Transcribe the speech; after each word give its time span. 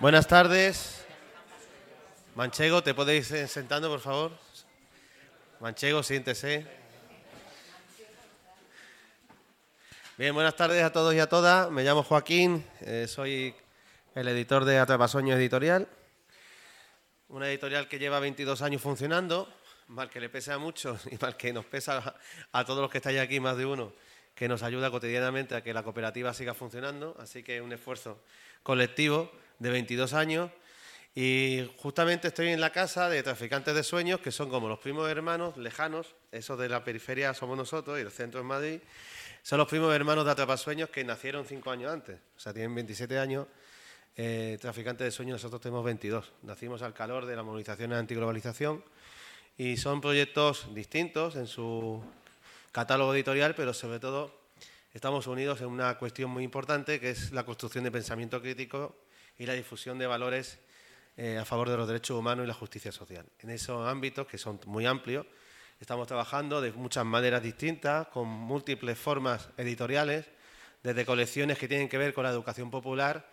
Buenas 0.00 0.26
tardes. 0.26 1.04
Manchego, 2.34 2.82
¿te 2.82 2.94
podéis 2.94 3.30
ir 3.32 3.46
sentando, 3.48 3.90
por 3.90 4.00
favor? 4.00 4.32
Manchego, 5.60 6.02
siéntese. 6.02 6.66
Bien, 10.16 10.34
buenas 10.34 10.56
tardes 10.56 10.82
a 10.82 10.90
todos 10.90 11.14
y 11.14 11.18
a 11.18 11.28
todas. 11.28 11.70
Me 11.70 11.84
llamo 11.84 12.02
Joaquín, 12.02 12.64
eh, 12.80 13.04
soy 13.06 13.54
el 14.14 14.26
editor 14.28 14.64
de 14.64 14.78
Atrapasueños 14.78 15.36
Editorial. 15.36 15.86
Una 17.28 17.50
editorial 17.50 17.86
que 17.86 17.98
lleva 17.98 18.20
22 18.20 18.62
años 18.62 18.80
funcionando, 18.80 19.52
mal 19.88 20.08
que 20.08 20.18
le 20.18 20.30
pese 20.30 20.50
a 20.50 20.56
muchos 20.56 21.06
y 21.12 21.18
mal 21.20 21.36
que 21.36 21.52
nos 21.52 21.66
pesa 21.66 22.16
a 22.52 22.64
todos 22.64 22.80
los 22.80 22.90
que 22.90 22.98
estáis 22.98 23.20
aquí, 23.20 23.38
más 23.38 23.58
de 23.58 23.66
uno, 23.66 23.92
que 24.34 24.48
nos 24.48 24.62
ayuda 24.62 24.90
cotidianamente 24.90 25.56
a 25.56 25.62
que 25.62 25.74
la 25.74 25.82
cooperativa 25.82 26.32
siga 26.32 26.54
funcionando. 26.54 27.14
Así 27.20 27.42
que 27.42 27.60
un 27.60 27.74
esfuerzo 27.74 28.22
colectivo 28.62 29.30
de 29.60 29.70
22 29.70 30.12
años. 30.14 30.50
Y 31.14 31.70
justamente 31.78 32.28
estoy 32.28 32.48
en 32.48 32.60
la 32.60 32.70
casa 32.70 33.08
de 33.08 33.22
traficantes 33.22 33.74
de 33.74 33.82
sueños, 33.82 34.20
que 34.20 34.32
son 34.32 34.48
como 34.48 34.68
los 34.68 34.78
primos 34.78 35.08
hermanos 35.08 35.56
lejanos, 35.56 36.14
esos 36.32 36.58
de 36.58 36.68
la 36.68 36.82
periferia 36.82 37.34
somos 37.34 37.56
nosotros 37.56 37.98
y 37.98 38.02
el 38.02 38.10
centro 38.10 38.40
es 38.40 38.46
Madrid. 38.46 38.80
Son 39.42 39.58
los 39.58 39.68
primos 39.68 39.94
hermanos 39.94 40.24
de 40.24 40.30
Atrapasueños 40.32 40.90
que 40.90 41.02
nacieron 41.04 41.46
cinco 41.46 41.70
años 41.70 41.92
antes, 41.92 42.18
o 42.36 42.40
sea, 42.40 42.52
tienen 42.52 42.74
27 42.74 43.18
años. 43.18 43.46
Eh, 44.16 44.58
traficantes 44.60 45.04
de 45.04 45.10
sueños, 45.10 45.34
nosotros 45.34 45.60
tenemos 45.60 45.84
22. 45.84 46.32
Nacimos 46.42 46.82
al 46.82 46.92
calor 46.92 47.26
de 47.26 47.36
la 47.36 47.42
movilización 47.42 47.92
antiglobalización 47.92 48.84
y 49.56 49.76
son 49.76 50.00
proyectos 50.00 50.74
distintos 50.74 51.36
en 51.36 51.46
su 51.46 52.02
catálogo 52.70 53.14
editorial, 53.14 53.54
pero 53.54 53.72
sobre 53.74 53.98
todo 53.98 54.34
estamos 54.94 55.26
unidos 55.26 55.60
en 55.60 55.68
una 55.68 55.98
cuestión 55.98 56.30
muy 56.30 56.44
importante 56.44 57.00
que 57.00 57.10
es 57.10 57.32
la 57.32 57.44
construcción 57.44 57.84
de 57.84 57.90
pensamiento 57.90 58.40
crítico 58.40 58.94
y 59.40 59.46
la 59.46 59.54
difusión 59.54 59.98
de 59.98 60.06
valores 60.06 60.58
eh, 61.16 61.38
a 61.38 61.46
favor 61.46 61.70
de 61.70 61.76
los 61.78 61.88
derechos 61.88 62.16
humanos 62.16 62.44
y 62.44 62.46
la 62.46 62.52
justicia 62.52 62.92
social. 62.92 63.24
En 63.38 63.48
esos 63.48 63.88
ámbitos, 63.88 64.26
que 64.26 64.36
son 64.36 64.60
muy 64.66 64.84
amplios, 64.84 65.24
estamos 65.80 66.06
trabajando 66.06 66.60
de 66.60 66.72
muchas 66.72 67.06
maneras 67.06 67.42
distintas, 67.42 68.08
con 68.08 68.28
múltiples 68.28 68.98
formas 68.98 69.48
editoriales, 69.56 70.26
desde 70.82 71.06
colecciones 71.06 71.56
que 71.56 71.68
tienen 71.68 71.88
que 71.88 71.96
ver 71.96 72.12
con 72.12 72.24
la 72.24 72.30
educación 72.30 72.70
popular 72.70 73.30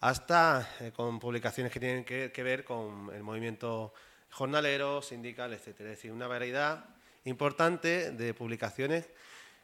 hasta 0.00 0.68
eh, 0.80 0.90
con 0.90 1.20
publicaciones 1.20 1.72
que 1.72 1.78
tienen 1.78 2.04
que, 2.04 2.32
que, 2.32 2.42
ver 2.42 2.64
con 2.64 3.12
el 3.14 3.22
movimiento 3.22 3.94
jornalero, 4.32 5.02
sindical, 5.02 5.52
etc. 5.52 5.68
Es 5.68 5.76
decir, 5.78 6.10
una 6.10 6.26
variedad 6.26 6.84
importante 7.26 8.10
de 8.10 8.34
publicaciones 8.34 9.08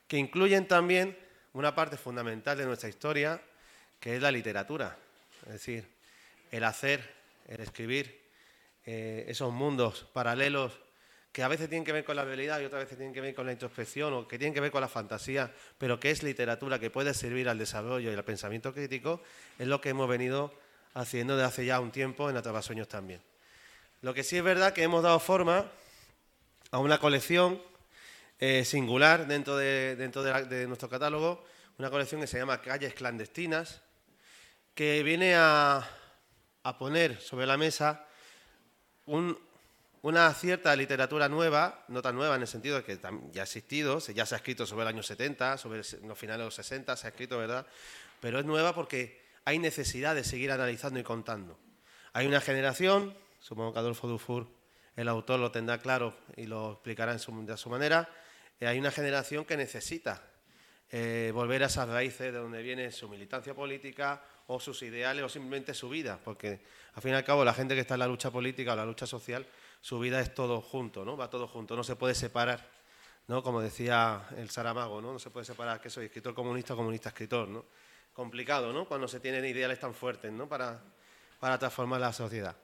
que 0.07 0.19
incluyen 0.19 0.69
también 0.69 1.19
una 1.53 1.75
parte 1.75 1.97
fundamental 1.97 2.57
de 2.57 2.65
nuestra 2.65 2.89
historia, 2.89 3.43
que 3.99 4.15
es 4.15 4.23
la 4.23 4.31
literatura. 4.31 4.97
Es 5.51 5.55
decir, 5.55 5.85
el 6.53 6.63
hacer, 6.63 7.03
el 7.49 7.61
escribir, 7.61 8.23
eh, 8.87 9.25
esos 9.27 9.53
mundos 9.53 10.07
paralelos 10.13 10.81
que 11.33 11.43
a 11.43 11.49
veces 11.49 11.69
tienen 11.69 11.85
que 11.85 11.91
ver 11.91 12.05
con 12.05 12.15
la 12.15 12.25
realidad 12.25 12.61
y 12.61 12.67
otras 12.67 12.85
veces 12.85 12.97
tienen 12.97 13.13
que 13.13 13.21
ver 13.21 13.35
con 13.35 13.47
la 13.47 13.53
introspección 13.53 14.15
o 14.15 14.29
que 14.29 14.39
tienen 14.39 14.55
que 14.55 14.61
ver 14.61 14.71
con 14.71 14.81
la 14.81 14.87
fantasía, 14.89 15.53
pero 15.77 15.99
que 15.99 16.13
es 16.13 16.23
literatura 16.23 16.79
que 16.79 16.89
puede 16.89 17.15
servir 17.15 17.49
al 17.49 17.59
desarrollo 17.59 18.13
y 18.13 18.15
al 18.15 18.25
pensamiento 18.25 18.73
crítico, 18.73 19.23
es 19.59 19.67
lo 19.67 19.81
que 19.81 19.89
hemos 19.89 20.09
venido 20.09 20.55
haciendo 20.95 21.37
desde 21.37 21.49
hace 21.49 21.67
ya 21.67 21.81
un 21.81 21.91
tiempo 21.91 22.31
en 22.31 22.37
Atrapasueños 22.37 22.87
también. 22.87 23.21
Lo 24.03 24.15
que 24.15 24.23
sí 24.23 24.37
es 24.37 24.45
verdad 24.45 24.73
que 24.73 24.85
hemos 24.85 25.03
dado 25.03 25.19
forma 25.19 25.69
a 26.71 26.79
una 26.79 26.99
colección 26.99 27.61
eh, 28.39 28.65
singular 28.65 29.27
dentro, 29.27 29.57
de 29.57 30.65
nuestro 30.69 30.89
catálogo, 30.89 31.45
una 31.77 31.91
colección 31.91 32.21
que 32.21 32.29
se 32.29 32.39
llama 32.39 32.63
Calles 32.63 32.95
Clandestinas, 32.95 33.83
que 34.75 35.03
viene 35.03 35.35
a, 35.35 35.89
a 36.63 36.79
poner 36.79 37.21
sobre 37.21 37.47
la 37.47 37.57
mesa 37.57 38.07
un, 39.07 39.39
una 40.03 40.33
cierta 40.33 40.75
literatura 40.77 41.29
nueva, 41.29 41.85
no 41.89 42.01
tan 42.01 42.15
nueva 42.15 42.37
en 42.37 42.43
el 42.43 42.49
sentido 42.49 42.77
de 42.77 42.85
que 42.85 42.99
ya 43.33 43.43
ha 43.43 43.45
existido, 43.45 43.99
ya 43.99 44.25
se 44.25 44.35
ha 44.35 44.39
escrito 44.39 44.67
sobre 44.67 44.83
el 44.83 44.89
año 44.89 45.03
70, 45.03 45.59
sobre 45.59 45.79
los 45.79 46.19
finales 46.19 46.39
de 46.39 46.45
los 46.45 46.55
60, 46.55 46.97
se 46.97 47.07
ha 47.07 47.11
escrito, 47.11 47.39
¿verdad? 47.39 47.67
Pero 48.21 48.39
es 48.39 48.45
nueva 48.45 48.75
porque 48.75 49.21
hay 49.45 49.59
necesidad 49.59 50.15
de 50.15 50.25
seguir 50.25 50.53
analizando 50.53 50.99
y 50.99 51.03
contando. 51.03 51.59
Hay 52.13 52.27
una 52.27 52.41
generación, 52.41 53.15
supongo 53.41 53.73
que 53.73 53.79
Adolfo 53.79 54.09
Dufour, 54.09 54.49
el 54.97 55.09
autor, 55.09 55.39
lo 55.39 55.51
tendrá 55.51 55.79
claro 55.79 56.17
y 56.37 56.47
lo 56.47 56.73
explicará 56.73 57.13
en 57.13 57.19
su, 57.19 57.45
de 57.45 57.57
su 57.57 57.69
manera, 57.69 58.09
eh, 58.59 58.67
hay 58.67 58.79
una 58.79 58.91
generación 58.91 59.45
que 59.45 59.57
necesita 59.57 60.23
eh, 60.91 61.31
volver 61.35 61.63
a 61.63 61.67
esas 61.67 61.89
raíces 61.89 62.33
de 62.33 62.39
donde 62.39 62.63
viene 62.63 62.91
su 62.91 63.09
militancia 63.09 63.55
política 63.55 64.23
o 64.53 64.59
sus 64.59 64.83
ideales 64.83 65.25
o 65.25 65.29
simplemente 65.29 65.75
su 65.75 65.89
vida, 65.89 66.19
porque 66.25 66.61
al 66.95 67.03
fin 67.03 67.13
y 67.13 67.15
al 67.15 67.23
cabo 67.23 67.45
la 67.45 67.55
gente 67.55 67.77
que 67.77 67.83
está 67.83 67.95
en 67.95 68.01
la 68.01 68.09
lucha 68.09 68.33
política 68.33 68.73
o 68.73 68.77
la 68.77 68.85
lucha 68.85 69.07
social, 69.07 69.47
su 69.81 70.01
vida 70.01 70.21
es 70.21 70.35
todo 70.35 70.61
junto, 70.61 71.05
¿no? 71.05 71.17
Va 71.17 71.31
todo 71.31 71.47
junto, 71.47 71.77
no 71.77 71.85
se 71.85 71.95
puede 71.95 72.17
separar, 72.17 72.69
¿no? 73.29 73.45
Como 73.45 73.61
decía 73.61 74.27
el 74.37 74.51
Saramago, 74.51 75.01
¿no? 75.01 75.13
No 75.13 75.21
se 75.21 75.31
puede 75.31 75.47
separar 75.47 75.81
que 75.81 75.89
soy 75.89 76.07
escritor 76.07 76.35
comunista 76.35 76.75
comunista 76.75 77.11
escritor, 77.11 77.47
¿no? 77.47 77.65
Complicado, 78.13 78.73
¿no? 78.73 78.87
Cuando 78.87 79.07
se 79.07 79.21
tienen 79.21 79.45
ideales 79.45 79.79
tan 79.79 79.95
fuertes, 79.95 80.33
¿no? 80.33 80.49
Para, 80.49 80.83
para 81.39 81.57
transformar 81.57 82.01
la 82.01 82.13
sociedad. 82.13 82.57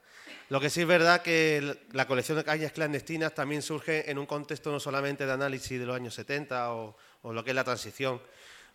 Lo 0.49 0.59
que 0.59 0.69
sí 0.69 0.81
es 0.81 0.87
verdad 0.87 1.21
que 1.21 1.85
la 1.93 2.05
colección 2.05 2.37
de 2.37 2.43
calles 2.43 2.73
clandestinas 2.73 3.33
también 3.33 3.61
surge 3.61 4.11
en 4.11 4.17
un 4.17 4.25
contexto 4.25 4.73
no 4.73 4.81
solamente 4.81 5.25
de 5.25 5.31
análisis 5.31 5.79
de 5.79 5.85
los 5.85 5.95
años 5.95 6.13
70 6.15 6.73
o, 6.73 6.97
o 7.21 7.31
lo 7.31 7.45
que 7.45 7.51
es 7.51 7.55
la 7.55 7.63
transición. 7.63 8.21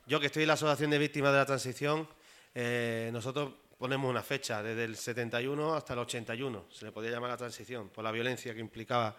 Yo 0.07 0.19
que 0.19 0.27
estoy 0.27 0.45
en 0.45 0.49
la 0.49 0.55
Asociación 0.55 0.91
de 0.91 0.99
Víctimas 0.99 1.33
de 1.33 1.39
la 1.39 1.47
Transición, 1.47 2.09
eh, 2.55 3.11
nosotros 3.13 3.53
ponemos 3.79 4.09
una 4.09 4.23
fecha, 4.23 4.63
desde 4.63 4.85
el 4.85 4.97
71 4.97 5.75
hasta 5.75 5.95
el 5.95 5.99
81, 6.01 6.67
se 6.71 6.85
le 6.85 6.93
podía 6.93 7.11
llamar 7.11 7.31
la 7.31 7.37
transición, 7.37 7.89
por 7.89 8.05
la 8.05 8.13
violencia 8.13 8.55
que 8.55 8.61
implicaba 8.61 9.17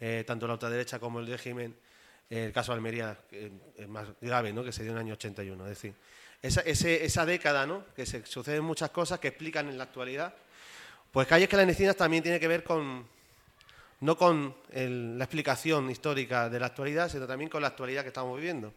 eh, 0.00 0.24
tanto 0.26 0.46
la 0.46 0.54
ultraderecha 0.54 0.98
como 0.98 1.20
el 1.20 1.26
régimen. 1.26 1.76
El 2.30 2.52
caso 2.52 2.72
de 2.72 2.76
Almería 2.76 3.18
es 3.76 3.88
más 3.88 4.06
grave, 4.20 4.52
¿no? 4.52 4.62
que 4.62 4.72
se 4.72 4.82
dio 4.82 4.92
en 4.92 4.98
el 4.98 5.04
año 5.04 5.14
81. 5.14 5.64
Es 5.64 5.70
decir, 5.70 5.94
esa, 6.42 6.60
esa 6.60 7.26
década, 7.26 7.66
¿no? 7.66 7.84
que 7.96 8.06
se, 8.06 8.24
suceden 8.26 8.62
muchas 8.62 8.90
cosas 8.90 9.18
que 9.18 9.28
explican 9.28 9.68
en 9.68 9.78
la 9.78 9.84
actualidad. 9.84 10.34
Pues 11.10 11.26
Calles 11.26 11.48
Clandestinas 11.48 11.96
también 11.96 12.22
tiene 12.22 12.38
que 12.38 12.48
ver 12.48 12.62
con, 12.62 13.06
no 14.00 14.16
con 14.16 14.54
la 14.72 15.24
explicación 15.24 15.90
histórica 15.90 16.48
de 16.48 16.60
la 16.60 16.66
actualidad, 16.66 17.08
sino 17.08 17.26
también 17.26 17.50
con 17.50 17.62
la 17.62 17.68
actualidad 17.68 18.02
que 18.02 18.08
estamos 18.08 18.36
viviendo. 18.36 18.72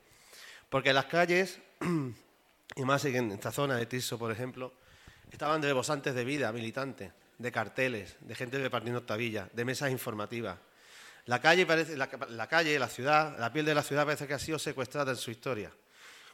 Porque 0.70 0.94
las 0.94 1.06
calles 1.06 1.60
y 2.76 2.84
más 2.84 3.04
en 3.06 3.32
esta 3.32 3.52
zona 3.52 3.76
de 3.76 3.86
Tirso, 3.86 4.18
por 4.18 4.32
ejemplo, 4.32 4.74
estaban 5.32 5.62
de 5.62 5.68
rebosantes 5.68 6.16
de 6.16 6.24
vida, 6.24 6.52
militantes, 6.52 7.12
de 7.38 7.52
carteles, 7.52 8.18
de 8.22 8.36
gente 8.36 8.60
repartiendo 8.60 9.00
octavillas, 9.00 9.50
de 9.54 9.66
mesas 9.66 9.92
informativas. 9.92 10.58
La 11.26 11.40
calle, 11.40 11.66
parece, 11.66 11.98
la, 11.98 12.10
la, 12.30 12.48
calle, 12.48 12.78
la 12.80 12.88
ciudad, 12.88 13.38
la 13.40 13.54
piel 13.54 13.66
de 13.66 13.76
la 13.76 13.84
ciudad 13.84 14.06
parece 14.06 14.28
que 14.28 14.34
ha 14.34 14.40
sido 14.40 14.58
secuestrada 14.58 15.12
en 15.12 15.18
su 15.18 15.32
historia. 15.32 15.72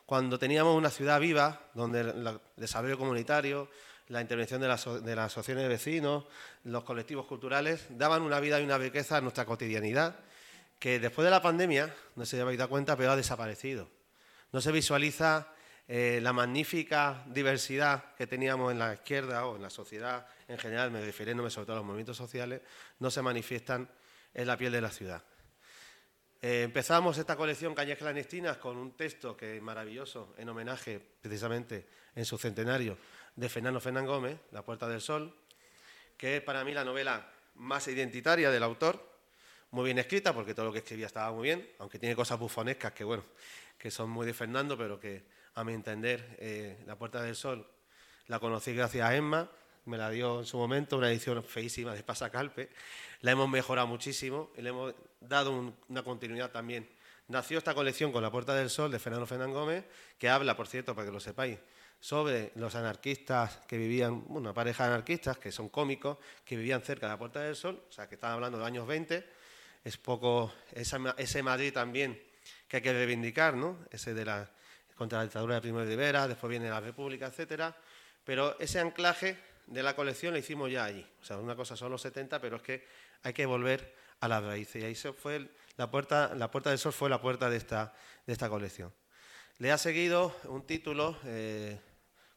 Cuando 0.06 0.40
teníamos 0.40 0.76
una 0.78 0.90
ciudad 0.90 1.20
viva, 1.20 1.62
donde 1.74 2.02
el 2.02 2.40
desarrollo 2.56 2.98
comunitario, 2.98 3.70
la 4.08 4.22
intervención 4.22 4.62
de 4.62 4.68
las, 4.70 4.86
de 4.86 5.16
las 5.16 5.26
asociaciones 5.26 5.64
de 5.64 5.70
vecinos, 5.70 6.26
los 6.64 6.84
colectivos 6.84 7.26
culturales, 7.26 7.86
daban 7.90 8.22
una 8.22 8.40
vida 8.40 8.60
y 8.62 8.64
una 8.64 8.78
riqueza 8.78 9.18
a 9.18 9.22
nuestra 9.22 9.46
cotidianidad, 9.46 10.16
que 10.80 11.00
después 11.00 11.26
de 11.26 11.32
la 11.32 11.42
pandemia, 11.42 11.94
no 12.16 12.26
se 12.26 12.40
habéis 12.40 12.60
dado 12.60 12.70
cuenta, 12.70 12.96
pero 12.96 13.12
ha 13.12 13.16
desaparecido. 13.18 13.90
No 14.54 14.62
se 14.62 14.72
visualiza 14.72 15.48
eh, 15.88 16.20
la 16.22 16.34
magnífica 16.34 17.24
diversidad 17.28 18.14
que 18.16 18.28
teníamos 18.28 18.72
en 18.74 18.80
la 18.80 18.94
izquierda 18.94 19.46
o 19.46 19.56
en 19.56 19.62
la 19.62 19.70
sociedad 19.70 20.28
en 20.48 20.58
general, 20.58 20.92
me 20.92 21.04
refiriéndome 21.04 21.50
sobre 21.50 21.66
todo 21.66 21.78
a 21.78 21.80
los 21.80 21.86
movimientos 21.86 22.18
sociales, 22.18 22.62
no 23.00 23.10
se 23.10 23.22
manifiestan 23.22 23.90
en 24.34 24.48
la 24.48 24.58
piel 24.58 24.72
de 24.72 24.82
la 24.82 24.90
ciudad. 24.90 25.24
Eh, 26.42 26.64
empezamos 26.64 27.18
esta 27.18 27.36
colección 27.36 27.74
Calles 27.74 27.98
Clandestinas 27.98 28.58
con 28.58 28.78
un 28.78 28.92
texto 28.98 29.36
que 29.36 29.58
es 29.58 29.62
maravilloso, 29.62 30.36
en 30.38 30.50
homenaje 30.50 31.00
precisamente 31.22 31.88
en 32.16 32.26
su 32.26 32.38
centenario 32.38 32.98
de 33.36 33.50
Fernando 33.50 33.80
Fernán 33.80 34.06
Gómez, 34.06 34.38
La 34.52 34.64
Puerta 34.64 34.88
del 34.88 35.02
Sol, 35.02 35.36
que 36.18 36.38
es 36.38 36.44
para 36.44 36.64
mí 36.64 36.74
la 36.74 36.84
novela 36.84 37.32
más 37.56 37.88
identitaria 37.88 38.52
del 38.52 38.64
autor, 38.64 39.18
muy 39.72 39.86
bien 39.86 40.00
escrita, 40.00 40.34
porque 40.34 40.54
todo 40.54 40.66
lo 40.66 40.74
que 40.74 40.80
escribía 40.80 41.08
estaba 41.08 41.32
muy 41.32 41.44
bien, 41.44 41.70
aunque 41.80 41.98
tiene 41.98 42.16
cosas 42.16 42.38
bufonescas 42.40 42.94
que, 42.94 43.04
bueno, 43.04 43.24
que 43.78 43.90
son 43.90 44.10
muy 44.10 44.26
de 44.26 44.34
Fernando, 44.34 44.78
pero 44.78 45.00
que 45.00 45.37
a 45.58 45.64
mi 45.64 45.74
entender, 45.74 46.38
eh, 46.40 46.78
La 46.86 46.96
Puerta 47.00 47.24
del 47.24 47.36
Sol 47.36 47.68
la 48.28 48.40
conocí 48.40 48.76
gracias 48.76 49.10
a 49.10 49.16
Emma, 49.16 49.50
me 49.86 49.98
la 49.98 50.12
dio 50.12 50.42
en 50.42 50.46
su 50.46 50.56
momento, 50.56 50.98
una 50.98 51.10
edición 51.10 51.44
feísima 51.44 51.96
de 51.96 52.04
Pasacalpe, 52.04 52.70
la 53.22 53.32
hemos 53.32 53.50
mejorado 53.50 53.88
muchísimo 53.88 54.52
y 54.56 54.62
le 54.62 54.70
hemos 54.70 54.94
dado 55.20 55.52
un, 55.52 55.76
una 55.90 56.04
continuidad 56.04 56.52
también. 56.52 56.88
Nació 57.30 57.58
esta 57.58 57.74
colección 57.74 58.12
con 58.12 58.22
La 58.22 58.30
Puerta 58.30 58.54
del 58.54 58.70
Sol 58.70 58.92
de 58.92 59.00
Fernando 59.00 59.26
Fernán 59.26 59.52
Gómez, 59.52 59.84
que 60.20 60.30
habla, 60.30 60.56
por 60.56 60.68
cierto, 60.68 60.94
para 60.94 61.08
que 61.08 61.12
lo 61.12 61.20
sepáis, 61.20 61.58
sobre 62.00 62.52
los 62.54 62.76
anarquistas 62.76 63.62
que 63.68 63.80
vivían, 63.80 64.26
una 64.28 64.54
pareja 64.54 64.84
de 64.84 64.94
anarquistas 64.94 65.40
que 65.40 65.52
son 65.52 65.70
cómicos, 65.70 66.20
que 66.46 66.56
vivían 66.56 66.84
cerca 66.84 67.08
de 67.08 67.14
la 67.14 67.18
Puerta 67.18 67.40
del 67.42 67.56
Sol, 67.56 67.82
o 67.90 67.92
sea, 67.92 68.08
que 68.08 68.14
están 68.14 68.32
hablando 68.32 68.60
de 68.60 68.66
años 68.66 68.86
20, 68.86 69.28
es 69.84 69.98
poco 69.98 70.54
ese 70.72 71.42
Madrid 71.42 71.74
también 71.74 72.22
que 72.68 72.78
hay 72.78 72.84
que 72.84 72.94
reivindicar, 72.94 73.56
¿no? 73.56 73.80
Ese 73.90 74.14
de 74.14 74.24
la 74.24 74.52
contra 74.98 75.20
la 75.20 75.26
dictadura 75.26 75.56
de 75.56 75.62
Primo 75.62 75.80
de 75.80 75.86
Rivera, 75.86 76.28
después 76.28 76.50
viene 76.50 76.70
la 76.70 76.80
República, 76.80 77.28
etcétera. 77.28 77.76
Pero 78.24 78.60
ese 78.60 78.80
anclaje 78.80 79.38
de 79.68 79.84
la 79.84 79.96
colección 79.96 80.34
la 80.34 80.40
hicimos 80.40 80.72
ya 80.72 80.86
allí. 80.86 81.06
O 81.22 81.24
sea, 81.24 81.38
una 81.38 81.56
cosa 81.56 81.78
son 81.78 81.92
los 81.92 82.02
70, 82.02 82.42
pero 82.42 82.58
es 82.58 82.62
que 82.62 82.86
hay 83.24 83.34
que 83.34 83.46
volver 83.46 83.94
a 84.20 84.28
las 84.28 84.44
raíces. 84.44 84.82
Y 84.82 84.86
ahí 84.86 84.96
se 84.96 85.14
fue 85.14 85.50
la 85.78 85.90
puerta, 85.92 86.34
la 86.36 86.50
puerta 86.50 86.72
del 86.72 86.80
sol 86.80 86.94
fue 86.94 87.10
la 87.10 87.22
puerta 87.22 87.50
de 87.50 87.58
esta, 87.58 87.94
de 88.26 88.34
esta 88.34 88.50
colección. 88.50 88.92
Le 89.60 89.72
ha 89.72 89.78
seguido 89.78 90.36
un 90.46 90.66
título, 90.66 91.18
eh, 91.26 91.80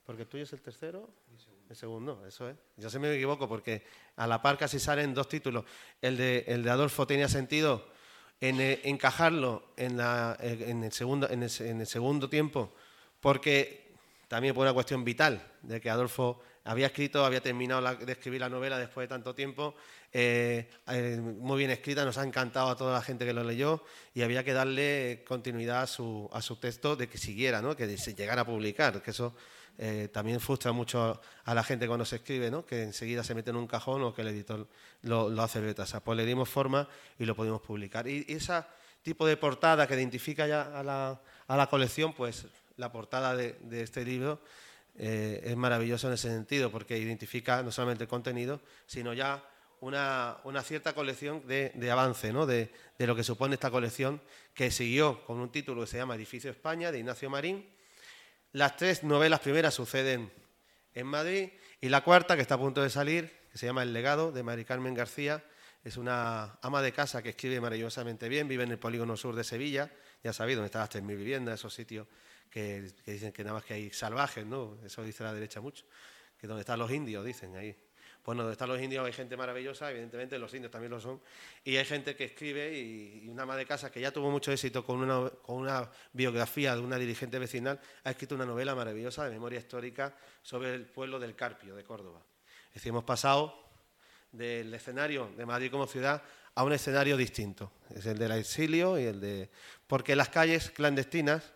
porque 0.05 0.23
el 0.23 0.29
tuyo 0.29 0.45
es 0.45 0.53
el 0.53 0.61
tercero. 0.61 1.11
El 1.69 1.77
segundo, 1.77 2.27
eso 2.27 2.49
es. 2.49 2.57
Yo 2.77 2.91
se 2.91 2.99
me 2.99 3.15
equivoco 3.15 3.49
porque 3.49 3.85
a 4.17 4.27
la 4.27 4.43
par 4.43 4.59
casi 4.59 4.81
salen 4.81 5.15
dos 5.15 5.29
títulos. 5.29 5.65
El 6.03 6.17
de, 6.17 6.45
el 6.49 6.65
de 6.65 6.71
Adolfo 6.71 7.07
tenía 7.07 7.29
sentido 7.29 7.89
en, 8.41 8.61
eh, 8.61 8.81
encajarlo 8.85 9.63
en, 9.77 10.01
en, 10.01 10.85
el 10.85 10.93
segundo, 10.93 11.29
en, 11.29 11.43
el, 11.43 11.87
segundo 11.87 12.29
tiempo, 12.29 12.73
porque 13.21 13.93
también 14.29 14.55
por 14.55 14.63
una 14.63 14.73
cuestión 14.73 15.05
vital, 15.05 15.43
de 15.63 15.81
que 15.81 15.91
Adolfo 15.91 16.41
había 16.65 16.87
escrito, 16.87 17.25
había 17.25 17.41
terminado 17.41 17.95
de 17.97 18.13
escribir 18.13 18.41
la 18.41 18.49
novela 18.49 18.79
después 18.79 19.05
de 19.05 19.09
tanto 19.09 19.35
tiempo, 19.35 19.75
eh, 20.13 20.69
eh, 20.89 21.19
muy 21.21 21.59
bien 21.59 21.71
escrita, 21.71 22.05
nos 22.05 22.19
ha 22.19 22.25
encantado 22.25 22.71
a 22.71 22.77
toda 22.77 22.95
la 22.95 23.03
gente 23.03 23.25
que 23.25 23.33
lo 23.33 23.45
leyó 23.45 23.85
y 24.15 24.23
había 24.23 24.45
que 24.45 24.53
darle 24.53 25.25
continuidad 25.27 25.83
a 25.83 25.87
su, 25.87 26.29
a 26.33 26.43
su 26.43 26.57
texto 26.57 26.97
de 26.97 27.09
que 27.09 27.19
siguiera, 27.19 27.61
¿no? 27.61 27.77
que 27.77 27.87
llegara 27.87 28.43
a 28.43 28.47
publicar, 28.47 29.03
que 29.03 29.11
eso 29.11 29.35
eh, 29.83 30.09
también 30.13 30.41
frustra 30.41 30.73
mucho 30.73 31.19
a 31.43 31.55
la 31.55 31.65
gente 31.65 31.87
cuando 31.87 32.05
se 32.05 32.17
escribe, 32.17 32.51
¿no? 32.51 32.67
que 32.67 32.83
enseguida 32.83 33.25
se 33.25 33.35
mete 33.35 33.49
en 33.49 33.57
un 33.57 33.67
cajón 33.67 34.03
o 34.03 34.13
que 34.13 34.21
el 34.21 34.29
editor 34.29 34.69
lo, 35.01 35.31
hace 35.41 35.59
retrasar. 35.63 36.03
Pues 36.03 36.19
le 36.19 36.27
dimos 36.27 36.51
forma 36.51 36.87
y 37.19 37.25
lo 37.25 37.35
pudimos 37.35 37.63
publicar. 37.63 38.07
Y, 38.07 38.27
ese 38.29 38.63
tipo 39.03 39.27
de 39.27 39.39
portada 39.39 39.87
que 39.87 39.95
identifica 39.95 40.47
ya 40.47 40.79
a 40.79 40.83
la, 40.83 41.67
colección, 41.71 42.13
pues 42.13 42.45
la 42.77 42.93
portada 42.93 43.35
de, 43.35 43.57
este 43.71 44.05
libro 44.05 44.43
eh, 44.99 45.41
es 45.45 45.57
maravillosa 45.57 46.09
en 46.09 46.13
ese 46.13 46.29
sentido, 46.29 46.71
porque 46.71 46.99
identifica 46.99 47.63
no 47.63 47.73
solamente 47.73 48.05
el 48.05 48.09
contenido, 48.11 48.61
sino 48.87 49.15
ya 49.15 49.43
una, 49.81 50.37
cierta 50.63 50.93
colección 50.93 51.43
de, 51.47 51.73
de 51.75 51.91
avance, 51.91 52.35
¿no? 52.35 52.45
de, 52.45 52.71
de, 52.99 53.07
lo 53.07 53.17
que 53.17 53.25
supone 53.25 53.55
esta 53.55 53.71
colección, 53.71 54.21
que 54.53 54.71
siguió 54.71 55.25
con 55.25 55.41
un 55.41 55.49
título 55.49 55.81
que 55.81 55.87
se 55.87 55.97
llama 55.97 56.17
Edificio 56.17 56.51
España, 56.51 56.93
de 56.93 56.99
Ignacio 56.99 57.31
Marín, 57.31 57.65
las 58.53 58.77
tres 58.77 59.05
novelas 59.05 59.41
primeras 59.41 59.75
suceden 59.75 60.33
en 60.95 61.07
Madrid 61.07 61.51
y 61.81 61.89
la 61.89 62.03
cuarta, 62.03 62.37
que 62.37 62.43
está 62.43 62.57
a 62.57 62.59
punto 62.59 62.83
de 62.83 62.91
salir, 62.91 63.31
que 63.53 63.59
se 63.59 63.67
llama 63.67 63.83
El 63.83 63.93
legado, 63.93 64.33
de 64.33 64.43
Mari 64.43 64.65
Carmen 64.65 64.95
García, 64.95 65.45
es 65.83 65.97
una 65.97 66.59
ama 66.61 66.83
de 66.83 66.93
casa 66.93 67.23
que 67.23 67.31
escribe 67.31 67.61
maravillosamente 67.61 68.29
bien, 68.29 68.49
vive 68.49 68.65
en 68.65 68.73
el 68.73 68.79
polígono 68.79 69.17
sur 69.17 69.35
de 69.35 69.45
Sevilla, 69.45 69.91
ya 70.23 70.33
sabéis 70.33 70.57
dónde 70.57 70.67
están 70.67 70.83
las 70.83 70.91
3.000 70.91 71.17
viviendas, 71.17 71.61
esos 71.61 71.73
sitios 71.73 72.07
que, 72.51 72.93
que, 73.05 73.13
dicen 73.13 73.33
que 73.33 73.43
nada 73.43 73.55
más 73.55 73.65
que 73.65 73.75
hay 73.75 73.91
salvajes, 73.91 74.45
¿no? 74.45 74.79
Eso 74.85 75.03
dice 75.03 75.25
la 75.25 75.33
derecha 75.33 75.61
mucho, 75.61 75.87
que 76.39 76.47
donde 76.47 76.61
están 76.61 76.79
los 76.79 76.91
indios, 76.91 77.25
dicen 77.25 77.57
ahí. 77.57 77.77
Bueno, 78.25 78.43
donde 78.43 78.53
están 78.53 78.69
los 78.69 78.81
indios 78.81 79.05
hay 79.05 79.13
gente 79.13 79.37
maravillosa, 79.37 79.91
evidentemente 79.91 80.39
los 80.39 80.53
indios 80.55 80.71
también 80.71 80.91
lo 80.91 81.01
son, 81.01 81.21
y 81.65 81.77
hay 81.77 81.85
gente 81.85 82.15
que 82.15 82.25
escribe 82.25 82.79
y, 82.79 83.29
una 83.29 83.45
ama 83.45 83.57
de 83.57 83.65
casa 83.65 83.91
que 83.91 84.01
ya 84.01 84.13
tuvo 84.13 84.31
mucho 84.31 84.53
éxito 84.53 84.85
con 84.85 84.99
una, 84.99 85.31
con 85.31 85.57
una 85.57 85.91
biografía 86.13 86.75
de 86.75 86.81
una 86.81 86.97
dirigente 86.97 87.39
vecinal, 87.39 87.81
ha 88.05 88.11
escrito 88.11 88.35
una 88.35 88.45
novela 88.45 88.75
maravillosa 88.75 89.25
de 89.25 89.31
memoria 89.31 89.59
histórica 89.59 90.15
sobre 90.43 90.75
el 90.75 90.87
pueblo 90.87 91.19
del 91.19 91.35
Carpio, 91.35 91.75
de 91.75 91.83
Córdoba. 91.83 92.23
Es 92.69 92.75
decir, 92.75 92.91
hemos 92.91 93.05
pasado 93.05 93.71
del 94.33 94.73
escenario 94.75 95.33
de 95.37 95.47
Madrid 95.47 95.71
como 95.71 95.87
ciudad 95.87 96.23
a 96.55 96.63
un 96.63 96.73
escenario 96.73 97.17
distinto, 97.17 97.73
es 97.95 98.07
el 98.07 98.19
del 98.19 98.33
exilio 98.33 98.99
y 98.99 99.05
el 99.05 99.21
de... 99.21 99.51
Porque 99.87 100.15
las 100.15 100.29
calles 100.29 100.71
clandestinas 100.71 101.53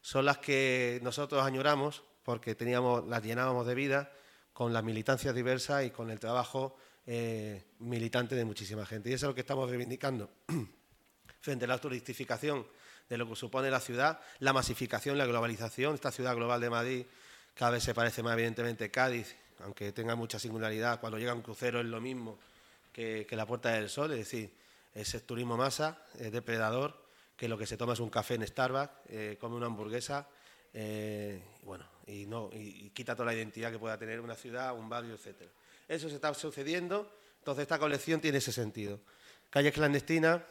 son 0.00 0.24
las 0.24 0.38
que 0.38 1.00
nosotros 1.02 1.44
añoramos, 1.44 2.02
porque 2.22 2.54
teníamos, 2.54 3.06
las 3.06 3.22
llenábamos 3.22 3.66
de 3.66 3.74
vida, 3.74 4.12
con 4.58 4.72
las 4.72 4.82
militancias 4.82 5.32
diversas 5.36 5.84
y 5.84 5.90
con 5.90 6.10
el 6.10 6.18
trabajo 6.18 6.76
eh, 7.06 7.62
militante 7.78 8.34
de 8.34 8.44
muchísima 8.44 8.84
gente. 8.84 9.08
Y 9.08 9.12
eso 9.12 9.26
es 9.26 9.28
lo 9.28 9.34
que 9.36 9.42
estamos 9.42 9.70
reivindicando 9.70 10.32
frente 11.40 11.64
a 11.64 11.68
la 11.68 11.78
turistificación 11.78 12.66
de 13.08 13.18
lo 13.18 13.28
que 13.28 13.36
supone 13.36 13.70
la 13.70 13.78
ciudad, 13.78 14.18
la 14.40 14.52
masificación, 14.52 15.16
la 15.16 15.26
globalización. 15.26 15.94
Esta 15.94 16.10
ciudad 16.10 16.34
global 16.34 16.60
de 16.60 16.70
Madrid 16.70 17.06
cada 17.54 17.70
vez 17.70 17.84
se 17.84 17.94
parece 17.94 18.24
más 18.24 18.32
evidentemente 18.32 18.90
Cádiz, 18.90 19.36
aunque 19.60 19.92
tenga 19.92 20.16
mucha 20.16 20.40
singularidad. 20.40 20.98
Cuando 20.98 21.20
llega 21.20 21.34
un 21.34 21.42
crucero 21.42 21.78
es 21.78 21.86
lo 21.86 22.00
mismo 22.00 22.36
que, 22.92 23.28
la 23.30 23.46
Puerta 23.46 23.70
del 23.70 23.88
Sol, 23.88 24.10
es 24.10 24.18
decir, 24.18 24.52
es 24.92 25.24
turismo 25.24 25.56
masa, 25.56 26.02
es 26.18 26.32
depredador, 26.32 27.00
que 27.36 27.46
lo 27.46 27.58
que 27.58 27.66
se 27.68 27.76
toma 27.76 27.92
es 27.92 28.00
un 28.00 28.10
café 28.10 28.34
en 28.34 28.44
Starbucks, 28.44 28.92
eh, 29.08 29.36
come 29.40 29.54
una 29.54 29.66
hamburguesa 29.66 30.26
eh, 30.74 31.42
bueno, 31.62 31.86
y, 32.06 32.26
no, 32.26 32.50
y, 32.52 32.90
quita 32.90 33.14
toda 33.14 33.26
la 33.26 33.34
identidad 33.34 33.70
que 33.70 33.78
pueda 33.78 33.98
tener 33.98 34.20
una 34.20 34.34
ciudad, 34.34 34.74
un 34.76 34.88
barrio, 34.88 35.14
etc. 35.14 35.42
Eso 35.86 36.08
se 36.08 36.16
está 36.16 36.32
sucediendo, 36.34 37.12
entonces 37.38 37.62
esta 37.62 37.78
colección 37.78 38.20
tiene 38.20 38.38
ese 38.38 38.52
sentido. 38.52 39.00
Calles 39.50 39.72
clandestinas 39.72 40.42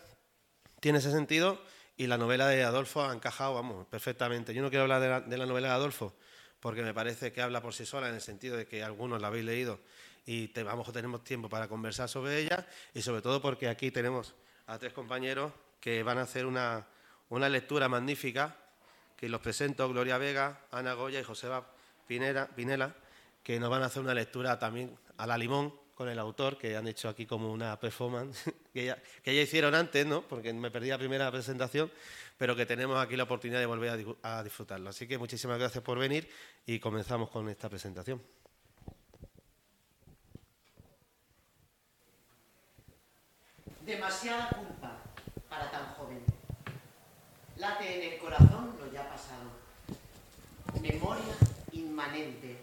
tiene 0.79 0.99
ese 0.99 1.11
sentido 1.11 1.61
y 1.97 2.07
la 2.07 2.17
novela 2.17 2.47
de 2.47 2.63
Adolfo 2.63 3.03
ha 3.03 3.13
encajado, 3.13 3.55
vamos, 3.55 3.87
perfectamente. 3.87 4.53
Yo 4.53 4.61
no 4.61 4.69
quiero 4.69 4.83
hablar 4.83 5.25
de 5.27 5.37
la, 5.37 5.45
novela 5.45 5.69
de 5.69 5.73
Adolfo 5.73 6.13
porque 6.59 6.81
me 6.81 6.93
parece 6.93 7.31
que 7.31 7.41
habla 7.41 7.61
por 7.61 7.73
sí 7.73 7.85
sola 7.85 8.09
en 8.09 8.15
el 8.15 8.21
sentido 8.21 8.57
de 8.57 8.67
que 8.67 8.83
algunos 8.83 9.21
la 9.21 9.27
habéis 9.27 9.45
leído 9.45 9.79
y 10.25 10.49
te, 10.49 10.63
vamos, 10.63 10.91
tenemos 10.91 11.23
tiempo 11.23 11.49
para 11.49 11.67
conversar 11.67 12.09
sobre 12.09 12.39
ella 12.39 12.65
y 12.93 13.01
sobre 13.01 13.21
todo 13.21 13.41
porque 13.41 13.67
aquí 13.67 13.91
tenemos 13.91 14.35
a 14.65 14.77
tres 14.77 14.93
compañeros 14.93 15.53
que 15.79 16.03
van 16.03 16.17
a 16.17 16.23
hacer 16.23 16.45
una, 16.45 16.87
una 17.29 17.47
lectura 17.49 17.87
magnífica 17.87 18.55
que 19.17 19.27
los 19.27 19.41
presento 19.41 19.89
Gloria 19.89 20.17
Vega, 20.17 20.61
Ana 20.71 20.93
Goya 20.93 21.19
y 21.19 21.23
Joseba 21.23 21.67
Pinela, 22.07 22.95
que 23.43 23.59
nos 23.59 23.69
van 23.69 23.81
a 23.81 23.87
hacer 23.87 24.01
una 24.01 24.13
lectura 24.13 24.59
también 24.59 24.95
a 25.17 25.25
la 25.27 25.37
limón 25.37 25.73
con 25.95 26.07
el 26.07 26.19
autor, 26.19 26.59
que 26.59 26.77
han 26.77 26.87
hecho 26.87 27.09
aquí 27.09 27.25
como 27.25 27.51
una 27.51 27.79
performance, 27.79 28.53
que 28.73 28.85
ya, 28.85 29.31
hicieron 29.31 29.73
antes, 29.73 30.05
¿no? 30.05 30.21
porque 30.21 30.53
me 30.53 30.69
perdí 30.69 30.89
la 30.89 30.99
primera 30.99 31.31
presentación, 31.31 31.91
pero 32.37 32.55
que 32.55 32.67
tenemos 32.67 33.03
aquí 33.03 33.15
la 33.15 33.23
oportunidad 33.23 33.59
de 33.59 33.65
volver 33.65 34.15
a, 34.21 34.37
a 34.37 34.43
disfrutarlo. 34.43 34.91
Así 34.91 35.07
que 35.07 35.17
muchísimas 35.17 35.57
gracias 35.57 35.83
por 35.83 35.97
venir 35.97 36.29
y 36.67 36.79
comenzamos 36.79 37.31
con 37.31 37.49
esta 37.49 37.67
presentación. 37.67 38.21
Demasiada 43.83 44.49
culpa 44.49 44.99
para 45.49 45.71
tan. 45.71 45.96
Late 47.57 47.95
en 47.95 48.13
el 48.13 48.19
corazón 48.19 48.67
pasado. 49.17 49.49
Memoria 50.79 51.35
inmanente, 51.71 52.55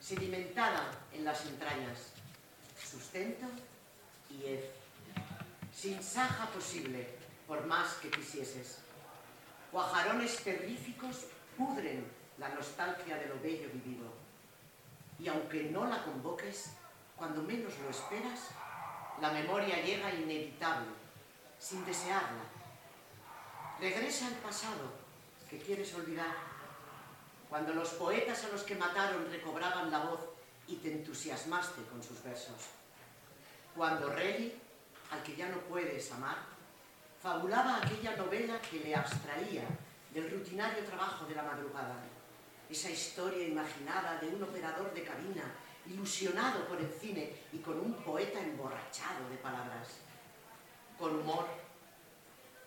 sedimentada 0.00 0.90
en 1.12 1.24
las 1.24 1.46
entrañas, 1.46 2.12
sustento 2.76 3.46
y 4.30 4.46
ef, 4.46 4.64
sin 5.72 6.02
saja 6.02 6.46
posible, 6.46 7.08
por 7.46 7.64
más 7.66 7.94
que 7.94 8.10
quisieses. 8.10 8.78
Guajarones 9.70 10.42
terríficos 10.42 11.26
pudren 11.56 12.04
la 12.38 12.48
nostalgia 12.48 13.16
de 13.16 13.26
lo 13.26 13.40
bello 13.40 13.68
vivido. 13.72 14.12
Y 15.18 15.28
aunque 15.28 15.64
no 15.64 15.86
la 15.86 16.02
convoques, 16.02 16.70
cuando 17.16 17.42
menos 17.42 17.72
lo 17.78 17.90
esperas, 17.90 18.48
la 19.20 19.30
memoria 19.30 19.80
llega 19.82 20.12
inevitable, 20.12 20.90
sin 21.58 21.84
desearla. 21.84 22.53
Regresa 23.80 24.26
al 24.28 24.34
pasado, 24.34 25.04
quieres 25.58 25.94
olvidar. 25.94 26.34
Cuando 27.48 27.74
los 27.74 27.90
poetas 27.90 28.44
a 28.44 28.48
los 28.48 28.62
que 28.62 28.74
mataron 28.74 29.30
recobraban 29.30 29.90
la 29.90 30.00
voz 30.00 30.20
y 30.66 30.76
te 30.76 30.92
entusiasmaste 30.92 31.82
con 31.84 32.02
sus 32.02 32.22
versos. 32.22 32.56
Cuando 33.76 34.10
Relly, 34.10 34.54
al 35.10 35.22
que 35.22 35.36
ya 35.36 35.48
no 35.48 35.58
puedes 35.58 36.10
amar, 36.12 36.38
fabulaba 37.22 37.76
aquella 37.76 38.16
novela 38.16 38.60
que 38.60 38.80
le 38.80 38.94
abstraía 38.94 39.64
del 40.12 40.30
rutinario 40.30 40.84
trabajo 40.84 41.26
de 41.26 41.34
la 41.34 41.42
madrugada. 41.42 41.96
Esa 42.70 42.90
historia 42.90 43.46
imaginada 43.46 44.18
de 44.20 44.28
un 44.28 44.42
operador 44.42 44.92
de 44.94 45.04
cabina 45.04 45.44
ilusionado 45.86 46.66
por 46.66 46.80
el 46.80 46.90
cine 46.90 47.30
y 47.52 47.58
con 47.58 47.78
un 47.78 47.94
poeta 47.94 48.40
emborrachado 48.40 49.28
de 49.28 49.36
palabras. 49.36 49.88
Con 50.98 51.18
humor, 51.20 51.46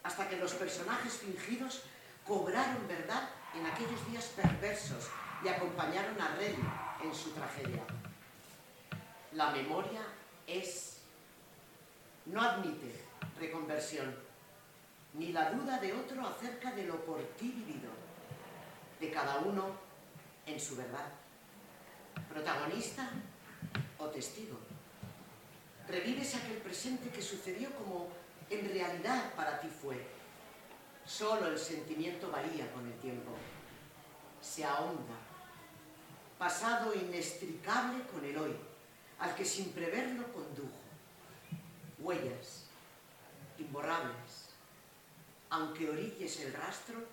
hasta 0.08 0.30
que 0.30 0.38
los 0.38 0.54
personajes 0.54 1.16
fingidos 1.16 1.82
cobraron 2.26 2.88
verdad 2.88 3.30
en 3.54 3.66
aquellos 3.66 4.10
días 4.10 4.24
perversos 4.38 5.10
y 5.44 5.50
acompañaron 5.50 6.20
a 6.22 6.30
Reddy 6.36 6.64
en 7.04 7.14
su 7.14 7.32
tragedia. 7.32 7.84
La 9.34 9.52
memoria 9.52 10.00
es, 10.48 11.02
no 12.26 12.42
admite 12.42 13.04
reconversión, 13.38 14.16
ni 15.14 15.34
la 15.34 15.52
duda 15.52 15.78
de 15.78 15.92
otro 15.94 16.26
acerca 16.26 16.72
de 16.72 16.86
lo 16.86 17.04
por 17.04 17.22
ti 17.36 17.50
vivido, 17.50 17.92
de 19.02 19.12
cada 19.12 19.40
uno 19.40 19.72
en 20.46 20.58
su 20.58 20.78
verdad. 20.78 21.10
Protagonista 22.30 23.10
o 23.98 24.06
testigo. 24.06 24.58
Revives 25.86 26.34
aquel 26.36 26.60
presente 26.60 27.10
que 27.10 27.22
sucedió 27.22 27.70
como 27.76 28.08
en 28.50 28.70
realidad 28.70 29.34
para 29.36 29.60
ti 29.60 29.68
fue 29.68 30.18
Solo 31.08 31.48
el 31.48 31.58
sentimiento 31.58 32.30
varía 32.30 32.70
con 32.74 32.86
el 32.86 33.00
tiempo. 33.00 33.32
Se 34.42 34.66
ahonda. 34.66 35.16
Pasado 36.38 36.94
inextricable 36.94 38.04
con 38.12 38.24
el 38.26 38.38
hoy. 38.38 38.56
al 39.20 39.34
que 39.34 39.46
sin 39.46 39.72
preverlo 39.72 40.32
condujo. 40.32 40.78
Huellas, 41.98 42.68
imborrables. 43.58 44.50
Aunque 45.50 45.90
orilles 45.90 46.40
el 46.42 46.54
rastro, 46.54 47.04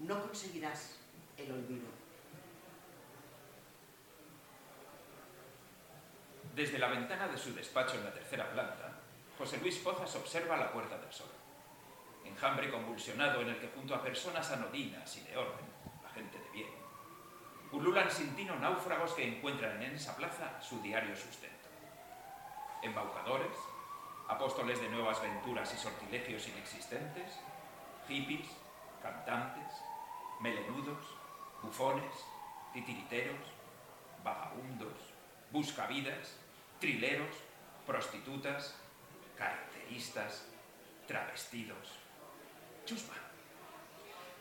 no 0.00 0.20
conseguirás 0.22 0.96
el 1.36 1.52
olvido. 1.52 1.86
Desde 6.56 6.78
la 6.80 6.88
ventana 6.88 7.28
de 7.28 7.38
su 7.38 7.54
despacho 7.54 7.96
en 7.96 8.04
la 8.04 8.12
tercera 8.12 8.50
planta, 8.50 8.89
José 9.40 9.56
Luis 9.56 9.78
Pozas 9.78 10.14
observa 10.16 10.54
la 10.54 10.70
Puerta 10.70 10.98
del 10.98 11.10
Sol. 11.10 11.30
Enjambre 12.26 12.70
convulsionado 12.70 13.40
en 13.40 13.48
el 13.48 13.58
que 13.58 13.68
junto 13.68 13.94
a 13.94 14.02
personas 14.02 14.50
anodinas 14.50 15.16
y 15.16 15.22
de 15.22 15.34
orden, 15.34 15.64
la 16.02 16.10
gente 16.10 16.38
de 16.38 16.50
bien, 16.50 16.68
ululan 17.72 18.10
sin 18.10 18.36
tino 18.36 18.54
náufragos 18.56 19.14
que 19.14 19.26
encuentran 19.26 19.82
en 19.82 19.94
esa 19.94 20.14
plaza 20.14 20.60
su 20.60 20.82
diario 20.82 21.16
sustento. 21.16 21.70
Embaucadores, 22.82 23.56
apóstoles 24.28 24.78
de 24.78 24.90
nuevas 24.90 25.22
venturas 25.22 25.72
y 25.72 25.78
sortilegios 25.78 26.46
inexistentes, 26.46 27.40
hippies, 28.08 28.46
cantantes, 29.02 29.72
melenudos, 30.40 31.02
bufones, 31.62 32.12
titiriteros, 32.74 33.40
vagabundos, 34.22 34.98
buscavidas, 35.50 36.36
trileros, 36.78 37.34
prostitutas, 37.86 38.76
carteristas, 39.40 40.44
travestidos. 41.08 41.98
Chusma. 42.84 43.14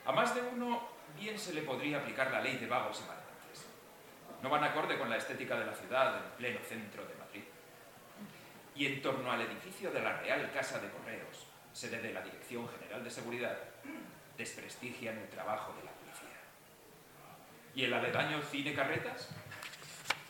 A 0.06 0.12
más 0.12 0.36
de 0.36 0.42
uno 0.42 0.90
bien 1.18 1.40
se 1.40 1.54
le 1.54 1.62
podría 1.62 2.00
aplicar 2.00 2.30
la 2.32 2.42
ley 2.42 2.58
de 2.58 2.68
vagos 2.68 3.00
y 3.00 3.08
maleantes. 3.08 3.66
No 4.44 4.50
van 4.50 4.64
acorde 4.64 4.98
con 4.98 5.10
la 5.10 5.18
estética 5.18 5.58
de 5.58 5.66
la 5.66 5.74
ciudad 5.74 6.18
en 6.18 6.32
pleno 6.38 6.60
centro 6.68 7.06
de 7.06 7.16
Madrid. 7.16 7.44
Y 8.76 8.86
en 8.86 9.02
torno 9.02 9.32
al 9.32 9.42
edificio 9.42 9.92
de 9.92 10.02
la 10.02 10.20
Real 10.20 10.52
Casa 10.52 10.80
de 10.80 10.90
Correos, 10.90 11.48
sede 11.74 12.02
de 12.02 12.14
la 12.14 12.22
Dirección 12.22 12.68
General 12.68 13.04
de 13.04 13.10
Seguridad, 13.10 13.58
desprestigian 14.38 15.18
el 15.18 15.30
trabajo 15.30 15.74
de 15.74 15.84
la 15.84 15.92
policía. 15.92 16.40
¿Y 17.76 17.86
el 17.86 17.94
aledaño 17.94 18.42
cine 18.42 18.74
carretas? 18.74 19.30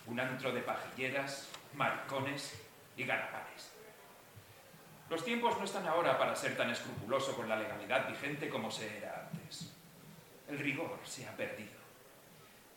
Un 0.05 0.19
antro 0.19 0.51
de 0.51 0.61
pajilleras, 0.61 1.49
maricones 1.73 2.61
y 2.97 3.03
garapanes. 3.05 3.78
Los 5.09 5.25
tiempos 5.25 5.57
no 5.57 5.65
están 5.65 5.87
ahora 5.87 6.19
para 6.19 6.35
ser 6.35 6.55
tan 6.55 6.69
escrupuloso 6.69 7.35
con 7.35 7.49
la 7.49 7.55
legalidad 7.55 8.07
vigente 8.07 8.47
como 8.47 8.69
se 8.69 8.97
era 8.97 9.27
antes. 9.31 9.73
El 10.47 10.59
rigor 10.59 10.99
se 11.03 11.27
ha 11.27 11.35
perdido. 11.35 11.79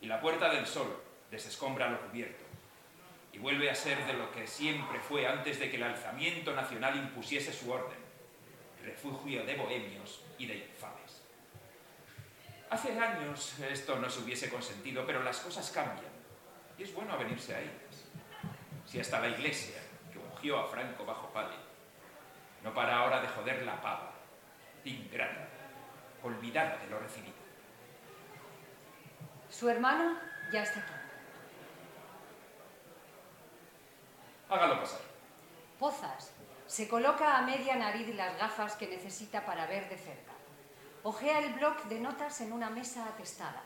Y 0.00 0.06
la 0.06 0.20
Puerta 0.20 0.48
del 0.48 0.66
Sol 0.66 1.02
desescombra 1.30 1.90
lo 1.90 2.00
cubierto 2.00 2.44
y 3.32 3.38
vuelve 3.38 3.70
a 3.70 3.74
ser 3.74 4.04
de 4.06 4.14
lo 4.14 4.30
que 4.32 4.46
siempre 4.46 5.00
fue 5.00 5.26
antes 5.26 5.58
de 5.58 5.70
que 5.70 5.76
el 5.76 5.82
alzamiento 5.82 6.54
nacional 6.54 6.96
impusiese 6.96 7.52
su 7.52 7.70
orden, 7.70 7.98
refugio 8.82 9.44
de 9.44 9.56
bohemios 9.56 10.22
y 10.38 10.46
de 10.46 10.56
infames. 10.56 11.22
Hace 12.70 12.98
años 12.98 13.58
esto 13.60 13.98
no 13.98 14.08
se 14.08 14.20
hubiese 14.20 14.48
consentido, 14.48 15.04
pero 15.06 15.22
las 15.22 15.40
cosas 15.40 15.70
cambian 15.70 16.12
y 16.78 16.82
es 16.82 16.94
bueno 16.94 17.12
avenirse 17.12 17.54
a 17.54 17.60
ellas. 17.60 18.06
Si 18.86 18.98
hasta 18.98 19.20
la 19.20 19.28
iglesia, 19.28 19.76
que 20.10 20.18
ungió 20.18 20.58
a 20.58 20.66
Franco 20.66 21.04
bajo 21.04 21.30
pali, 21.32 21.56
no 22.62 22.74
para 22.74 22.96
ahora 22.96 23.20
de 23.20 23.28
joder 23.28 23.62
la 23.62 23.80
pava, 23.80 24.12
ingrata, 24.84 25.48
olvidada 26.22 26.76
de 26.78 26.86
lo 26.88 26.98
recibido. 26.98 27.34
Su 29.50 29.68
hermano 29.68 30.18
ya 30.52 30.62
está 30.62 30.80
aquí. 30.80 30.92
Hágalo 34.48 34.80
pasar. 34.80 35.00
Pozas 35.78 36.32
se 36.72 36.88
coloca 36.88 37.36
a 37.36 37.42
media 37.42 37.76
nariz 37.76 38.14
las 38.14 38.38
gafas 38.38 38.76
que 38.76 38.88
necesita 38.88 39.44
para 39.44 39.66
ver 39.66 39.90
de 39.90 39.98
cerca. 39.98 40.32
Ojea 41.02 41.40
el 41.40 41.52
bloc 41.52 41.84
de 41.84 42.00
notas 42.00 42.40
en 42.40 42.50
una 42.50 42.70
mesa 42.70 43.06
atestada. 43.06 43.62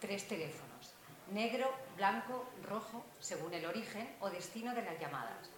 Tres 0.00 0.26
teléfonos. 0.26 0.94
Negro, 1.30 1.70
blanco, 1.96 2.48
rojo, 2.62 3.04
según 3.18 3.52
el 3.52 3.66
origen 3.66 4.16
o 4.20 4.30
destino 4.30 4.74
de 4.74 4.80
las 4.80 4.98
llamadas. 4.98 5.50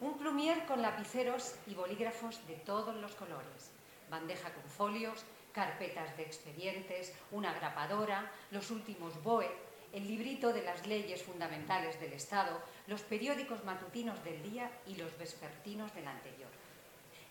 Un 0.00 0.16
plumier 0.16 0.64
con 0.64 0.80
lapiceros 0.80 1.56
y 1.66 1.74
bolígrafos 1.74 2.46
de 2.46 2.54
todos 2.54 2.96
los 2.96 3.14
colores. 3.14 3.70
Bandeja 4.10 4.50
con 4.50 4.64
folios, 4.64 5.24
carpetas 5.52 6.16
de 6.16 6.22
expedientes, 6.22 7.12
una 7.30 7.52
grapadora, 7.52 8.32
los 8.50 8.70
últimos 8.70 9.22
BOE, 9.22 9.50
el 9.92 10.08
librito 10.08 10.54
de 10.54 10.62
las 10.62 10.86
leyes 10.86 11.22
fundamentales 11.22 12.00
del 12.00 12.14
Estado, 12.14 12.62
los 12.86 13.02
periódicos 13.02 13.62
matutinos 13.64 14.24
del 14.24 14.42
día 14.42 14.70
y 14.86 14.96
los 14.96 15.18
vespertinos 15.18 15.94
del 15.94 16.08
anterior. 16.08 16.50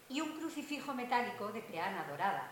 Y 0.07 0.21
un 0.21 0.37
crucifijo 0.37 0.93
metálico 0.93 1.47
de 1.51 1.61
peana 1.61 2.05
dorada, 2.07 2.51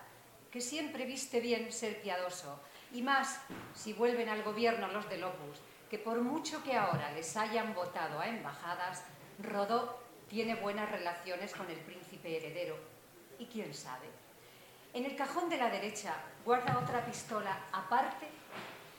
que 0.50 0.62
siempre 0.62 1.06
viste 1.06 1.42
bien 1.42 1.72
ser 1.72 2.02
piadoso, 2.02 2.60
y 2.92 3.04
más 3.04 3.40
si 3.76 3.94
vuelven 3.94 4.30
al 4.30 4.42
gobierno 4.42 4.88
los 4.88 5.08
del 5.10 5.26
Opus, 5.26 5.60
que 5.92 6.00
por 6.00 6.22
mucho 6.22 6.64
que 6.64 6.76
ahora 6.76 7.12
les 7.12 7.38
hayan 7.38 7.76
votado 7.76 8.20
a 8.20 8.28
embajadas, 8.28 9.04
Rodó 9.40 10.00
tiene 10.30 10.56
buenas 10.56 10.90
relaciones 10.92 11.54
con 11.54 11.70
el 11.70 11.80
príncipe 11.80 12.38
heredero. 12.38 12.78
Y 13.40 13.46
quién 13.46 13.74
sabe. 13.74 14.08
En 14.94 15.06
el 15.06 15.16
cajón 15.16 15.50
de 15.50 15.58
la 15.58 15.70
derecha 15.70 16.16
guarda 16.44 16.80
otra 16.80 17.06
pistola 17.06 17.68
aparte 17.72 18.28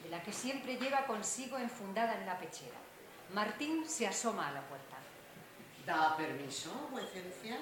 de 0.02 0.10
la 0.10 0.22
que 0.22 0.32
siempre 0.32 0.76
lleva 0.76 1.06
consigo 1.06 1.58
enfundada 1.58 2.14
en 2.18 2.26
la 2.26 2.38
pechera. 2.38 2.78
Martín 3.34 3.88
se 3.88 4.06
asoma 4.06 4.48
a 4.48 4.52
la 4.52 4.62
puerta. 4.62 4.96
¿Da 5.84 6.16
permiso, 6.16 6.70
vuecencia? 6.90 7.58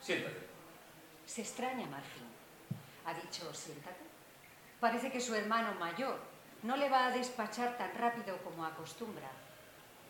Siéntate. 0.00 0.46
Se 1.26 1.42
extraña 1.42 1.86
Martín. 1.86 2.24
Ha 3.04 3.14
dicho, 3.14 3.52
siéntate. 3.52 4.00
Parece 4.78 5.10
que 5.10 5.20
su 5.20 5.34
hermano 5.34 5.74
mayor 5.74 6.18
no 6.62 6.76
le 6.76 6.88
va 6.88 7.06
a 7.06 7.10
despachar 7.10 7.76
tan 7.76 7.94
rápido 7.94 8.36
como 8.38 8.64
acostumbra. 8.64 9.30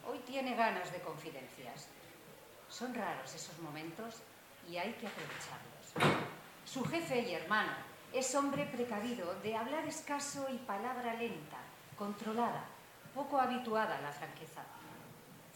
Hoy 0.07 0.19
tiene 0.21 0.55
ganas 0.55 0.93
de 0.93 1.01
confidencias. 1.01 1.89
Son 2.73 2.95
raros 2.95 3.35
esos 3.35 3.59
momentos 3.59 4.15
y 4.67 4.79
hay 4.79 4.95
que 4.95 5.07
aprovecharlos. 5.07 6.25
Su 6.65 6.83
jefe 6.87 7.21
y 7.21 7.35
hermano 7.35 7.73
es 8.15 8.35
hombre 8.35 8.65
precavido, 8.65 9.35
de 9.43 9.55
hablar 9.55 9.87
escaso 9.87 10.47
y 10.51 10.57
palabra 10.57 11.13
lenta, 11.15 11.59
controlada, 11.99 12.65
poco 13.15 13.39
habituada 13.39 13.99
a 13.99 14.01
la 14.01 14.11
franqueza. 14.11 14.63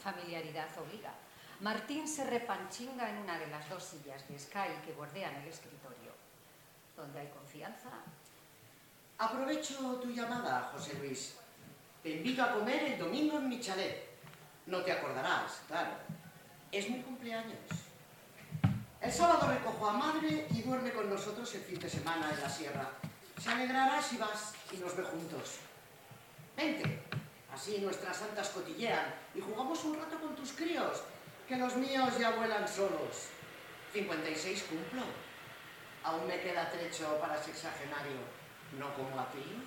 Familiaridad 0.03 0.69
obliga. 0.79 1.13
Martín 1.61 2.07
se 2.07 2.25
repanchinga 2.25 3.09
en 3.09 3.17
una 3.17 3.39
de 3.39 3.47
las 3.47 3.67
dos 3.71 3.83
sillas 3.83 4.29
de 4.29 4.39
Sky 4.39 4.85
que 4.85 4.93
bordean 4.93 5.37
el 5.37 5.49
escritorio. 5.49 6.13
Donde 6.95 7.21
hay 7.21 7.29
confianza, 7.29 7.91
Aprovecho 9.19 9.95
tu 10.03 10.11
llamada, 10.11 10.71
José 10.75 10.99
Luis. 10.99 11.37
Te 12.03 12.11
invito 12.11 12.43
a 12.43 12.53
comer 12.53 12.83
el 12.85 12.99
domingo 12.99 13.39
en 13.39 13.49
mi 13.49 13.59
chalet. 13.59 14.05
No 14.67 14.83
te 14.83 14.93
acordarás, 14.93 15.63
claro. 15.67 15.93
Es 16.77 16.91
mi 16.91 17.01
cumpleaños. 17.01 17.57
El 19.01 19.11
sábado 19.11 19.49
recojo 19.51 19.89
a 19.89 19.95
madre 19.95 20.47
y 20.51 20.61
duerme 20.61 20.93
con 20.93 21.09
nosotros 21.09 21.55
el 21.55 21.63
fin 21.63 21.79
de 21.79 21.89
semana 21.89 22.31
en 22.31 22.39
la 22.39 22.51
sierra. 22.51 22.91
Se 23.43 23.49
alegrará 23.49 24.03
si 24.03 24.19
vas 24.19 24.53
y 24.71 24.77
nos 24.77 24.95
ve 24.95 25.03
juntos. 25.05 25.57
Vente. 26.55 27.01
Así 27.51 27.79
nuestras 27.79 28.19
santas 28.19 28.51
cotillean 28.51 29.07
y 29.35 29.41
jugamos 29.41 29.83
un 29.85 29.97
rato 29.97 30.21
con 30.21 30.37
tus 30.37 30.53
críos, 30.53 31.01
que 31.49 31.57
los 31.57 31.75
míos 31.77 32.13
ya 32.19 32.33
vuelan 32.33 32.69
solos. 32.69 33.31
56 33.95 34.65
cumplo. 34.65 35.05
Aún 36.05 36.27
me 36.27 36.39
queda 36.43 36.71
trecho 36.71 37.19
para 37.19 37.43
sexagenario, 37.43 38.21
no 38.79 38.95
como 38.95 39.19
a 39.19 39.31
ti. 39.31 39.65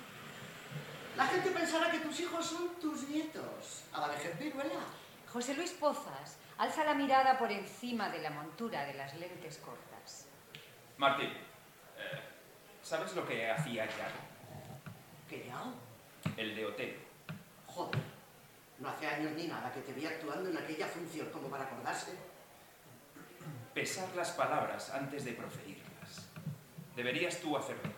La 1.18 1.26
gente 1.26 1.50
pensará 1.50 1.90
que 1.90 2.02
tus 2.02 2.20
hijos 2.20 2.46
son 2.46 2.76
tus 2.80 3.10
nietos. 3.10 3.86
A 3.94 4.02
la 4.02 4.10
vejez 4.10 4.38
viruela. 4.38 4.86
José 5.34 5.56
Luis 5.56 5.72
Pozas 5.72 6.38
alza 6.60 6.84
la 6.84 6.94
mirada 6.94 7.38
por 7.38 7.52
encima 7.52 8.10
de 8.10 8.20
la 8.20 8.30
montura 8.32 8.86
de 8.86 8.94
las 8.94 9.16
lentes 9.16 9.58
cortas. 9.60 10.28
Martín, 10.98 11.30
eh, 11.30 12.22
¿sabes 12.84 13.16
lo 13.16 13.26
que 13.26 13.50
hacía 13.50 13.86
Yago? 13.86 14.20
¿Qué 15.30 15.46
ya? 15.48 15.64
El 16.36 16.56
de 16.56 16.66
Otelo. 16.66 17.00
Joder. 17.66 18.02
No 18.80 18.90
hace 18.90 19.08
años 19.08 19.32
ni 19.34 19.48
nada 19.48 19.72
que 19.72 19.82
te 19.82 19.94
vi 19.94 20.06
actuando 20.06 20.50
en 20.50 20.58
aquella 20.58 20.88
función 20.88 21.30
como 21.32 21.50
para 21.50 21.64
acordarse. 21.64 22.14
Pesar 23.74 24.10
las 24.16 24.32
palabras 24.32 24.90
antes 24.90 25.24
de 25.24 25.34
proferirlas. 25.34 26.28
Deberías 26.96 27.40
tú 27.40 27.56
hacerlo. 27.56 27.92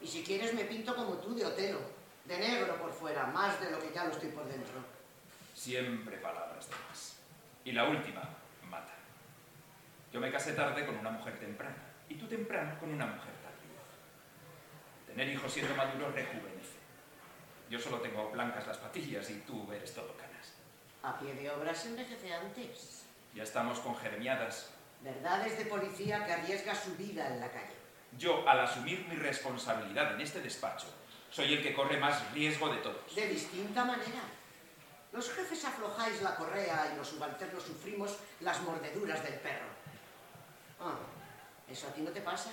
Y 0.00 0.06
si 0.06 0.24
quieres 0.24 0.54
me 0.54 0.64
pinto 0.64 0.96
como 0.96 1.14
tú 1.18 1.34
de 1.34 1.44
Otelo. 1.44 1.80
De 2.24 2.38
negro 2.38 2.76
por 2.76 2.92
fuera, 2.92 3.26
más 3.26 3.60
de 3.60 3.70
lo 3.70 3.78
que 3.78 3.92
ya 3.92 4.04
lo 4.04 4.12
estoy 4.12 4.30
por 4.30 4.46
dentro. 4.46 4.84
Siempre 5.54 6.16
palabras 6.18 6.68
de 6.68 6.76
más. 6.88 7.19
Y 7.64 7.72
la 7.72 7.84
última, 7.84 8.22
mata. 8.68 8.94
Yo 10.12 10.20
me 10.20 10.30
casé 10.30 10.52
tarde 10.52 10.86
con 10.86 10.96
una 10.96 11.10
mujer 11.10 11.38
temprana. 11.38 11.76
Y 12.08 12.14
tú 12.14 12.26
temprano 12.26 12.78
con 12.78 12.92
una 12.92 13.06
mujer 13.06 13.32
tardía. 13.42 13.80
Tener 15.06 15.28
hijos 15.28 15.52
siendo 15.52 15.74
maduro 15.74 16.10
rejuvenece. 16.10 16.78
Yo 17.68 17.78
solo 17.78 18.00
tengo 18.00 18.30
blancas 18.30 18.66
las 18.66 18.78
patillas 18.78 19.30
y 19.30 19.40
tú 19.40 19.70
eres 19.72 19.94
todo 19.94 20.16
canas. 20.16 20.54
A 21.02 21.18
pie 21.18 21.34
de 21.34 21.50
obra 21.50 21.74
se 21.74 21.90
envejece 21.90 22.34
antes. 22.34 23.06
Ya 23.34 23.44
estamos 23.44 23.78
con 23.78 23.94
germiadas. 23.96 24.72
Verdades 25.02 25.56
de 25.58 25.66
policía 25.66 26.26
que 26.26 26.32
arriesga 26.32 26.74
su 26.74 26.96
vida 26.96 27.28
en 27.28 27.40
la 27.40 27.50
calle. 27.52 27.76
Yo, 28.18 28.48
al 28.48 28.60
asumir 28.60 29.06
mi 29.08 29.14
responsabilidad 29.14 30.14
en 30.14 30.20
este 30.20 30.40
despacho, 30.40 30.88
soy 31.30 31.54
el 31.54 31.62
que 31.62 31.72
corre 31.72 31.96
más 31.98 32.32
riesgo 32.32 32.68
de 32.68 32.78
todos. 32.78 33.14
De 33.14 33.28
distinta 33.28 33.84
manera. 33.84 34.20
Los 35.12 35.30
jefes 35.30 35.64
aflojáis 35.64 36.22
la 36.22 36.36
correa 36.36 36.92
y 36.92 36.96
los 36.96 37.08
subalternos 37.08 37.62
sufrimos 37.62 38.16
las 38.40 38.62
mordeduras 38.62 39.22
del 39.24 39.34
perro. 39.34 39.66
Ah, 40.80 40.96
¿eso 41.70 41.88
a 41.88 41.92
ti 41.92 42.00
no 42.00 42.10
te 42.10 42.20
pasa? 42.20 42.50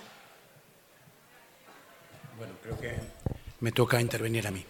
Bueno, 2.36 2.54
creo 2.62 2.78
que 2.80 2.98
me 3.60 3.72
toca 3.72 4.00
intervenir 4.00 4.46
a 4.46 4.50
mí. 4.50 4.64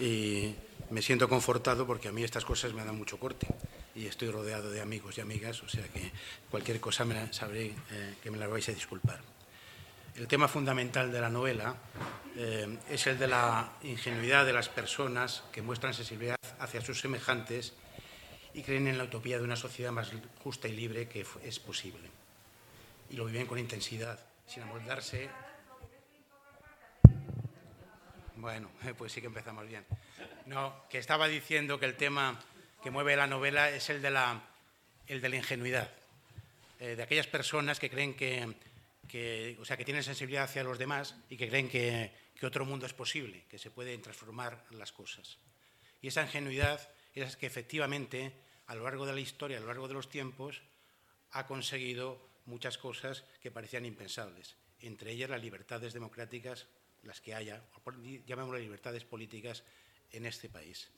Y 0.00 0.54
me 0.90 1.02
siento 1.02 1.28
confortado 1.28 1.86
porque 1.86 2.08
a 2.08 2.12
mí 2.12 2.22
estas 2.22 2.44
cosas 2.44 2.72
me 2.72 2.84
dan 2.84 2.96
mucho 2.96 3.18
corte 3.18 3.48
y 3.94 4.06
estoy 4.06 4.30
rodeado 4.30 4.70
de 4.70 4.80
amigos 4.80 5.18
y 5.18 5.20
amigas, 5.20 5.62
o 5.62 5.68
sea 5.68 5.84
que 5.88 6.12
cualquier 6.50 6.80
cosa 6.80 7.04
me 7.04 7.14
la, 7.14 7.32
sabré 7.32 7.74
eh, 7.90 8.14
que 8.22 8.30
me 8.30 8.38
la 8.38 8.48
vais 8.48 8.68
a 8.68 8.72
disculpar. 8.72 9.20
El 10.16 10.28
tema 10.28 10.46
fundamental 10.46 11.10
de 11.10 11.20
la 11.20 11.28
novela 11.28 11.74
eh, 12.36 12.78
es 12.90 13.06
el 13.06 13.18
de 13.18 13.28
la 13.28 13.72
ingenuidad 13.82 14.44
de 14.44 14.52
las 14.52 14.68
personas 14.68 15.44
que 15.52 15.62
muestran 15.62 15.94
sensibilidad 15.94 16.36
hacia 16.58 16.80
sus 16.80 17.00
semejantes 17.00 17.74
y 18.54 18.62
creen 18.62 18.88
en 18.88 18.98
la 18.98 19.04
utopía 19.04 19.38
de 19.38 19.44
una 19.44 19.56
sociedad 19.56 19.92
más 19.92 20.10
justa 20.42 20.66
y 20.68 20.72
libre 20.72 21.08
que 21.08 21.24
es 21.44 21.58
posible. 21.60 22.10
Y 23.10 23.16
lo 23.16 23.26
viven 23.26 23.46
con 23.46 23.58
intensidad, 23.58 24.18
sin 24.46 24.62
amoldarse. 24.64 25.28
Bueno, 28.36 28.70
pues 28.98 29.12
sí 29.12 29.20
que 29.20 29.28
empezamos 29.28 29.68
bien. 29.68 29.84
No, 30.46 30.84
que 30.90 30.98
estaba 30.98 31.28
diciendo 31.28 31.78
que 31.78 31.86
el 31.86 31.96
tema 31.96 32.40
que 32.82 32.90
mueve 32.90 33.16
la 33.16 33.26
novela 33.26 33.70
es 33.70 33.88
el 33.90 34.02
de 34.02 34.10
la, 34.10 34.42
el 35.06 35.20
de 35.20 35.28
la 35.28 35.36
ingenuidad, 35.36 35.90
eh, 36.80 36.96
de 36.96 37.02
aquellas 37.02 37.26
personas 37.26 37.80
que 37.80 37.88
creen 37.88 38.14
que, 38.14 39.56
o 39.60 39.64
sea, 39.64 39.76
que 39.76 39.84
tienen 39.84 40.02
sensibilidad 40.02 40.44
hacia 40.44 40.64
los 40.64 40.78
demás 40.78 41.16
y 41.30 41.36
que 41.36 41.48
creen 41.48 41.68
que, 41.68 42.23
que 42.34 42.46
otro 42.46 42.64
mundo 42.64 42.86
es 42.86 42.92
posible, 42.92 43.44
que 43.48 43.58
se 43.58 43.70
pueden 43.70 44.02
transformar 44.02 44.64
las 44.70 44.92
cosas. 44.92 45.38
Y 46.02 46.08
esa 46.08 46.22
ingenuidad 46.22 46.88
es 47.14 47.36
que 47.36 47.46
efectivamente 47.46 48.32
a 48.66 48.74
lo 48.74 48.84
largo 48.84 49.06
de 49.06 49.12
la 49.12 49.20
historia, 49.20 49.58
a 49.58 49.60
lo 49.60 49.66
largo 49.66 49.88
de 49.88 49.94
los 49.94 50.08
tiempos, 50.08 50.62
ha 51.32 51.46
conseguido 51.46 52.28
muchas 52.46 52.78
cosas 52.78 53.24
que 53.40 53.50
parecían 53.50 53.84
impensables, 53.86 54.56
entre 54.80 55.12
ellas 55.12 55.30
las 55.30 55.42
libertades 55.42 55.92
democráticas, 55.92 56.66
las 57.02 57.20
que 57.20 57.34
haya, 57.34 57.62
llamémoslas 58.26 58.62
libertades 58.62 59.04
políticas 59.04 59.62
en 60.12 60.26
este 60.26 60.48
país. 60.48 60.90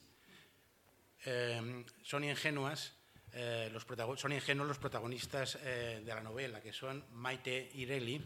Eh, 1.25 1.85
son 2.03 2.25
ingenuas 2.25 2.95
eh, 3.33 3.69
los 3.71 3.85
son 4.19 4.33
ingenuos 4.33 4.69
los 4.69 4.79
protagonistas 4.79 5.59
eh, 5.63 6.01
de 6.03 6.15
la 6.15 6.23
novela, 6.23 6.61
que 6.61 6.73
son 6.73 7.05
Maite 7.13 7.71
y 7.75 7.85
Reli, 7.85 8.23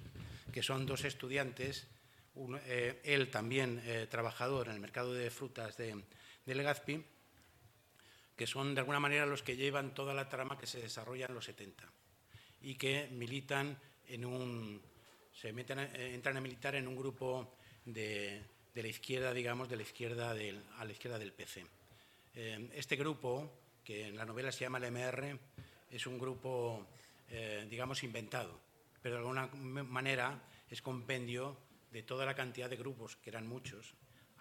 que 0.53 0.63
son 0.63 0.87
dos 0.87 1.05
estudiantes, 1.05 1.89
él 2.67 3.31
también 3.31 3.83
trabajador 4.09 4.69
en 4.69 4.75
el 4.75 4.81
mercado 4.81 5.13
de 5.13 5.31
frutas 5.31 5.77
de, 5.77 6.03
Legazpi, 6.47 7.05
que 8.37 8.47
son 8.47 8.75
de 8.75 8.81
alguna 8.81 9.01
manera 9.01 9.27
los 9.27 9.43
que 9.43 9.57
llevan 9.57 9.95
toda 9.95 10.15
la 10.15 10.29
trama 10.29 10.59
que 10.59 10.67
se 10.67 10.81
desarrolla 10.81 11.27
en 11.27 11.35
los 11.35 11.45
70 11.45 11.85
y 12.63 12.75
que 12.75 13.09
militan 13.13 13.79
en 14.07 14.25
un, 14.25 14.83
se 15.33 15.53
meten, 15.53 15.79
entran 15.79 16.37
a 16.37 16.41
militar 16.41 16.75
en 16.75 16.89
un 16.89 16.97
grupo 16.97 17.57
de, 17.85 18.43
de 18.75 18.83
la 18.83 18.89
izquierda, 18.89 19.33
digamos, 19.33 19.69
de 19.69 19.77
la 19.77 19.83
izquierda 19.83 20.35
del, 20.35 20.63
a 20.79 20.85
la 20.85 20.93
izquierda 20.93 21.19
del 21.19 21.33
PC. 21.33 21.67
Eh, 22.35 22.71
este 22.75 22.97
grupo, 22.97 23.51
que 23.85 24.09
en 24.09 24.17
la 24.17 24.25
novela 24.25 24.53
se 24.53 24.61
llama 24.61 24.79
el 24.79 24.93
MR, 24.93 25.39
es 25.91 26.07
un 26.07 26.19
grupo, 26.19 26.87
eh, 27.29 27.67
digamos, 27.69 28.03
inventado, 28.05 28.61
pero 29.03 29.17
de 29.17 29.21
alguna 29.21 29.47
manera 29.47 30.41
es 30.71 30.81
compendio 30.83 31.57
de 31.91 32.03
toda 32.03 32.27
la 32.27 32.35
cantidad 32.35 32.71
de 32.71 32.77
grupos, 32.77 33.17
que 33.17 33.31
eran 33.31 33.47
muchos. 33.47 33.95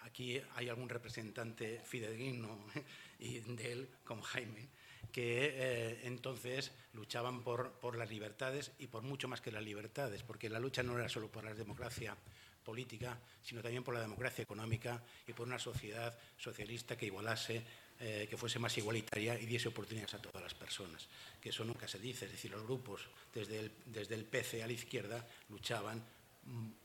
Aquí 0.03 0.41
hay 0.55 0.69
algún 0.69 0.89
representante 0.89 1.81
fidedigno 1.83 2.65
y 3.19 3.39
de 3.39 3.71
él, 3.71 3.89
como 4.03 4.21
Jaime, 4.21 4.67
que 5.12 5.51
eh, 5.53 5.99
entonces 6.03 6.71
luchaban 6.93 7.43
por, 7.43 7.71
por, 7.73 7.97
las 7.97 8.09
libertades 8.09 8.71
y 8.79 8.88
por 8.88 9.03
mucho 9.03 9.27
más 9.27 9.41
que 9.41 9.51
las 9.51 9.63
libertades, 9.63 10.23
porque 10.23 10.49
la 10.49 10.59
lucha 10.59 10.83
no 10.83 10.97
era 10.97 11.09
solo 11.09 11.29
por 11.29 11.43
la 11.43 11.53
democracia 11.53 12.15
política, 12.63 13.17
sino 13.41 13.62
también 13.62 13.83
por 13.83 13.95
la 13.95 14.01
democracia 14.01 14.43
económica 14.43 15.01
y 15.27 15.33
por 15.33 15.47
una 15.47 15.57
sociedad 15.57 16.15
socialista 16.38 16.95
que 16.95 17.07
igualase, 17.07 17.63
eh, 17.99 18.27
que 18.29 18.38
fuese 18.38 18.59
más 18.59 18.77
igualitaria 18.77 19.39
y 19.39 19.45
diese 19.45 19.69
oportunidades 19.69 20.13
a 20.13 20.21
todas 20.21 20.43
las 20.43 20.53
personas. 20.53 21.07
Que 21.41 21.49
eso 21.49 21.65
nunca 21.65 21.88
se 21.88 21.99
dice, 21.99 22.25
es 22.25 22.31
decir, 22.31 22.51
los 22.51 22.63
grupos 22.63 23.09
desde 23.33 23.59
el, 23.59 23.71
desde 23.85 24.15
el 24.15 24.25
PC 24.25 24.63
a 24.63 24.67
la 24.67 24.73
izquierda 24.73 25.25
luchaban 25.49 26.03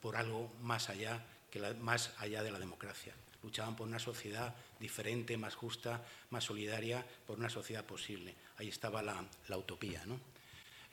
por 0.00 0.16
algo 0.16 0.52
más 0.62 0.88
allá, 0.88 1.24
que 1.50 1.60
más 1.80 2.12
allá 2.18 2.42
de 2.42 2.50
la 2.50 2.58
democracia. 2.58 3.14
Luchaban 3.42 3.76
por 3.76 3.86
una 3.86 3.98
sociedad 3.98 4.54
diferente, 4.80 5.36
más 5.36 5.54
justa, 5.54 6.02
más 6.30 6.44
solidaria, 6.44 7.04
por 7.26 7.38
una 7.38 7.50
sociedad 7.50 7.84
posible. 7.84 8.34
Ahí 8.56 8.68
estaba 8.68 9.02
la, 9.02 9.56
utopía. 9.56 10.02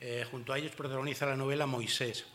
Eh, 0.00 0.26
junto 0.30 0.52
a 0.52 0.58
ellos 0.58 0.72
protagoniza 0.72 1.26
la 1.26 1.36
novela 1.36 1.66
Moisés. 1.66 2.26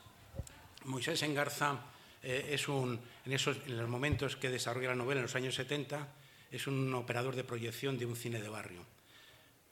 Moisés 0.86 1.21
Engarza 1.23 1.82
eh, 2.23 2.50
es 2.52 2.67
un, 2.67 3.00
en, 3.26 3.34
esos, 3.34 3.58
en 3.67 3.78
los 3.78 3.89
momentos 3.89 4.36
que 4.36 4.50
desarrolla 4.50 4.89
la 4.89 4.95
novela, 4.95 5.19
en 5.19 5.28
los 5.28 5.36
años 5.36 5.56
70, 5.56 6.08
es 6.52 6.67
un 6.67 6.93
operador 6.95 7.36
de 7.36 7.43
proyección 7.43 7.97
de 7.97 8.06
un 8.06 8.15
cine 8.15 8.41
de 8.41 8.50
barrio. 8.50 8.82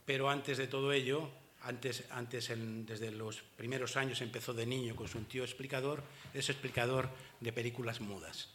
Pero 0.06 0.30
antes 0.30 0.58
de 0.58 0.68
todo 0.68 0.92
ello, 0.92 1.30
antes, 1.66 2.06
desde 2.86 3.12
los 3.12 3.42
primeros 3.42 3.98
años 3.98 4.22
empezó 4.22 4.54
de 4.54 4.66
niño 4.66 4.96
con 4.96 5.08
su 5.08 5.20
tío 5.24 5.44
explicador, 5.44 6.04
es 6.34 6.50
explicador 6.50 7.10
de 7.40 7.52
películas 7.52 8.02
mudas. 8.02 8.50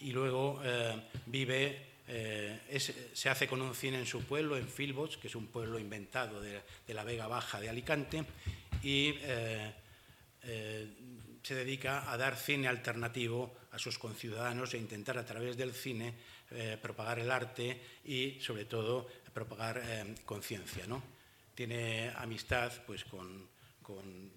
Y 0.00 0.12
luego 0.12 0.60
eh, 0.64 1.02
vive, 1.26 1.86
eh, 2.08 2.80
se 3.12 3.28
hace 3.28 3.46
con 3.46 3.60
un 3.62 3.74
cine 3.74 3.98
en 3.98 4.06
su 4.06 4.22
pueblo, 4.24 4.56
en 4.56 4.68
Filbots, 4.68 5.16
que 5.16 5.28
es 5.28 5.34
un 5.34 5.46
pueblo 5.46 5.78
inventado 5.78 6.40
de, 6.40 6.62
la 6.88 7.04
Vega 7.04 7.26
Baja 7.26 7.60
de 7.60 7.68
Alicante, 7.68 8.24
y 8.82 9.14
se 11.46 11.54
dedica 11.54 12.10
a 12.10 12.16
dar 12.16 12.36
cine 12.36 12.66
alternativo 12.66 13.54
a 13.70 13.78
sus 13.78 13.98
conciudadanos 13.98 14.74
e 14.74 14.78
intentar 14.78 15.16
a 15.16 15.24
través 15.24 15.56
del 15.56 15.72
cine 15.72 16.12
eh, 16.50 16.76
propagar 16.80 17.20
el 17.20 17.30
arte 17.30 18.00
y, 18.04 18.40
sobre 18.40 18.64
todo, 18.64 19.06
propagar 19.32 19.78
eh, 19.78 20.14
conciencia. 20.24 20.88
¿no? 20.88 21.15
Tiene 21.56 22.12
amistad 22.16 22.70
pues, 22.86 23.04
con, 23.04 23.48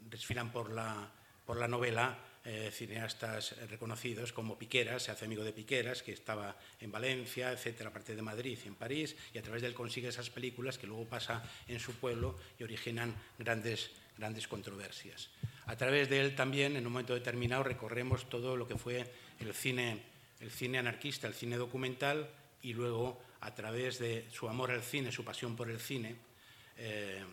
desfilan 0.10 0.52
por 0.52 0.72
la, 0.72 1.12
por 1.46 1.58
la 1.58 1.68
novela 1.68 2.18
eh, 2.46 2.72
cineastas 2.74 3.56
reconocidos 3.70 4.32
como 4.32 4.58
Piqueras, 4.58 5.04
se 5.04 5.12
hace 5.12 5.26
amigo 5.26 5.44
de 5.44 5.52
Piqueras, 5.52 6.02
que 6.02 6.14
estaba 6.14 6.56
en 6.80 6.90
Valencia, 6.90 7.52
etcétera, 7.52 7.90
aparte 7.90 8.16
de 8.16 8.22
Madrid 8.22 8.58
y 8.64 8.68
en 8.70 8.76
París, 8.76 9.18
y 9.34 9.38
a 9.38 9.42
través 9.42 9.62
de 9.62 9.68
él 9.68 9.74
consigue 9.74 10.08
esas 10.08 10.30
películas 10.30 10.78
que 10.78 10.88
luego 10.88 11.04
pasa 11.04 11.44
en 11.68 11.82
su 11.82 11.94
pueblo 11.96 12.40
y 12.58 12.64
originan 12.64 13.14
grandes, 13.38 13.92
grandes 14.18 14.48
controversias. 14.48 15.30
A 15.66 15.76
través 15.76 16.10
de 16.10 16.22
él 16.22 16.36
también, 16.36 16.78
en 16.78 16.88
un 16.88 16.94
momento 16.94 17.14
determinado, 17.14 17.64
recorremos 17.64 18.30
todo 18.30 18.56
lo 18.56 18.66
que 18.66 18.78
fue 18.78 19.06
el 19.40 19.54
cine, 19.54 20.02
el 20.40 20.52
cine 20.52 20.80
anarquista, 20.80 21.28
el 21.28 21.34
cine 21.34 21.58
documental, 21.58 22.30
y 22.62 22.72
luego, 22.72 23.22
a 23.42 23.54
través 23.54 24.00
de 24.00 24.26
su 24.32 24.48
amor 24.48 24.72
al 24.72 24.84
cine, 24.84 25.12
su 25.12 25.26
pasión 25.26 25.58
por 25.58 25.70
el 25.70 25.82
cine, 25.82 26.16
eh, 26.80 27.24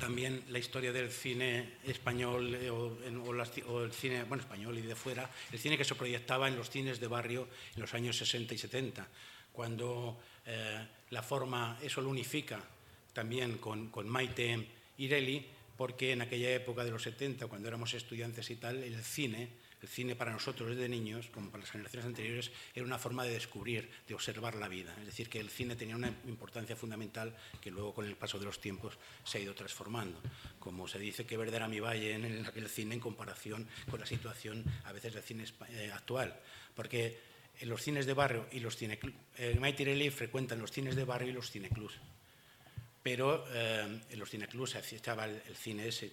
también 0.00 0.42
la 0.48 0.58
historia 0.58 0.92
del 0.92 1.10
cine 1.10 1.74
español 1.84 2.54
eh, 2.54 2.70
o, 2.70 3.84
el 3.84 3.92
cine 3.92 4.24
bueno, 4.24 4.42
español 4.42 4.76
y 4.78 4.82
de 4.82 4.96
fuera, 4.96 5.30
el 5.52 5.58
cine 5.58 5.78
que 5.78 5.84
se 5.84 5.94
proyectaba 5.94 6.48
en 6.48 6.56
los 6.56 6.70
cines 6.70 6.98
de 6.98 7.06
barrio 7.06 7.48
en 7.76 7.82
los 7.82 7.94
años 7.94 8.16
60 8.16 8.54
y 8.54 8.58
70, 8.58 9.06
cuando 9.52 10.20
eh, 10.46 10.86
la 11.10 11.22
forma, 11.22 11.78
eso 11.82 12.00
lo 12.00 12.08
unifica 12.08 12.60
también 13.12 13.58
con, 13.58 13.90
con 13.90 14.08
Maite 14.08 14.66
Ireli, 14.98 15.46
porque 15.76 16.12
en 16.12 16.22
aquella 16.22 16.50
época 16.50 16.84
de 16.84 16.90
los 16.90 17.02
70, 17.02 17.46
cuando 17.46 17.68
éramos 17.68 17.94
estudiantes 17.94 18.50
y 18.50 18.56
tal, 18.56 18.82
el 18.82 19.02
cine, 19.04 19.50
el 19.82 19.88
cine 19.88 20.14
para 20.14 20.32
nosotros 20.32 20.70
desde 20.70 20.88
niños, 20.88 21.28
como 21.32 21.50
para 21.50 21.62
las 21.62 21.70
generaciones 21.70 22.06
anteriores, 22.06 22.52
era 22.74 22.86
una 22.86 22.98
forma 22.98 23.24
de 23.24 23.30
descubrir, 23.30 23.90
de 24.06 24.14
observar 24.14 24.54
la 24.54 24.68
vida. 24.68 24.94
Es 25.00 25.06
decir, 25.06 25.28
que 25.28 25.40
el 25.40 25.50
cine 25.50 25.74
tenía 25.76 25.96
una 25.96 26.08
importancia 26.26 26.76
fundamental 26.76 27.36
que 27.60 27.70
luego 27.70 27.92
con 27.92 28.06
el 28.06 28.16
paso 28.16 28.38
de 28.38 28.44
los 28.44 28.60
tiempos 28.60 28.96
se 29.24 29.38
ha 29.38 29.40
ido 29.40 29.54
transformando. 29.54 30.20
Como 30.60 30.86
se 30.86 30.98
dice 30.98 31.26
que 31.26 31.36
verde 31.36 31.56
era 31.56 31.68
mi 31.68 31.80
valle 31.80 32.14
en 32.14 32.46
aquel 32.46 32.68
cine 32.68 32.94
en 32.94 33.00
comparación 33.00 33.68
con 33.90 33.98
la 33.98 34.06
situación 34.06 34.64
a 34.84 34.92
veces 34.92 35.14
del 35.14 35.22
cine 35.22 35.44
eh, 35.70 35.90
actual. 35.92 36.38
Porque 36.74 37.18
los 37.62 37.82
cines 37.82 38.06
de 38.06 38.14
barrio 38.14 38.46
y 38.52 38.60
los 38.60 38.76
cineclubs, 38.76 39.16
eh, 39.36 39.56
Mike 39.60 40.10
frecuentan 40.10 40.60
los 40.60 40.70
cines 40.70 40.94
de 40.94 41.04
barrio 41.04 41.30
y 41.30 41.32
los 41.32 41.50
cineclubs 41.50 41.98
pero 43.02 43.44
eh, 43.52 44.00
en 44.10 44.18
los 44.18 44.30
cineclubs 44.30 44.70
se 44.70 44.96
echaba 44.96 45.24
el, 45.24 45.56
cine 45.56 45.88
ese, 45.88 46.12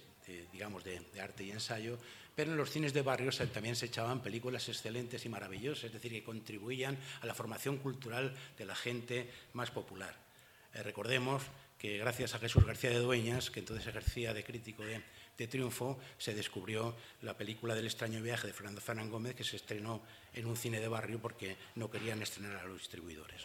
digamos, 0.52 0.84
de, 0.84 1.00
arte 1.20 1.44
y 1.44 1.50
ensayo, 1.50 1.98
pero 2.40 2.52
en 2.52 2.56
los 2.56 2.70
cines 2.70 2.94
de 2.94 3.02
barrios 3.02 3.36
también 3.52 3.76
se 3.76 3.84
echaban 3.84 4.22
películas 4.22 4.66
excelentes 4.66 5.26
y 5.26 5.28
maravillosas, 5.28 5.84
es 5.84 5.92
decir, 5.92 6.10
que 6.10 6.24
contribuían 6.24 6.96
a 7.20 7.26
la 7.26 7.34
formación 7.34 7.76
cultural 7.76 8.34
de 8.56 8.64
la 8.64 8.74
gente 8.74 9.28
más 9.52 9.70
popular. 9.70 10.16
Eh, 10.72 10.82
recordemos 10.82 11.42
que 11.76 11.98
gracias 11.98 12.34
a 12.34 12.38
Jesús 12.38 12.64
García 12.64 12.88
de 12.88 12.98
Dueñas, 12.98 13.50
que 13.50 13.60
entonces 13.60 13.86
ejercía 13.86 14.32
de 14.32 14.42
crítico 14.42 14.82
de, 14.82 15.02
Triunfo, 15.48 15.98
se 16.16 16.32
descubrió 16.32 16.96
la 17.20 17.36
película 17.36 17.74
del 17.74 17.84
extraño 17.84 18.22
viaje 18.22 18.46
de 18.46 18.54
Fernando 18.54 18.80
Fernán 18.80 19.10
Gómez, 19.10 19.34
que 19.34 19.44
se 19.44 19.56
estrenó 19.56 20.02
en 20.32 20.46
un 20.46 20.56
cine 20.56 20.80
de 20.80 20.88
barrio 20.88 21.20
porque 21.20 21.58
no 21.74 21.90
querían 21.90 22.22
estrenar 22.22 22.56
a 22.56 22.64
los 22.64 22.78
distribuidores. 22.78 23.44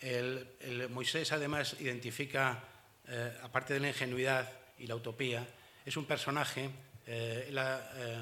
El, 0.00 0.88
Moisés 0.88 1.32
además 1.32 1.76
identifica, 1.80 2.64
eh, 3.06 3.36
aparte 3.42 3.74
de 3.74 3.80
la 3.80 3.88
ingenuidad 3.88 4.50
y 4.78 4.86
la 4.86 4.96
utopía, 4.96 5.46
es 5.84 5.98
un 5.98 6.06
personaje, 6.06 6.70
eh, 7.06 7.46
él 7.48 7.58
eh, 7.58 8.18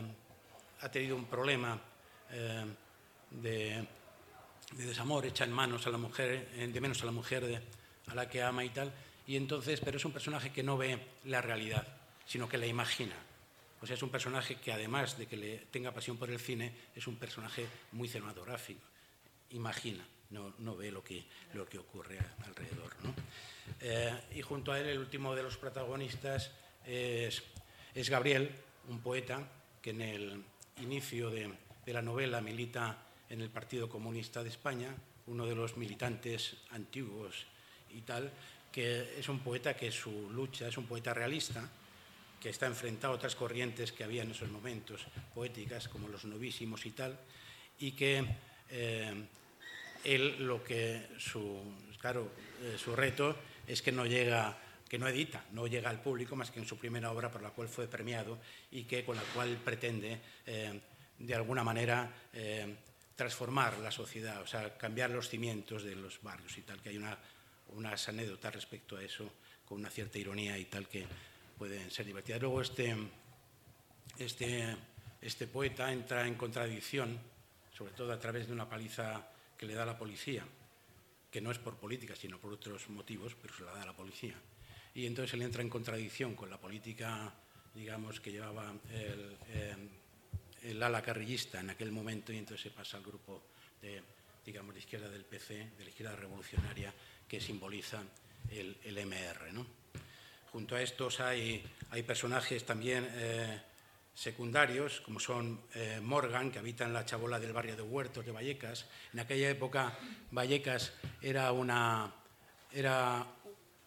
ha, 0.80 0.88
tenido 0.90 1.16
un 1.16 1.26
problema 1.26 1.80
de, 3.30 3.86
desamor, 4.72 5.26
echa 5.26 5.44
en 5.44 5.52
manos 5.52 5.86
a 5.86 5.90
la 5.90 5.98
mujer, 5.98 6.48
de 6.50 6.80
menos 6.80 7.02
a 7.02 7.06
la 7.06 7.12
mujer 7.12 7.62
a 8.06 8.14
la 8.14 8.28
que 8.28 8.42
ama 8.42 8.64
y 8.64 8.70
tal, 8.70 8.92
y 9.26 9.36
entonces, 9.36 9.80
pero 9.80 9.96
es 9.96 10.04
un 10.04 10.12
personaje 10.12 10.50
que 10.50 10.62
no 10.62 10.76
ve 10.76 10.98
la 11.24 11.42
realidad, 11.42 11.86
sino 12.26 12.48
que 12.48 12.58
la 12.58 12.66
imagina. 12.66 13.16
O 13.80 13.86
sea, 13.86 13.94
es 13.94 14.02
un 14.02 14.10
personaje 14.10 14.56
que 14.56 14.72
además 14.72 15.16
de 15.18 15.26
que 15.26 15.36
le 15.36 15.58
tenga 15.70 15.92
pasión 15.92 16.16
por 16.16 16.30
el 16.30 16.40
cine, 16.40 16.72
es 16.94 17.06
un 17.06 17.16
personaje 17.16 17.66
muy 17.92 18.08
cinematográfico. 18.08 18.80
Imagina, 19.50 20.04
no, 20.30 20.54
no 20.58 20.76
ve 20.76 20.90
lo 20.90 21.02
que, 21.02 21.24
lo 21.54 21.66
que 21.68 21.78
ocurre 21.78 22.18
alrededor. 22.44 22.92
Eh, 23.80 24.20
y 24.34 24.42
junto 24.42 24.72
a 24.72 24.80
él, 24.80 24.86
el 24.88 24.98
último 24.98 25.34
de 25.34 25.42
los 25.42 25.56
protagonistas 25.56 26.50
es 26.86 27.42
Gabriel, 28.08 28.50
un 28.88 29.00
poeta 29.00 29.46
que 29.80 29.90
en 29.90 30.00
el 30.00 30.42
inicio 30.82 31.30
de, 31.30 31.50
la 31.86 32.02
novela 32.02 32.40
milita 32.40 32.98
en 33.30 33.40
el 33.40 33.48
Partido 33.48 33.88
Comunista 33.88 34.42
de 34.42 34.50
España, 34.50 34.94
uno 35.26 35.46
de 35.46 35.54
los 35.54 35.76
militantes 35.76 36.56
antiguos 36.70 37.46
y 37.94 38.02
tal, 38.02 38.30
que 38.70 39.18
es 39.18 39.28
un 39.28 39.40
poeta 39.40 39.74
que 39.74 39.90
su 39.90 40.30
lucha 40.30 40.68
es 40.68 40.76
un 40.76 40.86
poeta 40.86 41.14
realista, 41.14 41.68
que 42.40 42.50
está 42.50 42.66
enfrentado 42.66 43.14
a 43.14 43.16
otras 43.16 43.34
corrientes 43.34 43.92
que 43.92 44.04
había 44.04 44.22
en 44.22 44.30
esos 44.30 44.50
momentos 44.50 45.06
poéticas, 45.34 45.88
como 45.88 46.08
los 46.08 46.24
novísimos 46.24 46.84
y 46.86 46.90
tal, 46.90 47.18
y 47.80 47.92
que 47.92 48.24
eh, 48.70 49.24
él 50.04 50.46
lo 50.46 50.62
que 50.62 51.08
su, 51.18 51.62
claro, 52.00 52.30
eh, 52.62 52.76
su 52.78 52.94
reto 52.94 53.34
es 53.66 53.82
que 53.82 53.92
no 53.92 54.06
llega 54.06 54.56
que 54.88 54.98
no 54.98 55.06
edita, 55.06 55.44
no 55.52 55.66
llega 55.66 55.90
al 55.90 56.00
público 56.00 56.34
más 56.34 56.50
que 56.50 56.60
en 56.60 56.66
su 56.66 56.78
primera 56.78 57.10
obra 57.10 57.30
por 57.30 57.42
la 57.42 57.50
cual 57.50 57.68
fue 57.68 57.86
premiado 57.86 58.38
y 58.70 58.84
que 58.84 59.04
con 59.04 59.16
la 59.16 59.22
cual 59.34 59.56
pretende 59.64 60.20
eh, 60.46 60.80
de 61.18 61.34
alguna 61.34 61.64
manera 61.64 62.10
transformar 63.16 63.78
la 63.78 63.90
sociedad, 63.90 64.40
o 64.40 64.46
sea, 64.46 64.78
cambiar 64.78 65.10
los 65.10 65.28
cimientos 65.28 65.82
de 65.82 65.96
los 65.96 66.22
barrios 66.22 66.56
y 66.56 66.62
tal, 66.62 66.80
que 66.80 66.90
hay 66.90 66.98
una 66.98 67.18
unas 67.74 68.08
anécdotas 68.08 68.54
respecto 68.54 68.96
a 68.96 69.02
eso 69.02 69.30
con 69.66 69.78
una 69.78 69.90
cierta 69.90 70.18
ironía 70.18 70.56
y 70.56 70.64
tal 70.66 70.88
que 70.88 71.06
pueden 71.56 71.90
ser 71.90 72.06
divertidas. 72.06 72.40
Luego 72.40 72.62
este, 72.62 72.96
este, 74.18 74.76
este 75.20 75.46
poeta 75.46 75.92
entra 75.92 76.26
en 76.26 76.34
contradicción, 76.34 77.18
sobre 77.76 77.92
todo 77.92 78.12
a 78.12 78.18
través 78.18 78.46
de 78.46 78.52
una 78.52 78.68
paliza 78.68 79.28
que 79.56 79.66
le 79.66 79.74
da 79.74 79.84
la 79.84 79.98
policía, 79.98 80.44
que 81.30 81.40
no 81.40 81.50
es 81.50 81.58
por 81.58 81.76
política, 81.76 82.16
sino 82.16 82.38
por 82.38 82.52
otros 82.52 82.88
motivos, 82.88 83.36
pero 83.40 83.54
se 83.54 83.64
la 83.64 83.72
da 83.72 83.84
la 83.84 83.96
policía. 83.96 84.34
Y 84.98 85.06
entonces 85.06 85.34
él 85.34 85.42
entra 85.42 85.62
en 85.62 85.68
contradicción 85.68 86.34
con 86.34 86.50
la 86.50 86.58
política, 86.58 87.32
digamos, 87.72 88.20
que 88.20 88.32
llevaba 88.32 88.74
el, 88.92 89.88
el, 90.64 90.82
ala 90.82 91.00
carrillista 91.02 91.60
en 91.60 91.70
aquel 91.70 91.92
momento 91.92 92.32
y 92.32 92.36
entonces 92.38 92.64
se 92.64 92.76
pasa 92.76 92.96
al 92.96 93.04
grupo 93.04 93.44
de, 93.80 94.02
digamos, 94.44 94.74
de 94.74 94.80
izquierda 94.80 95.08
del 95.08 95.24
PC, 95.24 95.70
de 95.78 95.84
la 95.84 95.90
izquierda 95.90 96.16
revolucionaria, 96.16 96.92
que 97.28 97.40
simboliza 97.40 98.02
el, 98.50 98.76
MR. 99.06 99.52
Junto 100.50 100.74
a 100.74 100.82
estos 100.82 101.20
hay, 101.20 101.64
hay 101.90 102.02
personajes 102.02 102.66
también 102.66 103.08
eh, 103.08 103.56
secundarios, 104.12 105.00
como 105.02 105.20
son 105.20 105.60
eh, 105.76 106.00
Morgan, 106.02 106.50
que 106.50 106.58
habita 106.58 106.84
en 106.84 106.92
la 106.92 107.04
chabola 107.04 107.38
del 107.38 107.52
barrio 107.52 107.76
de 107.76 107.82
Huertos 107.82 108.26
de 108.26 108.32
Vallecas. 108.32 108.86
En 109.12 109.20
aquella 109.20 109.48
época 109.48 109.96
Vallecas 110.32 110.92
era 111.22 111.52
una, 111.52 112.12
era, 112.72 113.24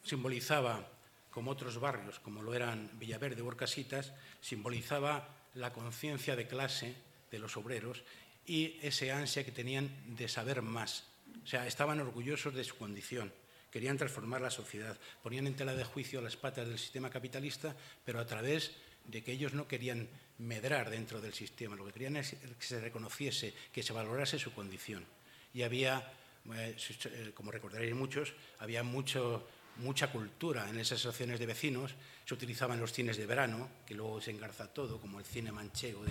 simbolizaba, 0.05 0.87
como 1.31 1.51
otros 1.51 1.79
barrios, 1.79 2.19
como 2.19 2.41
lo 2.41 2.53
eran 2.53 2.91
Villaverde 2.99 3.41
o 3.41 3.47
Orcasitas, 3.47 4.13
simbolizaba 4.41 5.29
la 5.55 5.73
conciencia 5.73 6.35
de 6.35 6.47
clase 6.47 6.95
de 7.31 7.39
los 7.39 7.57
obreros 7.57 8.03
y 8.45 8.77
ese 8.81 9.11
ansia 9.11 9.45
que 9.45 9.51
tenían 9.51 9.89
de 10.15 10.27
saber 10.27 10.61
más, 10.61 11.05
o 11.43 11.47
sea, 11.47 11.67
estaban 11.67 11.99
orgullosos 11.99 12.53
de 12.53 12.63
su 12.63 12.77
condición, 12.77 13.31
querían 13.71 13.97
transformar 13.97 14.41
la 14.41 14.51
sociedad, 14.51 14.97
ponían 15.23 15.47
en 15.47 15.55
tela 15.55 15.73
de 15.73 15.83
juicio 15.83 16.21
las 16.21 16.35
patas 16.35 16.67
del 16.67 16.77
sistema 16.77 17.09
capitalista, 17.09 17.75
pero 18.03 18.19
a 18.19 18.25
través 18.25 18.71
de 19.05 19.23
que 19.23 19.31
ellos 19.31 19.53
no 19.53 19.67
querían 19.67 20.07
medrar 20.39 20.89
dentro 20.89 21.21
del 21.21 21.33
sistema, 21.33 21.75
lo 21.75 21.85
que 21.85 21.93
querían 21.93 22.17
es 22.17 22.35
que 22.35 22.65
se 22.65 22.79
reconociese, 22.79 23.53
que 23.71 23.83
se 23.83 23.93
valorase 23.93 24.39
su 24.39 24.53
condición. 24.53 25.05
Y 25.53 25.63
había, 25.63 26.11
eh, 26.53 26.75
eh, 26.77 27.31
como 27.33 27.51
recordaréis 27.51 27.95
muchos, 27.95 28.33
había 28.59 28.83
mucho, 28.83 29.47
mucha 29.81 30.11
cultura 30.11 30.69
en 30.69 30.79
esas 30.79 30.99
asociaciones 30.99 31.39
de 31.39 31.45
vecinos, 31.45 31.91
se 32.25 32.33
utilizaban 32.33 32.79
los 32.79 32.93
cines 32.93 33.17
de 33.17 33.25
verano, 33.25 33.69
que 33.85 33.95
luego 33.95 34.21
se 34.21 34.31
engarza 34.31 34.67
todo, 34.67 34.99
como 34.99 35.19
el 35.19 35.25
cine 35.25 35.51
manchego 35.51 36.03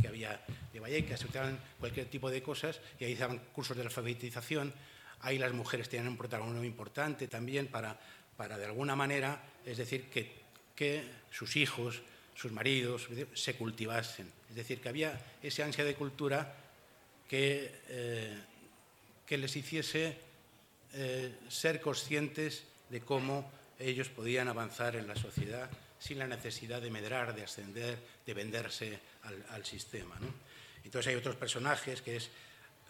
que 0.00 0.08
había 0.08 0.40
de 0.72 0.80
Vallecas, 0.80 1.20
se 1.20 1.26
utilizaban 1.26 1.58
cualquier 1.78 2.06
tipo 2.06 2.30
de 2.30 2.42
cosas 2.42 2.80
y 2.98 3.04
ahí 3.04 3.14
daban 3.14 3.38
cursos 3.52 3.76
de 3.76 3.82
alfabetización. 3.82 4.72
Ahí 5.20 5.38
las 5.38 5.52
mujeres 5.52 5.88
tenían 5.88 6.08
un 6.08 6.16
protagonismo 6.16 6.64
importante 6.64 7.28
también 7.28 7.68
para, 7.68 7.98
para 8.36 8.58
de 8.58 8.66
alguna 8.66 8.94
manera, 8.94 9.42
es 9.64 9.78
decir, 9.78 10.08
que, 10.10 10.30
que 10.74 11.04
sus 11.30 11.56
hijos, 11.56 12.02
sus 12.34 12.52
maridos 12.52 13.08
se 13.34 13.54
cultivasen. 13.56 14.30
Es 14.50 14.56
decir, 14.56 14.80
que 14.80 14.88
había 14.88 15.18
esa 15.42 15.64
ansia 15.64 15.84
de 15.84 15.94
cultura 15.94 16.54
que, 17.28 17.80
eh, 17.88 18.38
que 19.26 19.38
les 19.38 19.56
hiciese 19.56 20.16
eh, 20.92 21.34
ser 21.48 21.80
conscientes 21.80 22.62
de 22.88 23.00
cómo 23.00 23.50
ellos 23.78 24.08
podían 24.08 24.48
avanzar 24.48 24.96
en 24.96 25.06
la 25.06 25.16
sociedad 25.16 25.68
sin 25.98 26.18
la 26.18 26.26
necesidad 26.26 26.80
de 26.80 26.90
medrar, 26.90 27.34
de 27.34 27.44
ascender, 27.44 27.98
de 28.24 28.34
venderse 28.34 29.00
al, 29.50 29.64
sistema. 29.64 30.16
Entonces 30.84 31.10
hay 31.10 31.16
otros 31.16 31.36
personajes, 31.36 32.02
que 32.02 32.16
es 32.16 32.30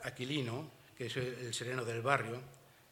Aquilino, 0.02 0.70
que 0.98 1.06
es 1.06 1.16
el 1.16 1.54
sereno 1.54 1.84
del 1.84 2.02
barrio, 2.02 2.40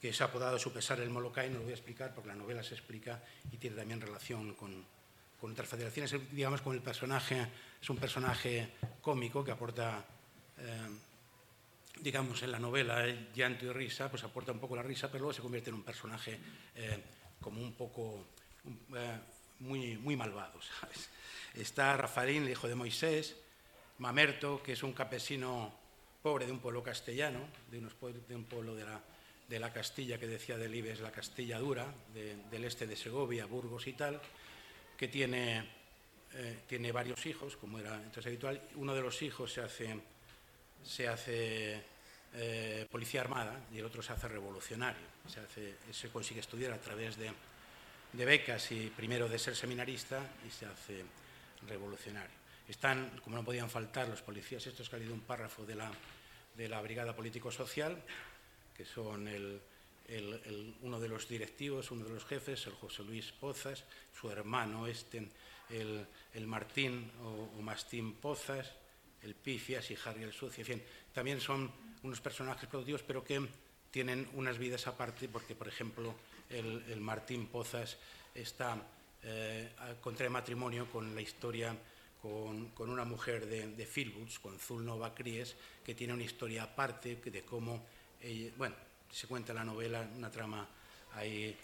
que 0.04 0.10
es 0.10 0.20
apodado 0.20 0.56
a 0.56 0.58
su 0.58 0.70
pesar 0.70 1.00
el 1.00 1.08
Molokai, 1.08 1.48
no 1.48 1.56
lo 1.56 1.62
voy 1.62 1.72
a 1.72 1.76
explicar 1.76 2.14
porque 2.14 2.28
la 2.28 2.34
novela 2.34 2.62
se 2.62 2.74
explica 2.74 3.22
y 3.50 3.56
tiene 3.56 3.76
también 3.76 4.00
relación 4.00 4.54
con, 4.54 4.84
otras 5.40 5.68
federaciones. 5.68 6.14
Digamos, 6.30 6.60
con 6.60 6.74
el 6.74 6.82
personaje, 6.82 7.46
es 7.80 7.90
un 7.90 7.96
personaje 7.96 8.72
cómico 9.00 9.44
que 9.44 9.52
aporta, 9.52 10.04
eh, 10.58 10.88
digamos, 12.00 12.42
en 12.42 12.52
la 12.52 12.58
novela 12.58 13.06
eh, 13.06 13.28
llanto 13.34 13.66
y 13.66 13.72
risa, 13.72 14.10
pues 14.10 14.24
aporta 14.24 14.52
un 14.52 14.58
poco 14.58 14.76
la 14.76 14.82
risa, 14.82 15.08
pero 15.08 15.20
luego 15.20 15.32
se 15.32 15.42
convierte 15.42 15.70
en 15.70 15.76
un 15.76 15.82
personaje 15.82 16.38
eh, 16.74 17.02
como 17.40 17.60
un 17.60 17.74
poco 17.74 18.26
muy, 19.60 19.96
muy 19.98 20.16
malvado, 20.16 20.60
¿sabes? 20.80 21.10
Está 21.54 21.96
Rafarín, 21.96 22.44
el 22.44 22.50
hijo 22.50 22.66
de 22.66 22.74
Moisés, 22.74 23.36
Mamerto, 23.98 24.62
que 24.62 24.72
es 24.72 24.82
un 24.82 24.92
campesino 24.92 25.72
pobre 26.22 26.46
de 26.46 26.52
un 26.52 26.58
pueblo 26.58 26.82
castellano, 26.82 27.46
de, 27.70 27.78
un 28.34 28.44
pueblo 28.44 28.74
de 28.74 28.84
la, 28.84 29.00
de 29.46 29.60
la, 29.60 29.72
Castilla 29.72 30.18
que 30.18 30.26
decía 30.26 30.56
Delibes, 30.56 31.00
la 31.00 31.12
Castilla 31.12 31.58
dura, 31.58 31.86
del 32.14 32.64
este 32.64 32.86
de 32.86 32.96
Segovia, 32.96 33.46
Burgos 33.46 33.86
y 33.86 33.92
tal, 33.92 34.20
que 34.96 35.08
tiene, 35.08 35.68
eh, 36.32 36.60
tiene 36.66 36.92
varios 36.92 37.24
hijos, 37.26 37.56
como 37.56 37.78
era 37.78 37.96
entonces 37.96 38.26
habitual. 38.26 38.60
Uno 38.76 38.94
de 38.94 39.02
los 39.02 39.20
hijos 39.22 39.52
se 39.52 39.60
hace, 39.60 40.00
se 40.84 41.08
hace 41.08 41.82
eh, 42.34 42.86
policía 42.90 43.22
armada 43.22 43.66
y 43.72 43.78
el 43.78 43.84
otro 43.84 44.02
se 44.02 44.12
hace 44.12 44.28
revolucionario. 44.28 45.06
Se, 45.26 45.40
hace, 45.40 45.74
se 45.90 46.08
consigue 46.10 46.40
estudiar 46.40 46.72
a 46.72 46.80
través 46.80 47.16
de, 47.16 47.32
becas 48.12 48.70
y 48.70 48.92
primero 48.96 49.28
de 49.28 49.38
ser 49.38 49.56
seminarista 49.56 50.20
y 50.46 50.50
se 50.50 50.66
hace 50.66 51.04
revolucionario. 51.66 52.36
Están, 52.68 53.20
como 53.22 53.36
no 53.36 53.44
podían 53.44 53.68
faltar, 53.68 54.08
los 54.08 54.22
policías, 54.22 54.66
estos 54.66 54.88
que 54.88 54.96
ha 54.96 54.98
leído 54.98 55.14
un 55.14 55.20
párrafo 55.20 55.64
de 55.64 55.74
la, 55.74 55.90
de 56.56 56.68
la 56.68 56.80
Brigada 56.80 57.14
Político-Social, 57.14 58.02
que 58.76 58.84
son 58.84 59.28
el, 59.28 59.60
uno 60.82 61.00
de 61.00 61.08
los 61.08 61.28
directivos, 61.28 61.90
uno 61.90 62.04
de 62.04 62.10
los 62.10 62.24
jefes, 62.24 62.66
el 62.66 62.74
José 62.74 63.02
Luis 63.02 63.32
Pozas, 63.32 63.84
su 64.18 64.30
hermano 64.30 64.86
este, 64.86 65.28
el, 65.70 66.46
Martín 66.46 67.10
o, 67.22 67.62
Mastín 67.62 68.14
Pozas, 68.14 68.72
el 69.24 69.34
Pifias 69.34 69.90
y 69.90 69.96
Harry 70.04 70.22
el 70.22 70.32
Sucio. 70.32 70.62
En 70.62 70.66
fin, 70.66 70.82
también 71.12 71.40
son 71.40 71.70
unos 72.02 72.20
personajes 72.20 72.68
productivos, 72.68 73.02
pero 73.02 73.24
que 73.24 73.46
tienen 73.90 74.28
unas 74.34 74.58
vidas 74.58 74.86
aparte, 74.86 75.28
porque, 75.28 75.54
por 75.54 75.68
ejemplo, 75.68 76.14
el, 76.50 77.00
Martín 77.00 77.46
Pozas 77.46 77.96
está 78.34 78.76
eh, 79.22 79.72
contra 80.00 80.28
matrimonio 80.28 80.90
con 80.90 81.14
la 81.14 81.20
historia 81.20 81.76
con, 82.20 82.88
una 82.90 83.04
mujer 83.04 83.46
de, 83.46 83.68
de 83.68 84.32
con 84.40 84.58
Zulnova 84.58 85.14
Cries, 85.14 85.54
que 85.84 85.94
tiene 85.94 86.14
una 86.14 86.22
historia 86.22 86.62
aparte 86.62 87.16
de 87.16 87.42
cómo, 87.42 87.84
bueno, 88.56 88.74
se 89.10 89.26
cuenta 89.26 89.52
en 89.52 89.56
la 89.56 89.64
novela 89.64 90.08
una 90.16 90.30
trama 90.30 90.66
ahí 91.12 91.54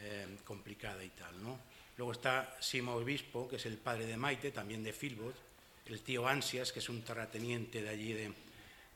eh, 0.00 0.38
complicada 0.44 1.02
y 1.02 1.10
tal. 1.10 1.42
¿no? 1.42 1.58
Luego 1.96 2.12
está 2.12 2.56
Simo 2.60 2.94
Obispo, 2.94 3.48
que 3.48 3.56
es 3.56 3.66
el 3.66 3.76
padre 3.76 4.06
de 4.06 4.16
Maite, 4.16 4.50
también 4.52 4.82
de 4.82 4.92
Filbot, 4.92 5.34
el 5.86 6.00
tío 6.00 6.26
Ansias, 6.26 6.72
que 6.72 6.78
es 6.78 6.88
un 6.88 7.02
terrateniente 7.02 7.82
de 7.82 7.88
allí 7.88 8.34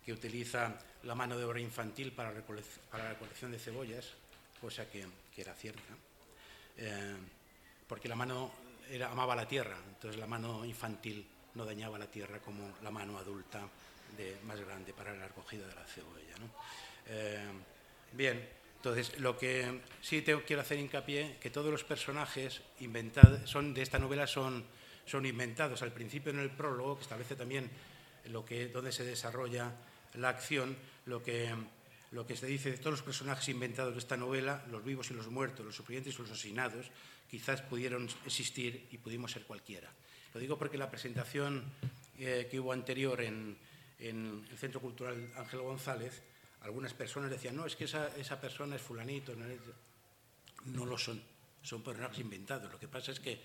que 0.05 0.13
utiliza 0.13 0.79
la 1.03 1.15
mano 1.15 1.37
de 1.37 1.45
obra 1.45 1.61
infantil 1.61 2.13
para, 2.13 2.33
la 2.33 3.09
recolección 3.11 3.53
de 3.53 3.59
cebollas, 3.59 4.07
cosa 4.61 4.89
que, 4.89 5.07
era 5.37 5.55
cierta, 5.55 5.95
eh, 6.77 7.15
porque 7.87 8.09
la 8.09 8.17
mano 8.17 8.51
amaba 9.09 9.37
la 9.37 9.47
tierra, 9.47 9.77
entonces 9.89 10.19
la 10.19 10.27
mano 10.27 10.65
infantil 10.65 11.25
no 11.55 11.65
dañaba 11.65 11.99
la 11.99 12.07
tierra 12.07 12.39
como 12.39 12.77
la 12.83 12.91
mano 12.91 13.19
adulta 13.19 13.69
de, 14.17 14.37
más 14.45 14.61
grande 14.61 14.93
para 14.93 15.15
la 15.15 15.29
recogida 15.29 15.67
de 15.67 15.75
la 15.75 15.85
cebolla. 15.85 16.39
¿no? 16.41 16.51
Eh, 17.07 17.49
bien, 18.13 18.49
entonces 18.77 19.19
lo 19.19 19.37
que 19.37 19.81
sí 20.01 20.23
quiero 20.23 20.63
hacer 20.63 20.79
hincapié 20.79 21.37
que 21.41 21.51
todos 21.51 21.71
los 21.71 21.85
personajes 21.85 22.63
inventados 22.81 23.49
son 23.51 23.75
de 23.75 23.83
esta 23.83 23.99
novela 23.99 24.27
son, 24.27 24.65
son 25.09 25.27
inventados. 25.27 25.83
Al 25.83 25.93
principio 25.93 26.31
en 26.31 26.39
el 26.39 26.51
prólogo, 26.51 26.97
que 26.97 27.03
establece 27.03 27.35
también 27.35 27.71
lo 28.27 28.45
que, 28.45 28.69
donde 28.69 28.93
se 28.93 29.05
desarrolla 29.05 29.73
la 30.15 30.29
acción, 30.29 30.77
lo 31.07 31.23
que, 31.23 31.55
lo 32.13 32.27
que 32.27 32.37
se 32.37 32.47
dice 32.47 32.71
de 32.71 32.79
todos 32.79 32.93
los 32.93 33.03
personajes 33.03 33.49
inventados 33.49 33.95
de 33.95 34.01
esta 34.01 34.17
novela, 34.17 34.65
los 34.71 34.85
vivos 34.85 35.11
y 35.11 35.15
los 35.15 35.29
muertos, 35.29 35.65
los 35.65 35.75
supervivientes 35.75 36.15
y 36.15 36.23
los 36.23 36.31
asesinados, 36.31 36.91
quizás 37.31 37.63
pudieron 37.63 38.09
existir 38.25 38.89
y 38.91 38.99
pudimos 38.99 39.33
ser 39.33 39.45
cualquiera. 39.45 39.91
Lo 40.35 40.41
digo 40.41 40.59
porque 40.59 40.79
la 40.79 40.91
presentación 40.91 41.65
eh, 42.19 42.49
que 42.51 42.61
hubo 42.61 42.73
anterior 42.73 43.21
en, 43.21 43.57
en, 43.99 44.47
el 44.51 44.59
Centro 44.59 44.81
Cultural 44.81 45.31
Ángel 45.37 45.61
González, 45.61 46.23
algunas 46.63 46.95
personas 46.95 47.31
decían, 47.31 47.57
no, 47.57 47.67
es 47.67 47.77
que 47.77 47.85
esa, 47.85 48.15
esa 48.17 48.41
persona 48.41 48.77
es 48.77 48.83
fulanito, 48.83 49.35
no, 49.35 49.47
no, 50.67 50.87
lo 50.87 50.99
son, 50.99 51.23
son 51.63 51.83
personajes 51.83 52.19
inventados. 52.19 52.73
Lo 52.73 52.79
que 52.79 52.89
pasa 52.89 53.13
es 53.13 53.21
que, 53.21 53.41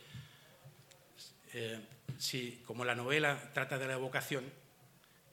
eh, 1.54 1.80
si, 2.18 2.62
como 2.66 2.86
la 2.86 2.96
novela 2.96 3.52
trata 3.54 3.78
de 3.78 3.88
la 3.88 3.94
evocación, 3.94 4.44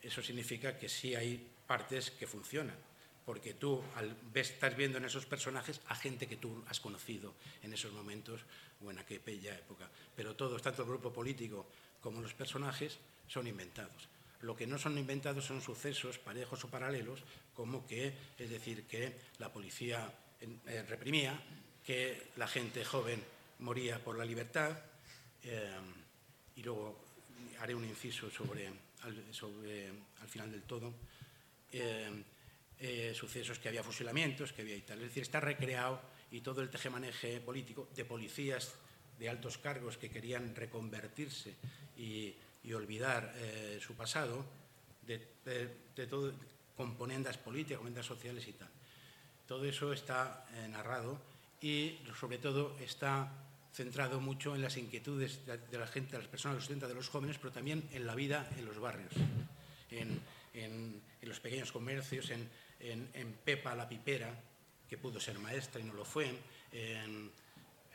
eso 0.03 0.23
significa 0.23 0.79
que 0.79 0.89
sí 0.89 1.15
hay 1.15 1.47
partes 1.67 2.11
que 2.11 2.27
funcionan, 2.27 2.77
porque 3.25 3.55
tú 3.55 3.83
al, 3.97 4.17
estás 4.35 4.77
viendo 4.77 4.99
en 4.99 5.05
esos 5.05 5.27
personajes 5.27 5.81
a 5.89 5.95
gente 5.95 6.27
que 6.27 6.37
tú 6.37 6.65
has 6.69 6.81
conocido 6.81 7.35
en 7.63 7.73
esos 7.73 7.93
momentos 7.93 8.41
o 8.85 8.91
en 8.91 8.99
aquella 8.99 9.55
época. 9.55 9.89
Pero 10.17 10.35
todos, 10.37 10.63
tanto 10.63 10.83
el 10.83 10.89
grupo 10.89 11.13
político 11.13 11.67
como 12.01 12.21
los 12.21 12.35
personajes, 12.35 12.99
son 13.29 13.47
inventados. 13.47 14.09
Lo 14.43 14.57
que 14.57 14.67
no 14.67 14.79
son 14.79 14.97
inventados 14.99 15.45
son 15.45 15.61
sucesos 15.61 16.19
parejos 16.19 16.65
o 16.65 16.69
paralelos, 16.69 17.21
como 17.55 17.87
que, 17.87 18.13
es 18.39 18.51
decir, 18.51 18.85
que 18.89 19.15
la 19.39 19.53
policía 19.53 20.11
eh, 20.41 20.83
reprimía, 20.89 21.39
que 21.85 22.33
la 22.37 22.49
gente 22.49 22.85
joven 22.85 23.23
moría 23.61 24.03
por 24.03 24.17
la 24.17 24.25
libertad, 24.25 24.79
eh, 25.45 25.71
y 26.57 26.63
luego 26.63 26.99
haré 27.61 27.75
un 27.75 27.85
inciso 27.85 28.31
sobre, 28.31 28.69
al, 29.03 30.29
final 30.29 30.51
del 30.51 30.63
todo, 30.63 30.93
eh, 31.73 33.13
sucesos 33.15 33.59
que 33.59 33.69
había 33.69 33.83
fusilamientos, 33.83 34.53
que 34.53 34.63
había 34.63 34.77
y 34.77 34.83
tal. 34.83 34.99
Es 34.99 35.09
decir, 35.09 35.23
está 35.23 35.41
recreado 35.41 36.01
y 36.31 36.41
todo 36.41 36.63
el 36.63 36.71
tejemaneje 36.71 37.41
político 37.41 37.89
de 37.95 38.05
policías 38.05 38.73
de 39.19 39.29
altos 39.29 39.59
cargos 39.59 39.99
que 39.99 40.09
querían 40.09 40.55
reconvertirse 40.55 41.55
y, 41.99 42.35
olvidar 42.73 43.35
eh, 43.37 43.81
su 43.81 43.95
pasado, 43.95 44.45
de, 45.07 45.19
todo, 46.07 46.33
componendas 46.77 47.37
políticas, 47.37 47.79
componendas 47.79 48.07
sociales 48.07 48.47
y 48.47 48.53
tal. 48.53 48.69
Todo 49.49 49.65
eso 49.65 49.93
está 49.93 50.47
eh, 50.55 50.69
narrado 50.69 51.21
y 51.61 51.99
sobre 52.19 52.39
todo 52.39 52.79
está 52.79 53.33
centrado 53.73 54.21
mucho 54.21 54.55
en 54.55 54.63
las 54.63 54.77
inquietudes 54.77 55.47
de, 55.47 55.79
la 55.79 55.87
gente, 55.87 56.13
de 56.13 56.19
las 56.19 56.29
personas 56.29 56.57
de 56.57 56.59
los 56.59 56.65
70, 56.67 56.89
de 56.89 56.95
los 56.95 57.09
jóvenes, 57.09 57.39
pero 57.39 57.53
también 57.53 57.89
en 57.93 58.07
la 58.07 58.15
vida 58.15 58.49
en 58.59 58.65
los 58.65 58.79
barrios, 58.79 59.13
en, 59.91 61.01
los 61.23 61.41
pequeños 61.41 61.71
comercios, 61.71 62.31
en, 62.31 63.39
Pepa 63.45 63.75
la 63.75 63.89
pipera, 63.89 64.35
que 64.89 64.99
pudo 64.99 65.21
ser 65.21 65.39
maestra 65.39 65.81
y 65.81 65.85
no 65.85 65.95
lo 65.95 66.05
fue, 66.05 66.35
en, 66.73 67.31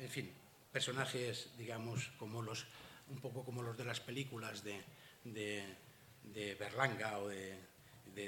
fin, 0.10 0.32
personajes, 0.72 1.50
digamos, 1.58 2.12
como 2.18 2.42
los, 2.42 2.66
un 3.10 3.20
poco 3.20 3.44
como 3.44 3.62
los 3.62 3.78
de 3.78 3.84
las 3.84 4.00
películas 4.00 4.64
de, 4.64 4.82
de, 5.26 6.56
Berlanga 6.56 7.20
o 7.20 7.28
de, 7.28 7.60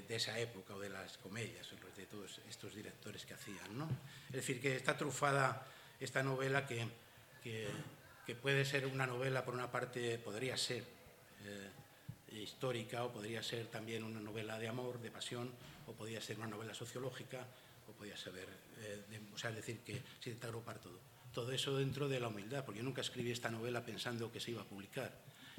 esa 0.10 0.38
época 0.38 0.75
o 0.75 0.79
de 0.79 0.89
las 0.89 1.17
comedias, 1.17 1.69
de 1.95 2.05
todos 2.05 2.41
estos 2.49 2.75
directores 2.75 3.25
que 3.25 3.33
hacían. 3.33 3.77
¿no? 3.77 3.88
Es 4.27 4.36
decir, 4.36 4.60
que 4.60 4.75
está 4.75 4.97
trufada 4.97 5.65
esta 5.99 6.21
novela 6.21 6.67
que 6.67 6.86
que, 8.25 8.36
puede 8.36 8.65
ser 8.65 8.86
una 8.88 9.07
novela, 9.07 9.45
por 9.45 9.53
una 9.53 9.71
parte, 9.71 10.17
podría 10.19 10.57
ser 10.57 10.83
eh, 11.45 11.69
histórica 12.36 13.03
o 13.05 13.12
podría 13.12 13.41
ser 13.41 13.67
también 13.67 14.03
una 14.03 14.19
novela 14.19 14.60
de 14.60 14.67
amor, 14.67 14.99
de 14.99 15.12
pasión, 15.12 15.51
o 15.88 15.93
podría 15.93 16.21
ser 16.21 16.38
una 16.38 16.47
novela 16.47 16.73
sociológica, 16.73 17.45
o 17.88 17.93
podría 17.93 18.17
ser, 18.17 18.33
eh, 18.79 19.19
o 19.33 19.38
sea, 19.38 19.51
decir, 19.51 19.79
que 19.79 19.93
se 19.93 20.29
intenta 20.29 20.47
agrupar 20.47 20.79
todo. 20.79 20.99
Todo 21.33 21.51
eso 21.51 21.77
dentro 21.77 22.10
de 22.10 22.19
la 22.19 22.27
humildad, 22.27 22.65
porque 22.65 22.79
yo 22.79 22.83
nunca 22.83 23.01
escribí 23.01 23.31
esta 23.31 23.49
novela 23.49 23.86
pensando 23.86 24.31
que 24.31 24.39
se 24.39 24.51
iba 24.51 24.62
a 24.62 24.65
publicar. 24.65 25.13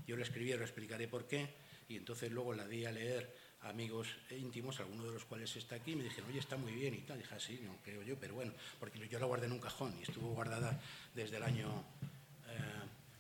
Yo 0.07 0.17
la 0.17 0.25
escribí, 0.25 0.53
lo 0.53 0.65
explicaré 0.65 1.09
por 1.09 1.27
qué, 1.27 1.49
y 1.89 1.97
entonces 1.97 2.31
luego 2.31 2.53
la 2.55 2.67
di 2.67 2.85
a 2.85 2.93
leer 2.93 3.35
amigos 3.63 4.09
íntimos, 4.31 4.79
alguno 4.81 5.05
de 5.05 5.13
los 5.13 5.25
cuales 5.25 5.55
está 5.57 5.77
aquí, 5.77 5.93
y 5.93 5.97
me 5.97 6.05
dijeron, 6.05 6.31
oye, 6.31 6.39
está 6.39 6.57
muy 6.57 6.73
bien 6.73 6.95
y 6.95 6.99
tal. 6.99 7.19
dije, 7.19 7.35
así, 7.35 7.61
ah, 7.63 7.67
no 7.67 7.77
creo 7.83 8.03
yo, 8.03 8.17
pero 8.19 8.35
bueno, 8.35 8.53
porque 8.79 9.07
yo 9.09 9.19
la 9.19 9.27
guardé 9.27 9.47
en 9.47 9.53
un 9.53 9.61
cajón 9.61 9.95
y 9.99 10.03
estuvo 10.03 10.29
guardada 10.35 10.81
desde 11.15 11.37
el 11.37 11.43
año, 11.43 11.85
eh, 12.49 12.59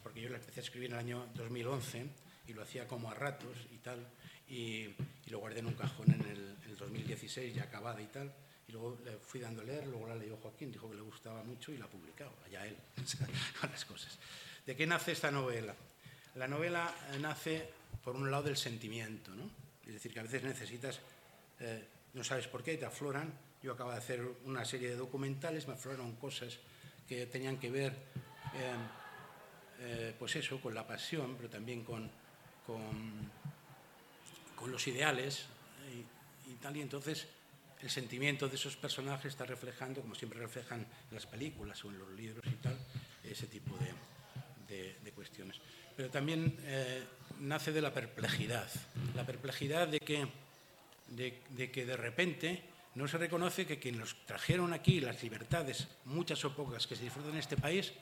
porque 0.02 0.20
yo 0.20 0.28
la 0.28 0.36
empecé 0.36 0.60
a 0.60 0.62
escribir 0.62 0.90
en 0.90 0.94
el 0.94 1.00
año 1.00 1.26
2011 1.34 2.06
y 2.46 2.52
lo 2.52 2.62
hacía 2.62 2.86
como 2.86 3.10
a 3.10 3.14
ratos 3.14 3.56
y 3.72 3.78
tal, 3.78 4.06
y, 4.48 4.88
lo 5.28 5.40
guardé 5.40 5.58
en 5.60 5.66
un 5.66 5.74
cajón 5.74 6.10
en 6.10 6.22
el, 6.22 6.48
2016 6.78 7.56
ya 7.56 7.64
acabada 7.64 8.00
y 8.00 8.06
tal. 8.06 8.32
Y 8.68 8.72
luego 8.72 8.96
le 9.04 9.16
fui 9.18 9.40
dando 9.40 9.62
a 9.62 9.64
leer, 9.64 9.86
luego 9.88 10.06
la 10.06 10.14
leyó 10.14 10.36
Joaquín, 10.36 10.70
dijo 10.70 10.88
que 10.88 10.94
le 10.94 11.02
gustaba 11.02 11.42
mucho 11.42 11.72
y 11.72 11.76
la 11.76 11.86
ha 11.86 11.88
publicado, 11.88 12.32
allá 12.46 12.64
él, 12.66 12.76
con 13.60 13.70
las 13.70 13.84
cosas. 13.84 14.16
¿De 14.64 14.76
qué 14.76 14.86
nace 14.86 15.12
esta 15.12 15.32
novela? 15.32 15.74
La 16.36 16.46
novela 16.46 16.94
nace, 17.20 17.68
por 18.04 18.14
un 18.14 18.30
lado, 18.30 18.44
del 18.44 18.56
sentimiento, 18.56 19.34
¿no? 19.34 19.50
Es 19.88 19.94
decir, 19.94 20.12
que 20.12 20.20
a 20.20 20.22
veces 20.22 20.42
necesitas, 20.42 21.00
eh, 21.60 21.82
no 22.12 22.22
sabes 22.22 22.46
por 22.46 22.62
qué, 22.62 22.76
te 22.76 22.84
afloran. 22.84 23.32
Yo 23.62 23.72
acabo 23.72 23.90
de 23.90 23.96
hacer 23.96 24.22
una 24.44 24.64
serie 24.64 24.90
de 24.90 24.96
documentales, 24.96 25.66
me 25.66 25.74
afloraron 25.74 26.14
cosas 26.16 26.58
que 27.08 27.26
tenían 27.26 27.56
que 27.56 27.70
ver, 27.70 27.92
eh, 28.54 28.74
eh, 29.80 30.14
pues 30.18 30.36
eso, 30.36 30.60
con 30.60 30.74
la 30.74 30.86
pasión, 30.86 31.36
pero 31.36 31.48
también 31.48 31.84
con, 31.84 32.10
con, 32.66 33.38
los 34.70 34.86
ideales 34.88 35.46
y, 36.46 36.54
tal. 36.56 36.76
Y 36.76 36.82
entonces 36.82 37.26
el 37.80 37.88
sentimiento 37.88 38.46
de 38.46 38.56
esos 38.56 38.76
personajes 38.76 39.32
está 39.32 39.46
reflejando, 39.46 40.02
como 40.02 40.14
siempre 40.14 40.38
reflejan 40.38 40.80
en 40.80 41.14
las 41.14 41.26
películas 41.26 41.82
o 41.84 41.88
en 41.88 41.98
los 41.98 42.10
libros 42.10 42.44
y 42.46 42.56
tal, 42.56 42.76
ese 43.24 43.46
tipo 43.46 43.74
de, 44.68 44.96
de 45.02 45.12
cuestiones. 45.12 45.58
Pero 45.96 46.10
también 46.10 46.58
nace 47.40 47.72
de 47.72 47.82
la 47.82 47.92
perplejidad. 47.92 48.68
La 49.14 49.24
perplejidad 49.24 49.88
de 49.88 50.00
que 50.00 50.28
de, 51.08 51.70
que 51.70 51.86
de 51.86 51.96
repente 51.96 52.62
no 52.94 53.06
se 53.06 53.18
reconoce 53.18 53.66
que 53.66 53.78
quienes 53.78 54.14
trajeron 54.26 54.72
aquí 54.72 55.00
las 55.00 55.22
libertades, 55.22 55.88
muchas 56.04 56.44
o 56.44 56.54
pocas, 56.54 56.86
que 56.86 56.96
se 56.96 57.04
disfrutan 57.04 57.32
en 57.32 57.38
este 57.38 57.56
país, 57.56 57.92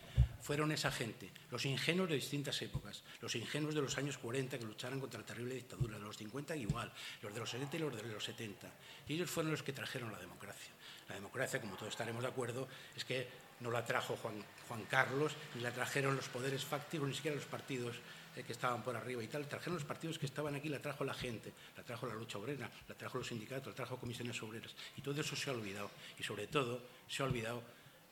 fueron 0.41 0.71
esa 0.73 0.91
gente, 0.91 1.31
los 1.51 1.67
ingenuos 1.67 2.09
de 2.09 2.15
distintas 2.15 2.61
épocas, 2.63 3.03
los 3.21 3.35
ingenuos 3.35 3.75
de 3.75 3.83
los 3.83 3.99
años 3.99 4.17
40 4.17 4.59
que 4.59 4.65
lucharon 4.65 5.01
contra 5.01 5.21
la 5.21 5.27
terrible 5.27 5.55
dictadura, 5.55 5.99
de 5.99 6.05
los 6.05 6.17
50 6.17 6.57
igual, 6.57 6.93
los 7.21 7.35
de 7.35 7.41
los 7.41 7.51
70 7.51 7.77
y 7.77 7.81
los 7.81 7.97
de 7.97 8.03
los 8.09 8.25
70. 8.25 8.69
Y 9.09 9.15
ellos 9.15 9.31
fueron 9.31 9.53
los 9.53 9.63
que 9.63 9.73
trajeron 9.73 10.13
la 10.13 10.19
democracia. 10.19 10.73
La 11.09 11.17
democracia, 11.17 11.61
como 11.61 11.77
todos 11.77 11.93
estaremos 11.93 12.23
de 12.23 12.29
acuerdo, 12.29 12.69
es 12.97 13.05
que 13.05 13.29
no 13.61 13.71
la 13.71 13.85
trajo 13.85 14.17
Juan, 14.17 14.43
Juan 14.69 14.85
Carlos, 14.85 15.33
ni 15.55 15.63
la 15.63 15.73
trajeron 15.73 16.17
los 16.17 16.29
poderes 16.29 16.65
fácticos, 16.65 17.09
ni 17.09 17.15
siquiera 17.15 17.37
los 17.37 17.47
partidos 17.47 17.97
eh, 18.37 18.43
que 18.43 18.53
estaban 18.53 18.83
por 18.83 18.97
arriba 18.97 19.23
y 19.23 19.29
tal, 19.29 19.47
trajeron 19.49 19.75
los 19.75 19.85
partidos 19.85 20.19
que 20.19 20.27
estaban 20.27 20.55
aquí, 20.55 20.69
la 20.69 20.81
trajo 20.81 21.05
la 21.05 21.15
gente, 21.15 21.53
la 21.77 21.83
trajo 21.83 22.07
la 22.07 22.15
lucha 22.15 22.39
obrera, 22.39 22.71
la 22.89 22.95
trajo 22.95 23.19
los 23.19 23.27
sindicatos, 23.27 23.69
la 23.69 23.75
trajo 23.75 23.97
comisiones 23.97 24.41
obreras. 24.43 24.75
Y 24.97 25.03
todo 25.03 25.21
eso 25.21 25.35
se 25.35 25.51
ha 25.51 25.53
olvidado. 25.53 25.91
Y 26.19 26.23
sobre 26.23 26.47
todo 26.47 26.81
se 27.09 27.23
ha 27.23 27.27
olvidado 27.27 27.63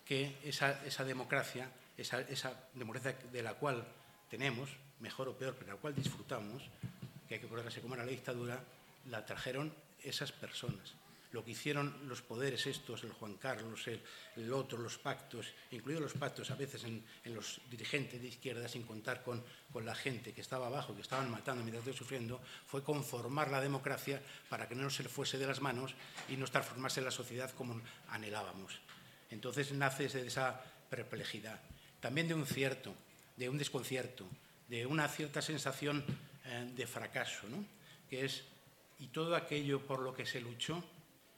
que 0.05 0.39
esa, 0.43 0.85
esa 0.85 1.05
democracia, 1.05 1.71
esa, 1.97 2.21
esa 2.23 2.69
democracia 2.75 3.17
de 3.31 3.43
la 3.43 3.55
cual 3.55 3.85
tenemos, 4.31 4.71
mejor 5.01 5.29
o 5.29 5.37
peor, 5.37 5.55
pero 5.59 5.75
la 5.75 5.79
cual 5.79 5.95
disfrutamos, 5.95 6.63
que 7.29 7.35
hay 7.35 7.41
que 7.41 7.47
acordarse 7.47 7.81
cómo 7.81 7.95
era 7.95 8.05
la 8.05 8.11
dictadura, 8.11 8.63
la 9.11 9.25
trajeron 9.25 9.73
esas 10.03 10.33
personas 10.33 10.95
lo 11.35 11.45
que 11.45 11.51
hicieron 11.51 11.93
los 12.09 12.23
poderes 12.23 12.65
estos, 12.69 13.03
el 13.03 13.11
Juan 13.11 13.35
Carlos, 13.35 13.89
el, 13.89 14.53
otro, 14.53 14.79
los 14.79 14.99
pactos, 14.99 15.49
incluidos 15.73 16.05
los 16.05 16.13
pactos 16.13 16.49
a 16.53 16.55
veces 16.55 16.85
en, 16.85 17.05
los 17.35 17.61
dirigentes 17.69 18.23
de 18.23 18.29
izquierda, 18.29 18.69
sin 18.69 18.85
contar 18.85 19.25
con, 19.25 19.43
la 19.85 19.97
gente 19.97 20.33
que 20.33 20.41
estaba 20.41 20.69
abajo, 20.69 20.95
que 20.95 21.03
estaban 21.03 21.29
matando 21.29 21.65
mientras 21.65 21.85
estoy 21.85 21.99
sufriendo, 21.99 22.41
fue 22.67 22.85
conformar 22.85 23.51
la 23.51 23.61
democracia 23.61 24.23
para 24.49 24.69
que 24.69 24.77
no 24.77 24.89
se 24.89 25.03
le 25.03 25.09
fuese 25.09 25.37
de 25.37 25.49
las 25.49 25.61
manos 25.61 25.93
y 26.29 26.37
no 26.37 26.47
transformarse 26.47 27.01
en 27.01 27.07
la 27.07 27.11
sociedad 27.11 27.51
como 27.51 27.81
anhelábamos. 28.11 28.79
Entonces 29.31 29.73
nace 29.73 30.05
esa, 30.05 30.63
perplejidad, 30.89 31.59
también 31.99 32.29
de 32.29 32.35
un 32.35 32.47
cierto, 32.47 32.95
de 33.37 33.49
un 33.49 33.59
desconcierto, 33.59 34.25
de 34.69 34.87
una 34.87 35.09
cierta 35.09 35.43
sensación 35.43 36.05
eh, 36.45 36.71
de 36.77 36.87
fracaso, 36.87 37.49
¿no? 37.49 37.65
que 38.09 38.25
es, 38.25 38.45
y 39.01 39.09
todo 39.09 39.35
aquello 39.35 39.85
por 39.85 39.99
lo 39.99 40.15
que 40.15 40.25
se 40.25 40.41
luchó, 40.41 40.85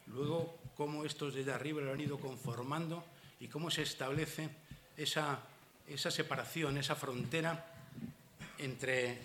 luego 0.09 0.59
cómo 0.77 1.05
estos 1.05 1.35
desde 1.35 1.53
arriba 1.53 1.81
lo 1.81 1.93
han 1.93 2.01
ido 2.01 2.19
conformando 2.19 3.05
y 3.41 3.49
cómo 3.49 3.71
se 3.71 3.83
establece 3.83 4.49
esa, 4.97 5.41
esa 5.89 6.11
separación, 6.11 6.79
esa 6.79 6.95
frontera 6.95 7.65
entre, 8.59 9.19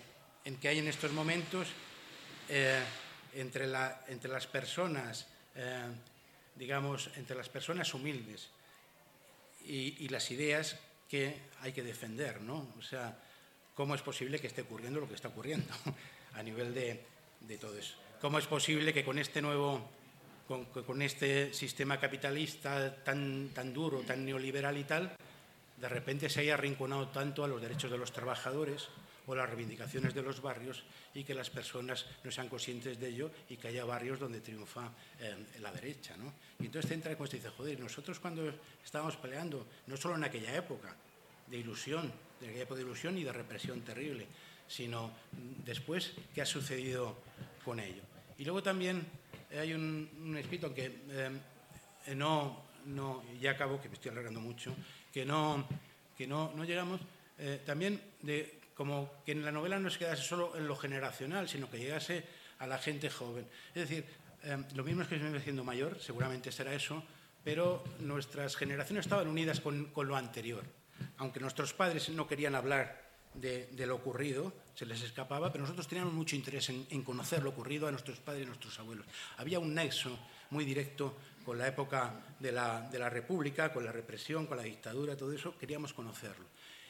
en 0.44 0.56
que 0.56 0.68
hay 0.68 0.78
en 0.78 0.88
estos 0.88 1.12
momentos 1.12 1.68
eh, 2.48 2.82
entre, 3.34 3.66
la, 3.66 4.04
entre, 4.08 4.30
las 4.30 4.46
personas, 4.46 5.26
eh, 5.54 5.86
digamos, 6.56 7.10
entre 7.16 7.36
las 7.36 7.48
personas 7.48 7.92
humildes 7.94 8.48
y, 9.64 10.08
las 10.08 10.30
ideas 10.30 10.78
que 11.08 11.36
hay 11.60 11.72
que 11.72 11.82
defender, 11.82 12.40
¿no? 12.40 12.68
O 12.78 12.82
sea, 12.82 13.16
¿cómo 13.74 13.94
es 13.94 14.02
posible 14.02 14.38
que 14.38 14.48
esté 14.48 14.62
ocurriendo 14.62 15.00
lo 15.00 15.08
que 15.08 15.14
está 15.14 15.28
ocurriendo 15.28 15.72
a 16.34 16.42
nivel 16.42 16.74
de, 16.74 17.02
de 17.40 17.58
todo 17.58 17.78
eso? 17.78 17.94
¿Cómo 18.20 18.38
es 18.38 18.46
posible 18.46 18.92
que 18.92 19.04
con 19.04 19.18
este 19.18 19.40
nuevo, 19.40 19.88
con, 20.46 21.02
este 21.02 21.52
sistema 21.54 21.98
capitalista 21.98 22.94
tan, 23.02 23.50
tan 23.54 23.72
duro, 23.72 24.00
tan 24.00 24.24
neoliberal 24.24 24.76
y 24.76 24.84
tal, 24.84 25.16
de 25.76 25.88
repente 25.88 26.28
se 26.28 26.40
haya 26.40 26.54
arrinconado 26.54 27.08
tanto 27.08 27.44
a 27.44 27.48
los 27.48 27.60
derechos 27.60 27.90
de 27.90 27.98
los 27.98 28.12
trabajadores 28.12 28.88
o 29.26 29.34
las 29.34 29.48
reivindicaciones 29.48 30.14
de 30.14 30.22
los 30.22 30.42
barrios 30.42 30.84
y 31.14 31.24
que 31.24 31.34
las 31.34 31.50
personas 31.50 32.06
no 32.24 32.30
sean 32.30 32.48
conscientes 32.48 32.98
de 32.98 33.08
ello 33.08 33.30
y 33.48 33.56
que 33.56 33.68
haya 33.68 33.84
barrios 33.84 34.18
donde 34.18 34.40
triunfa 34.40 34.90
eh, 35.20 35.36
la 35.60 35.72
derecha. 35.72 36.16
¿no? 36.16 36.32
Y 36.58 36.66
entonces 36.66 36.88
te 36.88 36.94
entra 36.94 37.12
en 37.12 37.18
y 37.18 37.28
dice, 37.28 37.50
joder, 37.50 37.80
nosotros 37.80 38.18
cuando 38.18 38.52
estábamos 38.84 39.16
peleando, 39.16 39.66
no 39.86 39.96
solo 39.96 40.16
en 40.16 40.24
aquella 40.24 40.54
época 40.56 40.94
de 41.46 41.56
ilusión, 41.56 42.12
de 42.40 42.48
aquella 42.48 42.64
época 42.64 42.78
de 42.78 42.86
ilusión 42.86 43.18
y 43.18 43.24
de 43.24 43.32
represión 43.32 43.80
terrible, 43.82 44.26
sino 44.66 45.10
después, 45.64 46.12
¿qué 46.34 46.42
ha 46.42 46.46
sucedido 46.46 47.16
con 47.64 47.78
ello? 47.78 48.02
Y 48.38 48.44
luego 48.44 48.62
también 48.62 49.06
hay 49.58 49.72
un, 49.74 50.08
un 50.24 50.36
escrito 50.36 50.74
que 50.74 51.02
eh, 51.10 52.14
no, 52.14 52.64
no, 52.86 53.22
ya 53.40 53.52
acabo, 53.52 53.80
que 53.80 53.88
me 53.88 53.94
estoy 53.94 54.10
alargando 54.10 54.40
mucho, 54.40 54.74
que 55.12 55.24
no, 55.24 55.66
que 56.16 56.26
no, 56.26 56.52
no 56.54 56.64
llegamos, 56.64 57.00
eh, 57.38 57.60
también 57.64 58.00
de 58.22 58.60
como 58.74 59.22
que 59.24 59.32
en 59.32 59.44
la 59.44 59.52
novela 59.52 59.78
no 59.78 59.90
se 59.90 59.98
quedase 59.98 60.22
solo 60.22 60.56
en 60.56 60.66
lo 60.66 60.76
generacional, 60.76 61.48
sino 61.48 61.70
que 61.70 61.78
llegase 61.78 62.24
a 62.58 62.66
la 62.66 62.78
gente 62.78 63.10
joven. 63.10 63.46
Es 63.74 63.88
decir, 63.88 64.04
eh, 64.44 64.64
lo 64.74 64.84
mismo 64.84 65.02
es 65.02 65.08
que 65.08 65.18
se 65.18 65.24
me 65.24 65.38
haciendo 65.38 65.64
mayor, 65.64 66.00
seguramente 66.00 66.50
será 66.50 66.74
eso, 66.74 67.02
pero 67.44 67.82
nuestras 68.00 68.56
generaciones 68.56 69.06
estaban 69.06 69.28
unidas 69.28 69.60
con, 69.60 69.86
con 69.86 70.08
lo 70.08 70.16
anterior. 70.16 70.64
Aunque 71.18 71.40
nuestros 71.40 71.74
padres 71.74 72.08
no 72.10 72.26
querían 72.26 72.54
hablar 72.54 73.02
de, 73.34 73.86
lo 73.86 73.96
ocurrido, 73.96 74.52
se 74.74 74.86
les 74.86 75.02
escapaba, 75.02 75.52
pero 75.52 75.62
nosotros 75.62 75.86
teníamos 75.86 76.14
mucho 76.14 76.36
interés 76.36 76.70
en, 76.70 77.02
conocer 77.02 77.42
lo 77.42 77.50
ocurrido 77.50 77.86
a 77.86 77.90
nuestros 77.90 78.18
padres 78.20 78.44
y 78.44 78.46
nuestros 78.46 78.78
abuelos. 78.78 79.06
Había 79.36 79.58
un 79.58 79.74
nexo 79.74 80.18
muy 80.50 80.64
directo 80.64 81.16
con 81.44 81.58
la 81.58 81.68
época 81.68 82.34
de 82.38 82.52
la, 82.52 82.88
de 82.90 82.98
la 82.98 83.10
República, 83.10 83.72
con 83.72 83.84
la 83.84 83.92
represión, 83.92 84.46
con 84.46 84.56
la 84.56 84.62
dictadura, 84.62 85.16
todo 85.16 85.32
eso, 85.32 85.56
queríamos 85.58 85.92
conocerlo. 85.92 86.46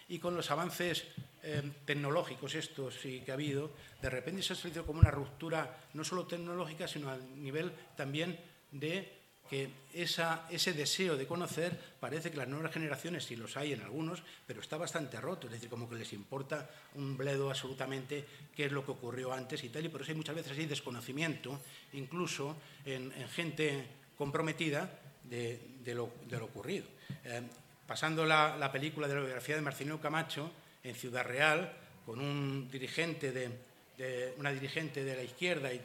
Y 0.09 0.19
con 0.19 0.37
los 0.37 0.51
avances 0.51 1.05
eh, 1.43 1.63
tecnológicos 1.85 2.55
estos 2.55 3.05
y 3.05 3.21
que 3.21 3.31
ha 3.31 3.35
habido, 3.35 3.71
de 4.01 4.11
repente 4.11 4.43
se 4.43 4.53
ha 4.53 4.57
salido 4.57 4.85
como 4.85 5.01
una 5.01 5.11
ruptura 5.11 5.89
no 5.95 6.05
solo 6.05 6.27
tecnológica, 6.27 6.87
sino 6.87 7.11
a 7.11 7.17
nivel 7.17 7.73
también 7.97 8.39
de 8.71 9.22
que 9.53 9.69
ese 9.93 10.73
deseo 10.73 11.15
de 11.15 11.27
conocer 11.27 11.77
parece 12.01 12.31
que 12.31 12.39
las 12.39 12.49
nuevas 12.49 12.73
generaciones, 12.73 13.27
si 13.27 13.37
los 13.37 13.59
hay 13.59 13.75
en 13.75 13.83
algunos, 13.83 14.23
pero 14.47 14.63
está 14.63 14.79
bastante 14.79 15.21
roto, 15.21 15.47
es 15.47 15.53
decir, 15.53 15.69
como 15.69 15.91
que 15.91 15.97
les 15.97 16.15
importa 16.15 16.71
un 16.95 17.19
bledo 17.19 17.51
absolutamente 17.51 18.25
qué 18.57 18.65
es 18.65 18.73
lo 18.73 18.83
que 18.83 18.93
ocurrió 18.93 19.31
antes 19.31 19.63
y 19.63 19.69
tal, 19.69 19.85
y 19.85 19.91
por 19.91 20.01
eso 20.01 20.13
hay 20.13 20.17
muchas 20.17 20.37
veces 20.37 20.57
hay 20.57 20.65
desconocimiento, 20.65 21.61
incluso 21.93 22.57
en, 22.87 23.13
en 23.13 23.29
gente 23.29 23.85
comprometida 24.17 24.89
de, 25.23 25.61
lo, 25.85 26.09
ocurrido. 26.43 26.87
Eh, 27.23 27.43
pasando 27.87 28.25
la, 28.25 28.57
la, 28.57 28.73
película 28.73 29.07
de 29.07 29.17
la 29.17 29.21
biografía 29.21 29.57
de 29.57 29.61
Marcelino 29.61 30.01
Camacho 30.01 30.51
en 30.83 30.95
Ciudad 30.95 31.27
Real, 31.27 31.71
con 32.07 32.21
un 32.21 32.71
dirigente 32.71 33.33
de, 33.33 33.51
de 33.99 34.33
una 34.39 34.51
dirigente 34.51 35.05
de 35.05 35.15
la 35.15 35.23
izquierda 35.23 35.71
y 35.75 35.83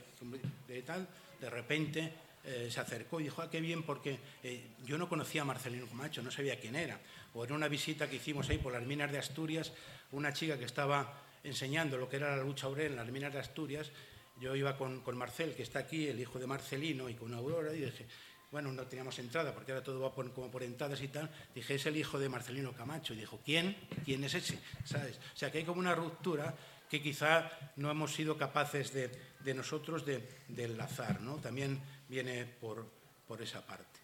de 0.69 0.81
tal, 0.83 1.05
de 1.41 1.49
repente 1.49 2.26
eh, 2.47 2.69
se 2.71 2.79
acercó 2.79 3.19
y 3.19 3.25
dijo, 3.25 3.41
ah, 3.41 3.49
qué 3.49 3.59
bien, 3.59 3.83
porque 3.83 4.17
eh, 4.41 4.67
yo 4.85 4.97
no 4.97 5.09
conocía 5.09 5.41
a 5.41 5.45
Marcelino 5.45 5.85
Camacho, 5.85 6.23
no 6.23 6.31
sabía 6.31 6.57
quién 6.57 6.77
era. 6.77 6.97
O 7.33 7.43
en 7.43 7.51
una 7.51 7.67
visita 7.67 8.09
que 8.09 8.15
hicimos 8.15 8.47
ahí 8.49 8.57
por 8.57 8.71
las 8.71 8.83
minas 8.83 9.11
de 9.11 9.17
Asturias, 9.17 9.73
una 10.13 10.31
chica 10.31 10.57
que 10.57 10.63
estaba 10.63 11.21
enseñando 11.43 11.97
lo 11.97 12.07
que 12.07 12.15
era 12.15 12.37
la 12.37 12.43
lucha 12.43 12.69
obrera 12.69 12.89
en 12.89 12.95
las 12.95 13.09
minas 13.09 13.33
de 13.33 13.39
Asturias, 13.39 13.91
yo 14.39 14.55
iba 14.55 14.77
con, 14.77 15.01
con, 15.01 15.17
Marcel, 15.17 15.55
que 15.55 15.63
está 15.63 15.79
aquí, 15.79 16.07
el 16.07 16.19
hijo 16.21 16.39
de 16.39 16.47
Marcelino, 16.47 17.09
y 17.09 17.15
con 17.15 17.33
Aurora, 17.33 17.73
y 17.73 17.81
dije, 17.81 18.05
bueno, 18.49 18.71
no 18.71 18.83
teníamos 18.87 19.19
entrada, 19.19 19.53
porque 19.53 19.73
ahora 19.73 19.83
todo 19.83 19.99
va 19.99 20.13
por, 20.13 20.31
como 20.31 20.49
por 20.49 20.63
entradas 20.63 21.01
y 21.01 21.09
tal. 21.09 21.29
Dije, 21.53 21.75
es 21.75 21.85
el 21.85 21.97
hijo 21.97 22.17
de 22.17 22.29
Marcelino 22.29 22.71
Camacho. 22.71 23.13
Y 23.13 23.17
dijo, 23.17 23.41
¿quién? 23.43 23.75
¿Quién 24.05 24.23
es 24.23 24.35
ese? 24.35 24.57
¿Sabes? 24.85 25.17
O 25.17 25.37
sea, 25.37 25.51
que 25.51 25.57
hay 25.57 25.63
como 25.65 25.79
una 25.79 25.95
ruptura 25.95 26.55
que 26.89 27.01
quizá 27.01 27.51
no 27.75 27.91
hemos 27.91 28.13
sido 28.13 28.37
capaces 28.37 28.93
de, 28.93 29.53
nosotros 29.53 30.05
de, 30.05 30.23
de, 30.47 30.63
enlazar, 30.63 31.19
¿no? 31.19 31.35
También 31.35 31.81
viene 32.09 32.45
por, 32.45 32.85
por 33.27 33.41
esa 33.41 33.65
parte. 33.65 33.99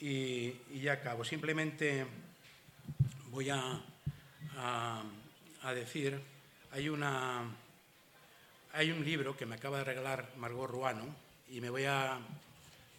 Y, 0.00 0.80
ya 0.80 0.94
acabo. 0.94 1.24
Simplemente 1.24 2.06
voy 3.30 3.50
a, 3.50 3.80
a, 4.56 5.02
a 5.62 5.74
decir, 5.74 6.20
hay 6.72 6.88
una 6.88 7.44
hay 8.74 8.90
un 8.90 9.04
libro 9.04 9.36
que 9.36 9.44
me 9.44 9.56
acaba 9.56 9.78
de 9.78 9.84
regalar 9.84 10.32
Margot 10.38 10.70
Ruano 10.70 11.04
y 11.50 11.60
me 11.60 11.68
voy 11.68 11.84
a 11.84 12.18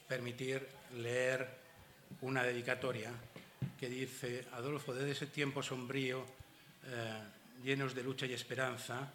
permitir 0.08 0.68
leer 0.98 1.50
una 2.22 2.44
dedicatoria 2.44 3.12
que 3.80 3.90
dice, 3.90 4.46
Adolfo, 4.54 4.94
desde 4.94 5.12
ese 5.12 5.28
tiempo 5.28 5.64
sombrío, 5.64 6.24
eh, 6.86 7.24
llenos 7.64 7.96
de 7.96 8.04
lucha 8.04 8.28
y 8.28 8.34
esperanza, 8.34 9.12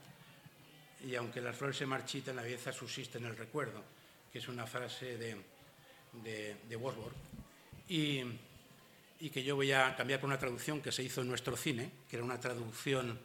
y 1.07 1.15
aunque 1.15 1.41
las 1.41 1.57
flores 1.57 1.77
se 1.77 1.87
marchitan, 1.87 2.35
la 2.35 2.43
belleza 2.43 2.73
subsiste 2.73 3.19
en 3.19 3.27
el 3.27 3.37
recuerdo, 3.37 3.85
que 4.33 4.39
es 4.39 4.49
una 4.49 4.67
frase 4.67 5.17
de, 5.17 5.37
de, 6.69 6.77
Wordsworth, 6.77 7.17
y, 7.89 8.23
y, 9.21 9.31
que 9.31 9.43
yo 9.43 9.57
voy 9.57 9.73
a 9.73 9.97
cambiar 9.97 10.21
por 10.21 10.29
una 10.29 10.39
traducción 10.39 10.81
que 10.81 10.93
se 10.93 11.03
hizo 11.03 11.23
en 11.23 11.29
nuestro 11.29 11.57
cine, 11.57 11.91
que 12.09 12.17
era 12.17 12.25
una 12.25 12.41
traducción... 12.41 13.19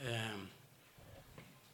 Eh, 0.00 0.48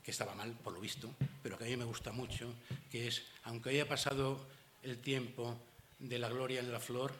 que 0.04 0.10
estaba 0.10 0.34
mal, 0.34 0.52
por 0.52 0.74
lo 0.74 0.80
visto, 0.80 1.08
pero 1.42 1.56
que 1.56 1.64
a 1.64 1.66
mí 1.66 1.76
me 1.78 1.84
gusta 1.84 2.12
mucho, 2.12 2.52
que 2.90 3.08
es, 3.08 3.22
aunque 3.44 3.70
haya 3.70 3.88
pasado 3.88 4.38
el 4.82 4.98
tiempo 4.98 5.56
de 5.98 6.18
la 6.18 6.28
gloria 6.28 6.60
en 6.60 6.70
la 6.70 6.78
flor, 6.78 7.12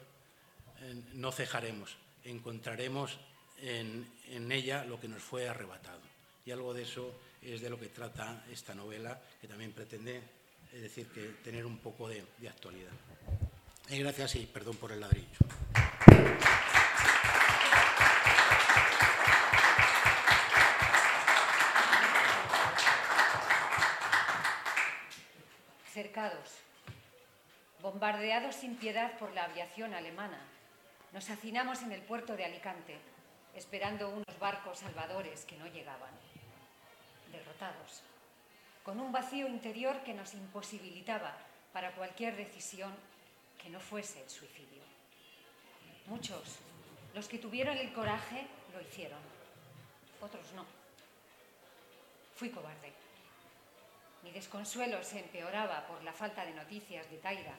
eh, 0.81 0.93
no 1.13 1.31
cejaremos, 1.31 1.97
encontraremos 2.23 3.17
en, 3.59 4.07
en, 4.29 4.51
ella 4.51 4.85
lo 4.85 4.99
que 4.99 5.07
nos 5.07 5.23
fue 5.23 5.49
arrebatado. 5.49 6.01
Y 6.45 6.51
algo 6.51 6.75
de 6.75 6.83
eso 6.83 7.11
es 7.41 7.61
de 7.61 7.71
lo 7.71 7.79
que 7.79 7.87
trata 7.87 8.45
esta 8.51 8.75
novela, 8.75 9.19
que 9.41 9.47
también 9.47 9.71
pretende, 9.71 10.21
es 10.75 10.81
decir, 10.81 11.07
que 11.07 11.21
tener 11.41 11.65
un 11.65 11.77
poco 11.77 12.09
de, 12.09 12.21
actualidad. 12.49 12.91
Y 13.89 13.99
gracias 13.99 14.35
y 14.35 14.45
perdón 14.45 14.75
por 14.75 14.91
el 14.91 14.99
ladrillo. 14.99 15.39
cercados, 25.93 26.59
bombardeados 27.81 28.53
sin 28.55 28.75
piedad 28.75 29.17
por 29.17 29.31
la 29.31 29.45
aviación 29.45 29.93
alemana. 29.93 30.41
Nos 31.13 31.29
hacinamos 31.29 31.83
en 31.83 31.93
el 31.93 32.01
puerto 32.01 32.35
de 32.35 32.43
Alicante, 32.43 32.97
esperando 33.55 34.09
unos 34.09 34.37
barcos 34.37 34.79
salvadores 34.79 35.45
que 35.45 35.55
no 35.55 35.67
llegaban. 35.67 36.11
Derrotados, 37.31 38.03
con 38.85 38.99
un 38.99 39.11
vacío 39.11 39.47
interior 39.47 40.03
que 40.03 40.13
nos 40.13 40.35
imposibilitaba 40.35 41.35
para 41.73 41.91
cualquier 41.93 42.37
decisión 42.37 42.93
que 43.57 43.69
no 43.69 43.79
fuese 43.79 44.21
el 44.21 44.29
suicidio. 44.29 44.83
Muchos, 46.05 46.59
los 47.15 47.27
que 47.27 47.39
tuvieron 47.39 47.75
el 47.77 47.91
coraje, 47.91 48.45
lo 48.71 48.79
hicieron. 48.79 49.19
Otros 50.21 50.53
no. 50.53 50.63
Fui 52.35 52.51
cobarde. 52.51 52.93
Mi 54.21 54.31
desconsuelo 54.31 55.03
se 55.03 55.19
empeoraba 55.19 55.87
por 55.87 56.03
la 56.03 56.13
falta 56.13 56.45
de 56.45 56.53
noticias 56.53 57.09
de 57.09 57.17
Taira 57.17 57.55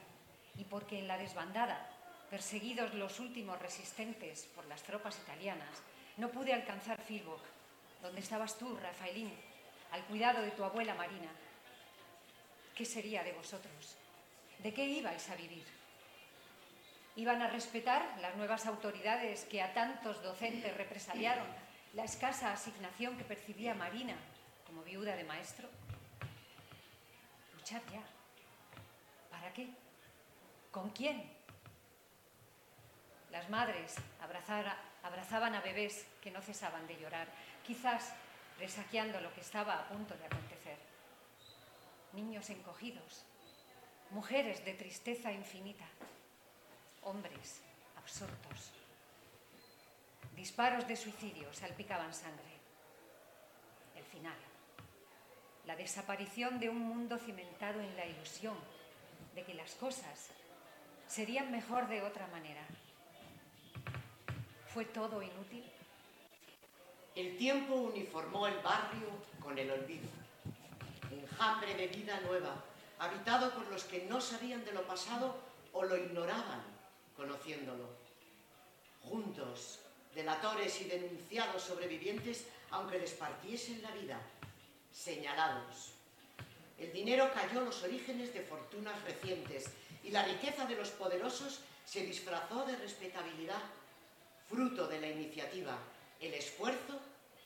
y 0.57 0.63
porque 0.63 0.97
en 0.97 1.09
la 1.09 1.17
desbandada, 1.17 1.89
perseguidos 2.29 2.93
los 2.93 3.19
últimos 3.19 3.59
resistentes 3.59 4.45
por 4.55 4.65
las 4.67 4.81
tropas 4.83 5.17
italianas, 5.19 5.81
no 6.15 6.29
pude 6.29 6.53
alcanzar 6.53 7.01
Filbok, 7.01 7.41
donde 8.01 8.21
estabas 8.21 8.57
tú, 8.57 8.77
Rafaelín, 8.77 9.31
al 9.91 10.03
cuidado 10.05 10.41
de 10.41 10.51
tu 10.51 10.63
abuela 10.63 10.93
Marina. 10.95 11.29
¿Qué 12.75 12.85
sería 12.85 13.23
de 13.23 13.33
vosotros? 13.33 13.97
¿De 14.59 14.73
qué 14.73 14.85
ibais 14.85 15.29
a 15.29 15.35
vivir? 15.35 15.65
Iban 17.15 17.41
a 17.41 17.47
respetar 17.47 18.17
las 18.21 18.35
nuevas 18.35 18.67
autoridades 18.67 19.45
que 19.45 19.61
a 19.61 19.73
tantos 19.73 20.21
docentes 20.21 20.75
represaliaron 20.77 21.47
la 21.93 22.03
escasa 22.03 22.53
asignación 22.53 23.17
que 23.17 23.23
percibía 23.23 23.73
Marina 23.73 24.15
como 24.67 24.83
viuda 24.83 25.15
de 25.15 25.23
maestro. 25.23 25.67
Luchar 27.55 27.81
ya. 27.91 28.03
¿Para 29.31 29.51
qué? 29.53 29.69
¿Con 30.71 30.91
quién? 30.91 31.31
Las 33.31 33.49
madres 33.49 33.95
abrazaban 35.01 35.55
a 35.55 35.61
bebés 35.61 36.05
que 36.21 36.31
no 36.31 36.41
cesaban 36.41 36.85
de 36.85 36.97
llorar, 36.97 37.27
quizás 37.65 38.13
resaqueando 38.59 39.19
lo 39.21 39.33
que 39.33 39.41
estaba 39.41 39.79
a 39.79 39.87
punto 39.87 40.15
de 40.15 40.25
acontecer. 40.25 40.77
Niños 42.13 42.49
encogidos, 42.49 43.25
mujeres 44.11 44.63
de 44.65 44.73
tristeza 44.73 45.31
infinita, 45.31 45.85
hombres 47.03 47.61
absortos. 47.97 48.71
Disparos 50.35 50.87
de 50.87 50.95
suicidio 50.95 51.51
salpicaban 51.53 52.13
sangre. 52.13 52.57
El 53.95 54.05
final. 54.05 54.37
La 55.65 55.75
desaparición 55.75 56.59
de 56.59 56.69
un 56.69 56.79
mundo 56.79 57.17
cimentado 57.17 57.81
en 57.81 57.95
la 57.97 58.05
ilusión 58.05 58.55
de 59.35 59.43
que 59.43 59.53
las 59.53 59.75
cosas 59.75 60.29
serían 61.07 61.51
mejor 61.51 61.87
de 61.87 62.01
otra 62.01 62.27
manera. 62.27 62.65
¿Fue 64.67 64.85
todo 64.85 65.21
inútil? 65.21 65.63
El 67.17 67.35
tiempo 67.35 67.73
uniformó 67.73 68.45
el 68.45 68.59
barrio 68.59 69.07
con 69.41 69.57
el 69.57 69.71
olvido. 69.71 70.07
Enjambre 71.09 71.73
de 71.73 71.87
vida 71.87 72.21
nueva, 72.21 72.63
habitado 72.99 73.49
por 73.55 73.67
los 73.71 73.85
que 73.85 74.05
no 74.05 74.21
sabían 74.21 74.63
de 74.63 74.71
lo 74.71 74.85
pasado 74.85 75.35
o 75.73 75.83
lo 75.83 75.97
ignoraban, 75.97 76.61
conociéndolo. 77.15 77.89
Juntos, 79.01 79.79
delatores 80.13 80.79
y 80.81 80.83
denunciados 80.83 81.63
sobrevivientes, 81.63 82.45
aunque 82.69 82.99
les 82.99 83.13
partiesen 83.13 83.81
la 83.81 83.89
vida, 83.95 84.21
señalados. 84.91 85.93
El 86.77 86.93
dinero 86.93 87.31
cayó 87.33 87.61
los 87.61 87.81
orígenes 87.81 88.31
de 88.31 88.43
fortunas 88.43 89.01
recientes 89.05 89.71
y 90.03 90.11
la 90.11 90.23
riqueza 90.23 90.67
de 90.67 90.75
los 90.75 90.91
poderosos 90.91 91.61
se 91.83 92.05
disfrazó 92.05 92.63
de 92.67 92.75
respetabilidad, 92.75 93.63
fruto 94.47 94.87
de 94.87 95.01
la 95.01 95.09
iniciativa, 95.09 95.79
el 96.19 96.33
esfuerzo 96.33 96.99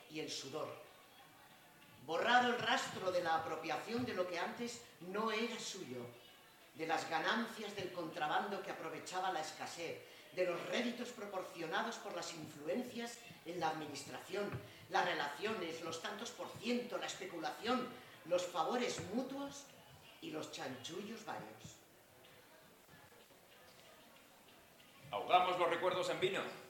y 0.10 0.20
el 0.20 0.30
sudor. 0.30 0.70
Borrado 2.06 2.54
el 2.54 2.60
rastro 2.60 3.12
de 3.12 3.24
la 3.24 3.36
apropiación 3.36 4.06
de 4.06 4.14
lo 4.14 4.28
que 4.28 4.40
antes 4.40 4.82
no 5.02 5.32
era 5.32 5.60
suyo, 5.60 6.06
de 6.76 6.88
las 6.88 7.10
ganancias 7.10 7.76
del 7.76 7.92
contrabando 7.92 8.62
que 8.62 8.72
aprovechaba 8.72 9.32
la 9.32 9.42
escasez, 9.42 10.00
de 10.34 10.46
los 10.46 10.66
réditos 10.68 11.10
proporcionados 11.10 11.98
por 11.98 12.16
las 12.16 12.34
influencias 12.34 13.18
en 13.46 13.60
la 13.60 13.70
administración, 13.70 14.50
las 14.90 15.06
relaciones, 15.06 15.82
los 15.82 16.02
tantos 16.02 16.32
por 16.32 16.50
ciento, 16.60 16.98
la 16.98 17.06
especulación, 17.06 17.88
los 18.26 18.46
favores 18.46 19.02
mutuos 19.14 19.64
y 20.22 20.32
los 20.32 20.52
chanchullos 20.52 21.26
varios. 21.26 21.78
¿Ahogamos 25.12 25.60
los 25.60 25.70
recuerdos 25.70 26.10
en 26.10 26.20
vino? 26.20 26.61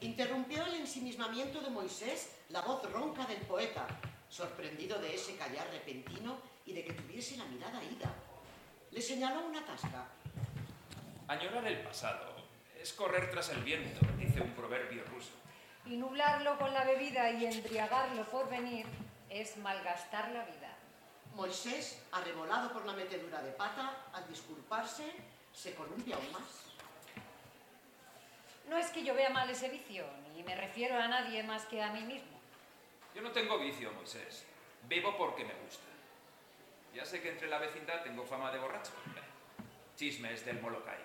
Interrumpió 0.00 0.64
el 0.64 0.76
ensimismamiento 0.76 1.60
de 1.60 1.68
Moisés 1.68 2.30
la 2.48 2.62
voz 2.62 2.90
ronca 2.90 3.26
del 3.26 3.40
poeta, 3.42 3.86
sorprendido 4.30 4.98
de 4.98 5.14
ese 5.14 5.36
callar 5.36 5.68
repentino 5.70 6.38
y 6.64 6.72
de 6.72 6.84
que 6.84 6.94
tuviese 6.94 7.36
la 7.36 7.44
mirada 7.44 7.84
ida. 7.84 8.10
Le 8.90 9.02
señaló 9.02 9.44
una 9.44 9.64
tasca. 9.64 10.08
Añorar 11.28 11.66
el 11.66 11.82
pasado 11.82 12.34
es 12.80 12.94
correr 12.94 13.30
tras 13.30 13.50
el 13.50 13.62
viento, 13.62 14.00
dice 14.18 14.40
un 14.40 14.52
proverbio 14.52 15.04
ruso. 15.04 15.32
Y 15.84 15.96
nublarlo 15.96 16.56
con 16.58 16.72
la 16.72 16.84
bebida 16.84 17.30
y 17.32 17.44
embriagarlo 17.44 18.24
por 18.30 18.48
venir 18.48 18.86
es 19.28 19.58
malgastar 19.58 20.30
la 20.32 20.44
vida. 20.44 20.76
Moisés, 21.34 22.02
arrebolado 22.10 22.72
por 22.72 22.86
la 22.86 22.94
metedura 22.94 23.42
de 23.42 23.52
pata, 23.52 24.06
al 24.14 24.26
disculparse, 24.28 25.12
se 25.52 25.74
columpia 25.74 26.16
aún 26.16 26.32
más. 26.32 26.69
No 28.70 28.78
es 28.78 28.86
que 28.92 29.02
yo 29.02 29.14
vea 29.14 29.30
mal 29.30 29.50
ese 29.50 29.68
vicio, 29.68 30.04
ni 30.32 30.44
me 30.44 30.54
refiero 30.54 30.96
a 30.96 31.08
nadie 31.08 31.42
más 31.42 31.64
que 31.66 31.82
a 31.82 31.90
mí 31.90 32.02
mismo. 32.02 32.38
Yo 33.16 33.20
no 33.20 33.32
tengo 33.32 33.58
vicio, 33.58 33.92
Moisés. 33.94 34.46
Bebo 34.88 35.16
porque 35.18 35.44
me 35.44 35.54
gusta. 35.54 35.88
Ya 36.94 37.04
sé 37.04 37.20
que 37.20 37.30
entre 37.30 37.48
la 37.48 37.58
vecindad 37.58 38.04
tengo 38.04 38.24
fama 38.24 38.52
de 38.52 38.60
borracho. 38.60 38.92
Chismes 39.96 40.46
del 40.46 40.60
Molokai. 40.60 41.00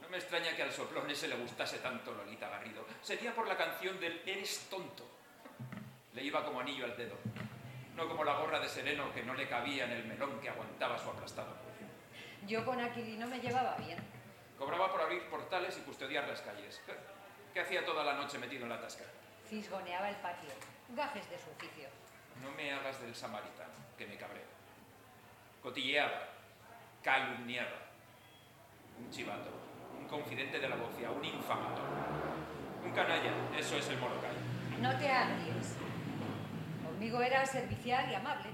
No 0.00 0.08
me 0.08 0.16
extraña 0.16 0.56
que 0.56 0.62
al 0.62 0.72
soplón 0.72 1.10
ese 1.10 1.28
le 1.28 1.36
gustase 1.36 1.80
tanto 1.80 2.14
Lolita 2.14 2.48
Garrido. 2.48 2.86
Sería 3.02 3.34
por 3.34 3.46
la 3.46 3.58
canción 3.58 4.00
del 4.00 4.22
Eres 4.24 4.66
tonto. 4.70 5.06
Le 6.14 6.22
iba 6.22 6.46
como 6.46 6.60
anillo 6.60 6.86
al 6.86 6.96
dedo. 6.96 7.18
No 7.94 8.08
como 8.08 8.24
la 8.24 8.38
gorra 8.38 8.58
de 8.58 8.70
sereno 8.70 9.12
que 9.12 9.22
no 9.22 9.34
le 9.34 9.46
cabía 9.46 9.84
en 9.84 9.90
el 9.90 10.06
melón 10.06 10.40
que 10.40 10.48
aguantaba 10.48 10.98
su 10.98 11.10
aplastado 11.10 11.54
cuello. 11.56 11.92
Yo 12.46 12.64
con 12.64 12.80
Aquilino 12.80 13.26
me 13.26 13.38
llevaba 13.38 13.76
bien. 13.76 13.98
Cobraba 14.58 14.90
por 14.90 15.02
abrir 15.02 15.23
y 15.78 15.80
custodiar 15.82 16.28
las 16.28 16.40
calles. 16.40 16.80
¿Qué 17.52 17.60
hacía 17.60 17.84
toda 17.84 18.04
la 18.04 18.14
noche 18.14 18.38
metido 18.38 18.64
en 18.64 18.70
la 18.70 18.80
tasca? 18.80 19.04
Fisgoneaba 19.48 20.08
el 20.08 20.16
patio. 20.16 20.50
Gajes 20.90 21.28
de 21.30 21.38
su 21.38 21.50
oficio. 21.50 21.88
No 22.42 22.50
me 22.52 22.72
hagas 22.72 23.00
del 23.00 23.14
samaritano, 23.14 23.72
que 23.96 24.06
me 24.06 24.16
cabreo. 24.16 24.46
Cotilleaba, 25.62 26.28
calumniaba. 27.02 27.78
Un 28.98 29.10
chivato, 29.10 29.50
un 29.98 30.06
confidente 30.08 30.58
de 30.58 30.68
la 30.68 30.76
bofia, 30.76 31.10
un 31.10 31.24
infamador. 31.24 31.84
Un 32.84 32.92
canalla, 32.92 33.32
eso 33.56 33.76
es 33.76 33.88
el 33.88 33.98
Molokai. 33.98 34.34
No 34.80 34.98
te 34.98 35.08
agries. 35.08 35.76
Conmigo 36.84 37.20
era 37.22 37.46
servicial 37.46 38.10
y 38.10 38.14
amable. 38.14 38.50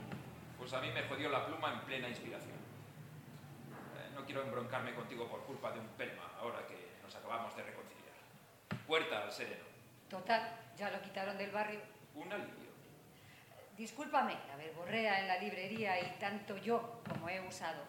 Pues 0.58 0.72
a 0.74 0.80
mí 0.80 0.90
me 0.92 1.02
jodió 1.04 1.30
la 1.30 1.46
pluma 1.46 1.72
en 1.72 1.80
plena 1.80 2.08
inspiración. 2.08 2.52
Eh, 2.52 4.10
no 4.14 4.24
quiero 4.24 4.42
embroncarme 4.42 4.94
contigo 4.94 5.26
por 5.28 5.40
culpa 5.44 5.72
de 5.72 5.80
un 5.80 5.88
pelma, 5.88 6.30
ahora 6.38 6.66
que 6.66 6.89
nos 7.10 7.16
acabamos 7.16 7.56
de 7.56 7.62
reconciliar. 7.64 8.14
Puerta 8.86 9.24
al 9.24 9.32
sereno. 9.32 9.64
Total, 10.08 10.48
ya 10.76 10.90
lo 10.90 11.02
quitaron 11.02 11.36
del 11.36 11.50
barrio. 11.50 11.80
Un 12.14 12.32
alivio. 12.32 12.70
Discúlpame 13.76 14.36
la 14.46 14.54
verborrea 14.54 15.18
en 15.18 15.26
la 15.26 15.38
librería 15.38 16.00
y 16.00 16.18
tanto 16.20 16.56
yo 16.58 17.02
como 17.08 17.28
he 17.28 17.40
usado. 17.40 17.82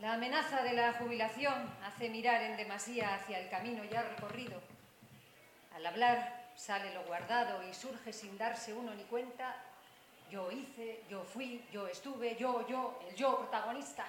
La 0.00 0.14
amenaza 0.14 0.62
de 0.62 0.72
la 0.72 0.94
jubilación 0.94 1.68
hace 1.84 2.08
mirar 2.08 2.40
en 2.42 2.56
demasía 2.56 3.14
hacia 3.14 3.40
el 3.40 3.50
camino 3.50 3.84
ya 3.84 4.02
recorrido. 4.02 4.62
Al 5.74 5.84
hablar 5.84 6.50
sale 6.54 6.94
lo 6.94 7.04
guardado 7.04 7.62
y 7.68 7.74
surge 7.74 8.14
sin 8.14 8.38
darse 8.38 8.72
uno 8.72 8.94
ni 8.94 9.04
cuenta. 9.04 9.54
Yo 10.30 10.50
hice, 10.50 11.02
yo 11.10 11.24
fui, 11.24 11.62
yo 11.70 11.88
estuve, 11.88 12.36
yo, 12.36 12.66
yo, 12.66 13.00
el 13.06 13.14
yo 13.14 13.36
protagonista, 13.36 14.06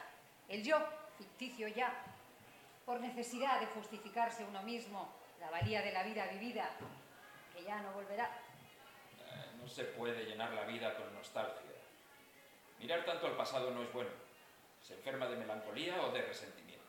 el 0.48 0.64
yo 0.64 0.78
ficticio 1.18 1.68
ya, 1.68 1.92
por 2.86 3.00
necesidad 3.00 3.60
de 3.60 3.68
justificarse 3.68 4.46
uno 4.46 4.62
mismo 4.64 5.10
la 5.40 5.50
valía 5.50 5.82
de 5.82 5.92
la 5.92 6.04
vida 6.04 6.28
vivida, 6.28 6.70
que 7.54 7.64
ya 7.64 7.82
no 7.82 7.92
volverá. 7.94 8.26
Eh, 9.20 9.52
no 9.60 9.68
se 9.68 9.86
puede 9.86 10.24
llenar 10.26 10.52
la 10.54 10.64
vida 10.64 10.96
con 10.96 11.14
nostalgia. 11.14 11.72
Mirar 12.80 13.04
tanto 13.06 13.28
al 13.28 13.36
pasado 13.36 13.72
no 13.72 13.82
es 13.82 13.92
bueno. 13.92 14.12
Se 14.82 14.94
enferma 14.94 15.26
de 15.28 15.36
melancolía 15.38 16.02
o 16.04 16.12
de 16.12 16.22
resentimiento. 16.22 16.86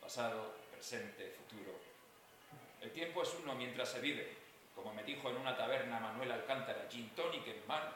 Pasado, 0.00 0.54
presente, 0.70 1.30
futuro. 1.30 1.72
El 2.80 2.90
tiempo 2.90 3.22
es 3.22 3.34
uno 3.42 3.54
mientras 3.54 3.88
se 3.88 4.00
vive, 4.00 4.36
como 4.74 4.92
me 4.92 5.04
dijo 5.04 5.30
en 5.30 5.36
una 5.36 5.56
taberna 5.56 6.00
Manuel 6.00 6.32
Alcántara, 6.32 6.88
gin 6.90 7.08
tonic 7.10 7.46
en 7.46 7.66
mano, 7.66 7.90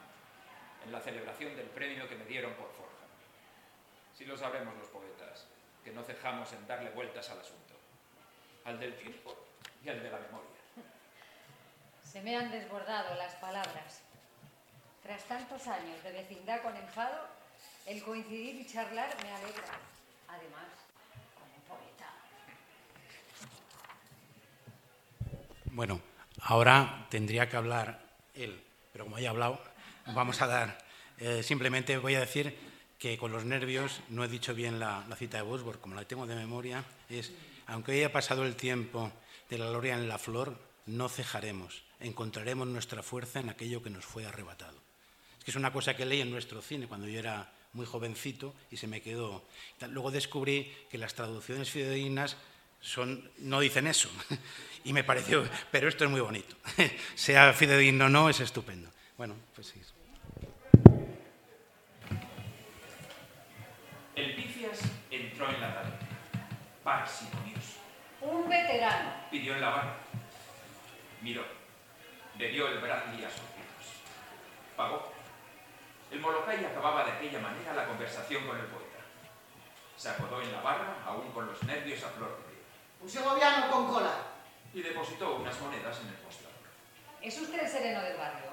en 0.85 0.93
la 0.93 1.01
celebración 1.01 1.55
del 1.57 1.67
premio 1.67 2.09
que 2.09 2.15
me 2.15 2.25
dieron 2.25 2.55
por 2.55 2.71
Forja. 2.73 2.93
Si 4.15 4.25
lo 4.25 4.37
sabemos 4.37 4.75
los 4.77 4.87
poetas, 4.89 5.49
que 5.87 5.93
no 5.93 6.03
cejamos 6.03 6.53
en 6.53 6.66
darle 6.66 6.91
vueltas 6.91 7.30
al 7.30 7.39
asunto, 7.39 7.74
al 8.64 8.80
del 8.80 8.97
tiempo 8.97 9.37
y 9.84 9.89
al 9.89 10.03
de 10.03 10.11
la 10.11 10.18
memoria. 10.18 10.51
Se 12.03 12.20
me 12.22 12.37
han 12.37 12.51
desbordado 12.51 13.14
las 13.14 13.37
palabras. 13.37 14.03
Tras 15.05 15.22
tantos 15.26 15.64
años 15.68 16.03
de 16.03 16.11
vecindad 16.11 16.61
con 16.62 16.76
enfado, 16.76 17.28
el 17.87 18.03
coincidir 18.03 18.57
y 18.57 18.66
charlar 18.66 19.14
me 19.22 19.30
alegra. 19.30 19.78
Además, 20.26 20.66
como 21.37 21.78
poeta. 21.78 22.11
Bueno, 25.66 26.01
ahora 26.41 27.07
tendría 27.11 27.49
que 27.49 27.57
hablar 27.57 28.01
él, 28.34 28.61
pero 28.93 29.05
como 29.05 29.20
ya 29.20 29.26
he 29.26 29.30
hablado, 29.30 29.62
vamos 30.07 30.43
a 30.43 30.49
dar. 30.49 30.78
eh, 31.18 31.45
simplemente 31.45 31.97
voy 31.99 32.16
a 32.16 32.20
decir 32.20 32.59
que 32.99 33.19
con 33.19 33.33
los 33.33 33.45
nervios 33.45 34.01
no 34.09 34.25
he 34.25 34.29
dicho 34.29 34.55
bien 34.55 34.81
la, 34.81 35.05
cita 35.19 35.39
de 35.39 35.43
Bosworth, 35.43 35.81
como 35.81 35.95
la 35.95 36.05
tengo 36.05 36.27
de 36.27 36.35
memoria, 36.35 36.85
es, 37.09 37.33
aunque 37.67 37.93
haya 37.93 38.13
pasado 38.13 38.45
el 38.45 38.57
tiempo 38.57 39.13
de 39.51 39.59
la 39.59 39.69
gloria 39.69 39.95
en 39.95 40.09
la 40.09 40.19
flor, 40.19 40.59
no 40.87 41.09
cejaremos, 41.09 41.83
encontraremos 42.01 42.67
nuestra 42.67 43.03
fuerza 43.03 43.41
en 43.41 43.51
aquello 43.51 43.83
que 43.83 43.91
nos 43.91 44.05
fue 44.05 44.25
arrebatado. 44.25 44.79
Es 45.39 45.45
que 45.45 45.51
es 45.51 45.57
una 45.57 45.73
cosa 45.73 45.97
que 45.97 46.07
leí 46.07 46.21
en 46.21 46.31
nuestro 46.31 46.63
cine 46.63 46.87
cuando 46.87 47.07
yo 47.07 47.19
era 47.19 47.53
muy 47.73 47.87
jovencito 47.87 48.55
y 48.71 48.77
se 48.79 48.87
me 48.87 49.03
quedó. 49.03 49.45
Luego 49.91 50.11
descubrí 50.11 50.73
que 50.91 50.99
las 50.99 51.15
traducciones 51.15 51.71
fidedignas 51.71 52.37
son, 52.81 53.31
no 53.39 53.61
dicen 53.61 53.87
eso. 53.87 54.09
Y 54.85 54.93
me 54.93 55.03
pareció, 55.03 55.45
pero 55.73 55.89
esto 55.89 56.05
es 56.05 56.11
muy 56.11 56.21
bonito. 56.21 56.55
Sea 57.17 57.53
fidedigno 57.53 58.05
o 58.05 58.09
no, 58.09 58.31
es 58.31 58.39
estupendo. 58.39 58.89
Bueno, 59.19 59.35
pues 59.57 59.67
sí. 59.67 59.81
Parsimonioso. 66.87 67.80
Un 68.20 68.49
veterano. 68.49 69.11
Pidió 69.28 69.55
en 69.55 69.61
la 69.61 69.70
barra. 69.70 69.97
Miró. 71.20 71.43
Le 72.39 72.49
dio 72.49 72.68
el 72.68 72.78
bradley 72.78 73.24
a 73.24 73.28
sus 73.28 73.41
hijos. 73.41 73.87
Pagó. 74.76 75.12
El 76.12 76.20
Molokai 76.20 76.64
acababa 76.64 77.03
de 77.03 77.11
aquella 77.11 77.41
manera 77.41 77.74
la 77.74 77.87
conversación 77.87 78.47
con 78.47 78.57
el 78.57 78.66
poeta. 78.66 79.01
Se 79.97 80.11
acodó 80.11 80.41
en 80.41 80.53
la 80.53 80.61
barra, 80.61 80.95
aún 81.05 81.32
con 81.32 81.47
los 81.47 81.61
nervios 81.64 82.05
a 82.05 82.11
flor 82.11 82.37
de 82.37 82.45
piel. 82.45 82.62
Un 83.01 83.11
segoviano 83.11 83.68
con 83.68 83.93
cola. 83.93 84.14
Y 84.72 84.80
depositó 84.80 85.37
unas 85.37 85.59
monedas 85.61 85.99
en 86.01 86.07
el 86.07 86.22
mostrador. 86.22 86.55
¿Es 87.20 87.37
usted 87.41 87.64
el 87.64 87.68
sereno 87.68 88.01
del 88.01 88.16
barrio? 88.16 88.51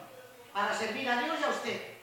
Para 0.52 0.74
servir 0.74 1.08
a 1.08 1.22
Dios 1.22 1.38
y 1.40 1.44
a 1.44 1.50
usted. 1.50 1.98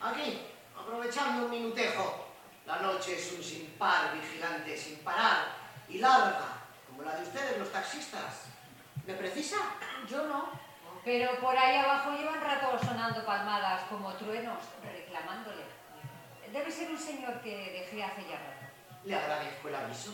Aquí, 0.00 0.42
aprovechando 0.76 1.44
un 1.44 1.50
minutejo. 1.50 2.26
La 2.66 2.78
noche 2.78 3.14
es 3.14 3.32
un 3.32 3.44
sin 3.44 3.66
par 3.78 4.12
vigilante 4.12 4.76
sin 4.76 4.96
parar 5.04 5.65
y 5.88 5.98
larga, 5.98 6.62
como 6.88 7.02
la 7.02 7.16
de 7.16 7.22
ustedes 7.22 7.58
los 7.58 7.72
taxistas. 7.72 8.46
¿Me 9.06 9.14
precisa? 9.14 9.56
Yo 10.08 10.26
no. 10.26 10.50
Pero 11.04 11.38
por 11.38 11.56
ahí 11.56 11.76
abajo 11.76 12.16
llevan 12.16 12.40
rato 12.40 12.78
sonando 12.84 13.24
palmadas 13.24 13.84
como 13.88 14.12
truenos, 14.14 14.58
reclamándole. 14.82 15.62
Debe 16.52 16.70
ser 16.70 16.90
un 16.90 16.98
señor 16.98 17.40
que 17.40 17.54
dejé 17.72 18.02
hace 18.02 18.22
ya 18.22 18.36
rato. 18.36 18.66
Le 19.04 19.14
agradezco 19.14 19.68
el 19.68 19.74
aviso. 19.74 20.10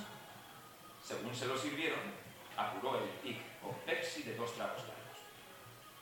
Según 1.02 1.34
se 1.34 1.46
lo 1.46 1.56
sirvieron, 1.56 2.00
apuró 2.56 2.98
el 2.98 3.10
tic 3.20 3.40
o 3.62 3.72
Pepsi 3.86 4.22
de 4.22 4.36
dos 4.36 4.54
tragos 4.54 4.82
largos. 4.82 5.18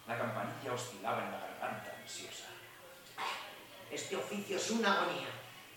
La 0.06 0.18
campanilla 0.18 0.72
oscilaba 0.72 1.24
en 1.24 1.32
la 1.32 1.38
garganta 1.38 1.94
ansiosa. 2.00 2.48
Este 3.90 4.16
oficio 4.16 4.56
es 4.56 4.70
una 4.70 4.92
agonía. 4.94 5.28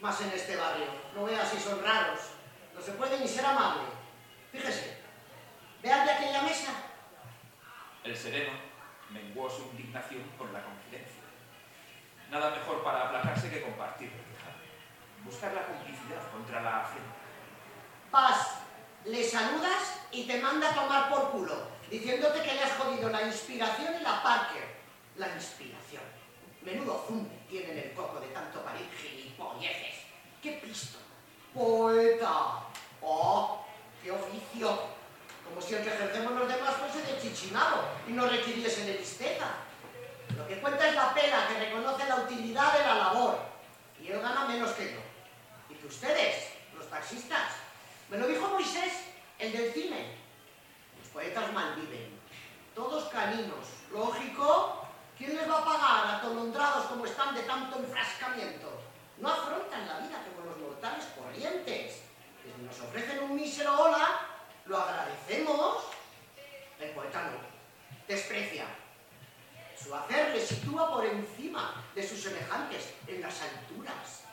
Más 0.02 0.20
en 0.22 0.30
este 0.32 0.56
barrio. 0.56 0.88
No 1.16 1.26
vea 1.26 1.46
si 1.46 1.60
son 1.60 1.84
raros. 1.84 2.20
No 2.76 2.82
se 2.82 2.92
puede 2.94 3.20
ni 3.20 3.28
ser 3.28 3.46
amable. 3.46 3.84
Fíjese. 4.52 4.98
Vean 5.82 6.06
de 6.06 6.12
aquella 6.14 6.42
mesa. 6.42 6.72
El 8.04 8.16
sereno 8.16 8.52
menguó 9.10 9.50
su 9.50 9.64
indignación 9.72 10.24
con 10.38 10.52
la 10.54 10.64
confidencia. 10.64 11.24
Nada 12.30 12.50
mejor 12.52 12.84
para 12.84 13.08
aplacarse 13.08 13.50
que 13.50 13.62
compartir 13.62 14.12
Buscar 15.24 15.54
la 15.54 15.66
complicidad 15.68 16.30
contra 16.34 16.62
la 16.62 16.82
afrenta. 16.82 17.16
Paz, 18.12 18.60
le 19.06 19.24
saludas 19.24 20.02
y 20.12 20.26
te 20.28 20.42
manda 20.42 20.70
a 20.70 20.76
tomar 20.76 21.10
por 21.10 21.32
culo, 21.32 21.68
diciéndote 21.90 22.42
que 22.42 22.54
le 22.54 22.62
has 22.62 22.74
jodido 22.74 23.10
la 23.10 23.22
inspiración 23.22 23.94
y 24.00 24.04
la 24.04 24.22
Parker. 24.22 24.68
La 25.16 25.30
inspiración. 25.30 26.04
Menudo 26.62 27.06
zumbi 27.08 27.38
tiene 27.50 27.72
en 27.72 27.78
el 27.78 27.94
coco 27.94 28.20
de 28.20 28.28
tanto 28.28 28.64
parir 28.64 28.90
gilipolleces. 28.98 30.06
¡Qué 30.42 30.54
pisto! 30.54 31.00
¡Poeta! 31.54 32.64
¡Oh! 33.02 33.66
¡Qué 34.02 34.12
oficio! 34.12 34.80
Como 35.48 35.62
si 35.62 35.76
el 35.76 35.84
que 35.84 35.94
ejercemos 35.94 36.34
los 36.34 36.48
demás 36.48 36.76
fuese 36.78 37.02
de 37.02 37.22
chichinado 37.22 37.84
y 38.08 38.12
no 38.12 38.28
requiriese 38.28 38.86
de 38.86 38.98
listeza. 38.98 39.46
Lo 40.36 40.48
que 40.48 40.60
cuenta 40.60 40.88
es 40.88 40.96
la 40.96 41.14
pena 41.14 41.48
que 41.48 41.60
reconoce 41.60 42.08
la 42.08 42.16
utilidad 42.16 42.74
de 42.74 42.80
la 42.80 42.96
labor. 42.96 43.38
Y 44.02 44.08
él 44.08 44.20
gana 44.20 44.46
menos 44.46 44.72
que 44.72 44.94
yo. 44.94 45.00
Y 45.70 45.76
que 45.76 45.88
ustedes, 45.88 46.54
los 46.76 46.90
taxistas, 46.90 47.52
me 48.10 48.18
lo 48.18 48.28
dijo 48.28 48.48
Moisés, 48.48 48.94
el 49.38 49.52
del 49.52 49.72
cine. 49.74 50.16
Los 51.00 51.10
poetas 51.10 51.54
malviven, 51.54 52.20
todos 52.74 53.10
caninos. 53.10 53.68
Lógico, 53.92 54.88
¿quién 55.18 55.36
les 55.36 55.48
va 55.48 55.60
a 55.60 55.66
pagar 55.66 56.16
atolondrados 56.16 56.86
como 56.86 57.06
están 57.06 57.36
de 57.36 57.44
tanto 57.44 57.78
enfrascamiento? 57.78 58.82
No 59.20 59.30
afrontan 59.30 59.88
la 59.88 60.00
vida 60.00 60.24
como 60.28 60.33
corrientes. 60.90 62.02
Nos 62.62 62.80
ofrecen 62.80 63.24
un 63.24 63.36
mísero 63.36 63.74
hola, 63.80 64.20
lo 64.66 64.78
agradecemos. 64.78 65.84
El 66.80 66.90
poeta 66.92 67.24
no, 67.24 67.38
desprecia. 68.08 68.66
Su 69.82 69.96
hacer 69.96 70.32
le 70.32 70.46
sitúa 70.46 70.92
por 70.92 71.06
encima 71.06 71.84
de 71.96 72.08
sus 72.08 72.22
semejantes, 72.22 72.94
en 73.08 73.22
las 73.22 73.42
alturas. 73.42 74.24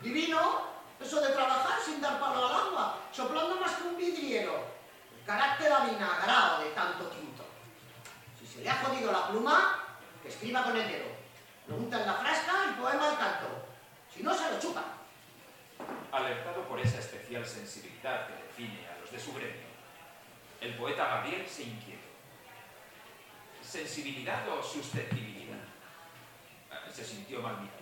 Divino, 0.00 0.62
eso 1.00 1.20
de 1.20 1.32
trabajar 1.32 1.80
sin 1.82 2.00
dar 2.00 2.20
palo 2.20 2.46
al 2.46 2.54
agua, 2.54 2.98
soplando 3.12 3.56
más 3.56 3.72
que 3.72 3.84
un 3.84 3.96
vidriero. 3.96 4.64
El 5.18 5.24
carácter 5.26 5.72
avinagrado 5.72 6.62
de 6.62 6.70
tanto 6.70 7.10
quinto. 7.10 7.44
Si 8.38 8.46
se 8.46 8.60
le 8.62 8.70
ha 8.70 8.76
jodido 8.76 9.12
la 9.12 9.28
pluma, 9.28 9.84
que 10.22 10.28
escriba 10.28 10.62
con 10.62 10.76
el 10.76 10.86
dedo. 10.88 11.06
Lo 11.68 11.76
unta 11.76 12.00
en 12.00 12.06
la 12.06 12.14
frasca 12.14 12.52
y 12.70 12.80
poema 12.80 13.10
al 13.10 13.18
canto. 13.18 13.46
Si 14.14 14.22
no, 14.22 14.34
se 14.34 14.50
lo 14.50 14.60
chupa. 14.60 14.95
Alertado 16.12 16.68
por 16.68 16.78
esa 16.80 16.98
especial 16.98 17.44
sensibilidad 17.44 18.26
que 18.26 18.34
define 18.34 18.86
a 18.88 18.98
los 19.00 19.10
de 19.10 19.18
su 19.18 19.34
gremio, 19.34 19.66
el 20.60 20.74
poeta 20.74 21.06
Gabriel 21.06 21.46
se 21.46 21.64
inquietó. 21.64 22.06
¿Sensibilidad 23.62 24.48
o 24.48 24.62
susceptibilidad? 24.62 25.58
Ah, 26.70 26.90
se 26.90 27.04
sintió 27.04 27.42
mal 27.42 27.60
mirado. 27.60 27.76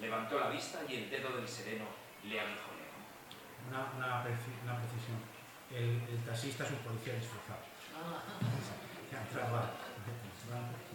Levantó 0.00 0.40
la 0.40 0.48
vista 0.48 0.80
y 0.88 0.94
el 0.94 1.10
dedo 1.10 1.36
del 1.36 1.46
sereno 1.46 1.84
le 2.24 2.40
aguijoneó. 2.40 2.88
Una, 3.68 3.92
una, 3.96 4.06
una 4.06 4.24
precisión. 4.24 5.20
El, 5.70 6.02
el, 6.08 6.24
taxista 6.24 6.64
es 6.64 6.70
un 6.70 6.78
policía 6.78 7.12
disfrazado. 7.14 7.60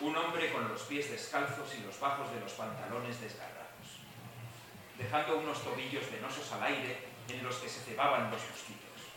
Un 0.00 0.16
hombre 0.16 0.50
con 0.50 0.66
los 0.66 0.80
pies 0.84 1.10
descalzos 1.10 1.74
y 1.74 1.82
los 1.84 2.00
bajos 2.00 2.32
de 2.32 2.40
los 2.40 2.52
pantalones 2.52 3.20
desgarrados, 3.20 4.00
dejando 4.96 5.36
unos 5.36 5.62
tobillos 5.62 6.10
venosos 6.10 6.50
al 6.52 6.62
aire 6.62 7.06
en 7.28 7.44
los 7.44 7.56
que 7.56 7.68
se 7.68 7.80
cebaban 7.80 8.30
los 8.30 8.40
mosquitos, 8.40 9.12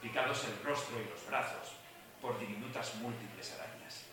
picados 0.00 0.44
el 0.44 0.64
rostro 0.64 0.98
y 0.98 1.10
los 1.10 1.26
brazos 1.26 1.76
por 2.22 2.40
diminutas 2.40 2.94
múltiples 2.96 3.52
arañas. 3.52 4.04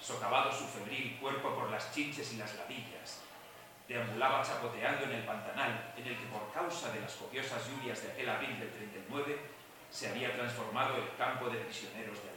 Socavado 0.00 0.50
su 0.50 0.64
febril 0.66 1.18
cuerpo 1.20 1.54
por 1.54 1.70
las 1.70 1.92
chinches 1.92 2.32
y 2.32 2.38
las 2.38 2.54
ladillas, 2.54 3.20
deambulaba 3.86 4.42
chapoteando 4.42 5.04
en 5.04 5.12
el 5.12 5.24
pantanal 5.24 5.92
en 5.94 6.06
el 6.06 6.16
que 6.16 6.26
por 6.26 6.50
causa 6.54 6.90
de 6.90 7.00
las 7.00 7.12
copiosas 7.12 7.68
lluvias 7.68 8.02
de 8.02 8.12
aquel 8.12 8.30
abril 8.30 8.58
del 8.58 8.70
39 8.70 9.38
se 9.90 10.08
había 10.08 10.34
transformado 10.34 10.96
el 10.96 11.14
campo 11.18 11.50
de 11.50 11.58
prisioneros 11.58 12.22
de 12.24 12.33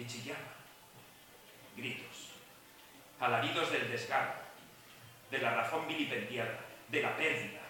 Y 0.00 0.06
chillaba. 0.06 0.38
Gritos. 1.76 2.30
Alaridos 3.20 3.70
del 3.70 3.90
desgarro, 3.90 4.40
de 5.30 5.38
la 5.38 5.54
razón 5.54 5.86
vilipendiada, 5.86 6.58
de 6.88 7.02
la 7.02 7.14
pérdida, 7.16 7.60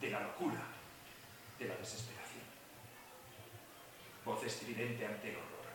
de 0.00 0.10
la 0.10 0.20
locura, 0.20 0.62
de 1.58 1.68
la 1.68 1.74
desesperación 1.76 2.20
voz 4.24 4.44
estridente 4.44 5.06
ante 5.06 5.30
el 5.30 5.36
horror. 5.36 5.66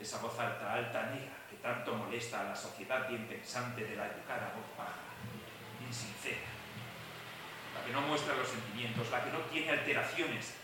Esa 0.00 0.18
voz 0.18 0.38
alta, 0.38 0.74
alta, 0.74 1.02
negra, 1.14 1.36
que 1.48 1.56
tanto 1.56 1.94
molesta 1.94 2.40
a 2.40 2.44
la 2.44 2.56
sociedad 2.56 3.08
bien 3.08 3.26
pensante 3.26 3.84
de 3.84 3.96
la 3.96 4.06
educada 4.06 4.52
voz 4.56 4.66
baja, 4.76 4.98
insincera, 5.86 6.50
la 7.74 7.84
que 7.84 7.92
no 7.92 8.00
muestra 8.02 8.34
los 8.34 8.48
sentimientos, 8.48 9.10
la 9.10 9.22
que 9.24 9.30
no 9.30 9.38
tiene 9.52 9.70
alteraciones 9.70 10.54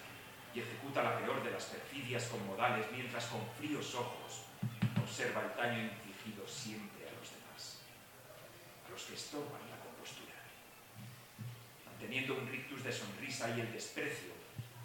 ejecuta 0.61 1.03
la 1.03 1.19
peor 1.19 1.43
de 1.43 1.51
las 1.51 1.65
perfidias 1.65 2.25
con 2.27 2.47
modales 2.47 2.87
mientras 2.93 3.27
con 3.27 3.41
fríos 3.59 3.95
ojos 3.95 4.45
observa 5.03 5.43
el 5.43 5.57
daño 5.57 5.83
infligido 5.85 6.47
siempre 6.47 7.09
a 7.09 7.13
los 7.19 7.31
demás, 7.33 7.81
a 8.87 8.91
los 8.91 9.03
que 9.03 9.15
estorban 9.15 9.61
la 9.71 9.81
compostura, 9.81 10.37
manteniendo 11.87 12.35
un 12.35 12.49
rictus 12.49 12.85
de 12.85 12.93
sonrisa 12.93 13.57
y 13.57 13.61
el 13.61 13.73
desprecio 13.73 14.33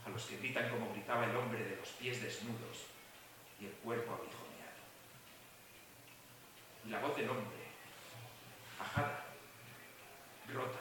a 0.05 0.09
los 0.09 0.23
que 0.25 0.37
gritan 0.37 0.69
como 0.69 0.91
gritaba 0.93 1.25
el 1.25 1.35
hombre 1.35 1.63
de 1.63 1.75
los 1.75 1.89
pies 1.89 2.21
desnudos 2.21 2.87
y 3.59 3.65
el 3.65 3.71
cuerpo 3.71 4.13
aguijoneado. 4.13 4.83
Y 6.85 6.89
la 6.89 6.99
voz 6.99 7.15
del 7.15 7.29
hombre, 7.29 7.63
ajada, 8.79 9.25
rota, 10.53 10.79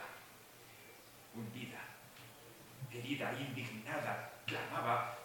hundida, 1.35 1.81
herida, 2.91 3.33
indignada, 3.39 4.32
clamaba 4.53 5.17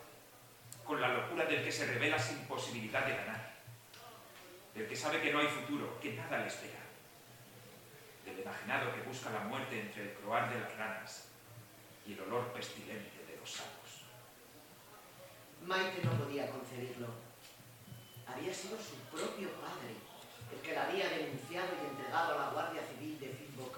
con 0.86 1.02
la 1.02 1.10
locura 1.10 1.46
del 1.46 1.64
que 1.64 1.72
se 1.72 1.86
revela 1.86 2.18
sin 2.18 2.38
posibilidad 2.48 3.06
de 3.06 3.16
ganar, 3.16 3.56
del 4.74 4.88
que 4.88 4.96
sabe 4.96 5.22
que 5.22 5.34
no 5.34 5.40
hay 5.40 5.48
futuro, 5.48 6.00
que 6.00 6.14
nada 6.14 6.40
le 6.40 6.48
espera, 6.48 6.80
del 8.26 8.40
imaginado 8.40 8.94
que 8.96 9.02
busca 9.02 9.30
la 9.32 9.42
muerte 9.42 9.82
entre 9.82 10.04
el 10.04 10.14
croar 10.14 10.50
de 10.50 10.60
las 10.62 10.78
ranas 10.78 11.28
y 12.06 12.14
el 12.14 12.22
olor 12.22 12.54
pestilente 12.54 13.26
de 13.28 13.36
los 13.38 13.52
sapos. 13.52 14.08
Maite 15.66 16.02
no 16.04 16.12
podía 16.12 16.50
concebirlo. 16.50 17.08
había 18.28 18.54
sido 18.54 18.78
su 18.78 18.96
propio 19.12 19.52
padre 19.60 19.92
el 20.54 20.62
que 20.62 20.74
la 20.74 20.88
había 20.88 21.10
denunciado 21.10 21.68
y 21.76 21.88
entregado 21.90 22.36
a 22.36 22.46
la 22.46 22.52
Guardia 22.52 22.82
Civil 22.88 23.20
de 23.20 23.28
Fitbock. 23.28 23.76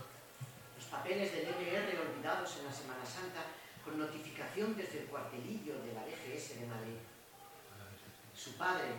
Los 0.77 0.85
papeles 0.85 1.31
del 1.31 1.47
MR 1.47 1.97
olvidados 1.97 2.57
en 2.57 2.65
la 2.65 2.73
Semana 2.73 3.05
Santa 3.05 3.41
notificación 3.97 4.75
desde 4.75 5.01
el 5.01 5.05
cuartelillo 5.05 5.73
de 5.81 5.93
la 5.93 6.03
BGS 6.03 6.59
de 6.59 6.67
Madrid. 6.67 6.99
Su 8.35 8.57
padre 8.57 8.93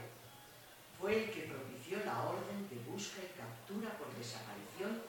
fue 1.01 1.25
el 1.25 1.31
que 1.31 1.43
propició 1.43 2.05
la 2.05 2.25
orden 2.25 2.69
de 2.69 2.77
busca 2.91 3.21
y 3.23 3.39
captura 3.39 3.97
por 3.97 4.15
desaparición 4.15 5.03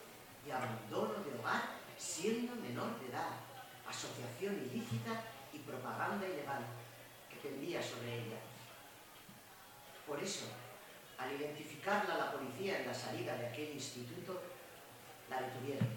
y 0.47 0.51
abandono 0.51 1.23
de 1.23 1.38
hogar 1.38 1.82
siendo 1.97 2.55
menor 2.55 2.99
de 2.99 3.09
edad, 3.09 3.29
asociación 3.88 4.55
ilícita 4.71 5.23
y 5.53 5.59
propaganda 5.59 6.25
ilegal 6.25 6.63
que 7.29 7.47
pendía 7.47 7.82
sobre 7.82 8.25
ella. 8.25 8.39
Por 10.07 10.21
eso, 10.21 10.45
al 11.17 11.34
identificarla 11.34 12.17
la 12.17 12.32
policía 12.32 12.79
en 12.79 12.88
la 12.88 12.93
salida 12.93 13.36
de 13.36 13.47
aquel 13.47 13.71
instituto, 13.73 14.41
la 15.29 15.41
detuvieron. 15.41 15.88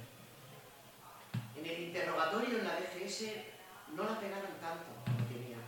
En 1.56 1.66
el 1.66 1.80
interrogatorio 1.84 2.58
en 2.58 2.64
la 2.64 2.74
DGS 2.74 3.53
no 3.94 4.04
la 4.04 4.18
pegaron 4.18 4.58
tanto 4.60 4.90
como 5.04 5.26
tenía. 5.28 5.58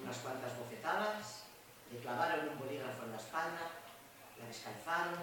Unas 0.00 0.16
cuantas 0.18 0.56
bofetadas, 0.56 1.44
le 1.92 1.98
clavaron 1.98 2.48
un 2.48 2.58
bolígrafo 2.58 3.04
en 3.04 3.12
la 3.12 3.18
espalda, 3.18 3.70
la 4.38 4.46
descalzaron 4.46 5.18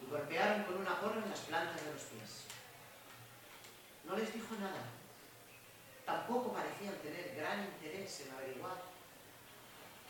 y 0.00 0.10
golpearon 0.10 0.62
con 0.64 0.76
una 0.76 1.00
porra 1.00 1.22
en 1.22 1.30
las 1.30 1.40
plantas 1.40 1.84
de 1.84 1.92
los 1.92 2.02
pies. 2.02 2.44
No 4.04 4.16
les 4.16 4.32
dijo 4.32 4.54
nada. 4.60 4.84
Tampoco 6.04 6.52
parecían 6.52 6.94
tener 6.98 7.34
gran 7.34 7.64
interés 7.64 8.20
en 8.20 8.32
averiguar. 8.32 8.82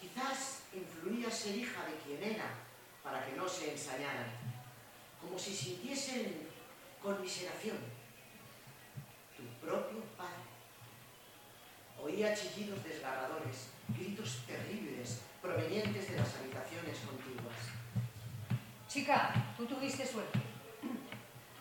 Quizás 0.01 0.64
influía 0.75 1.31
ser 1.31 1.57
hija 1.57 1.87
de 1.87 1.97
quien 1.99 2.35
era 2.35 2.51
para 3.03 3.25
que 3.25 3.33
no 3.33 3.49
se 3.49 3.72
ensañaran, 3.72 4.31
como 5.20 5.39
si 5.39 5.55
sintiesen 5.55 6.49
conmiseración. 7.01 7.79
Tu 9.37 9.45
propio 9.64 10.03
padre. 10.16 10.44
Oía 12.05 12.35
chillidos 12.35 12.85
desgarradores, 12.85 13.71
gritos 13.89 14.45
terribles 14.47 15.23
provenientes 15.41 16.11
de 16.11 16.17
las 16.19 16.37
habitaciones 16.37 16.99
contiguas. 16.99 17.57
Chica, 18.87 19.33
tú 19.57 19.65
tuviste 19.65 20.07
suerte. 20.07 20.39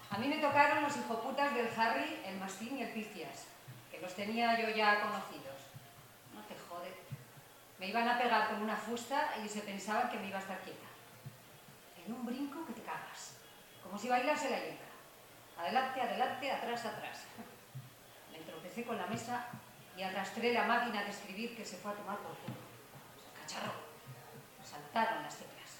A 0.09 0.17
mí 0.17 0.27
me 0.27 0.39
tocaron 0.39 0.83
los 0.83 0.97
hijoputas 0.97 1.55
del 1.55 1.69
Harry, 1.77 2.19
el 2.25 2.37
Mastín 2.39 2.77
y 2.77 2.81
el 2.81 2.91
Picias, 2.91 3.45
que 3.89 4.01
los 4.01 4.13
tenía 4.15 4.59
yo 4.59 4.75
ya 4.75 4.99
conocidos. 4.99 5.71
No 6.35 6.41
te 6.41 6.55
jode. 6.59 6.91
Me 7.79 7.87
iban 7.87 8.09
a 8.09 8.19
pegar 8.19 8.49
con 8.49 8.63
una 8.63 8.75
fusta 8.75 9.35
y 9.41 9.47
se 9.47 9.61
pensaban 9.61 10.09
que 10.09 10.19
me 10.19 10.27
iba 10.27 10.39
a 10.39 10.41
estar 10.41 10.59
quieta. 10.59 10.89
En 12.05 12.11
un 12.11 12.25
brinco 12.25 12.65
que 12.65 12.73
te 12.73 12.81
cagas, 12.81 13.37
como 13.81 13.97
si 13.97 14.09
bailase 14.09 14.49
la 14.49 14.59
yegua. 14.59 14.91
Adelante, 15.57 16.01
adelante, 16.01 16.51
atrás, 16.51 16.85
atrás. 16.85 17.21
Me 18.33 18.39
tropecé 18.39 18.83
con 18.83 18.97
la 18.97 19.07
mesa 19.07 19.47
y 19.97 20.03
arrastré 20.03 20.53
la 20.53 20.63
máquina 20.63 21.03
de 21.03 21.11
escribir 21.11 21.55
que 21.55 21.65
se 21.65 21.77
fue 21.77 21.91
a 21.91 21.95
tomar 21.95 22.17
por 22.17 22.35
culo. 22.37 22.57
Cacharro. 23.39 23.73
Saltaron 24.63 25.23
las 25.23 25.35
teclas. 25.35 25.79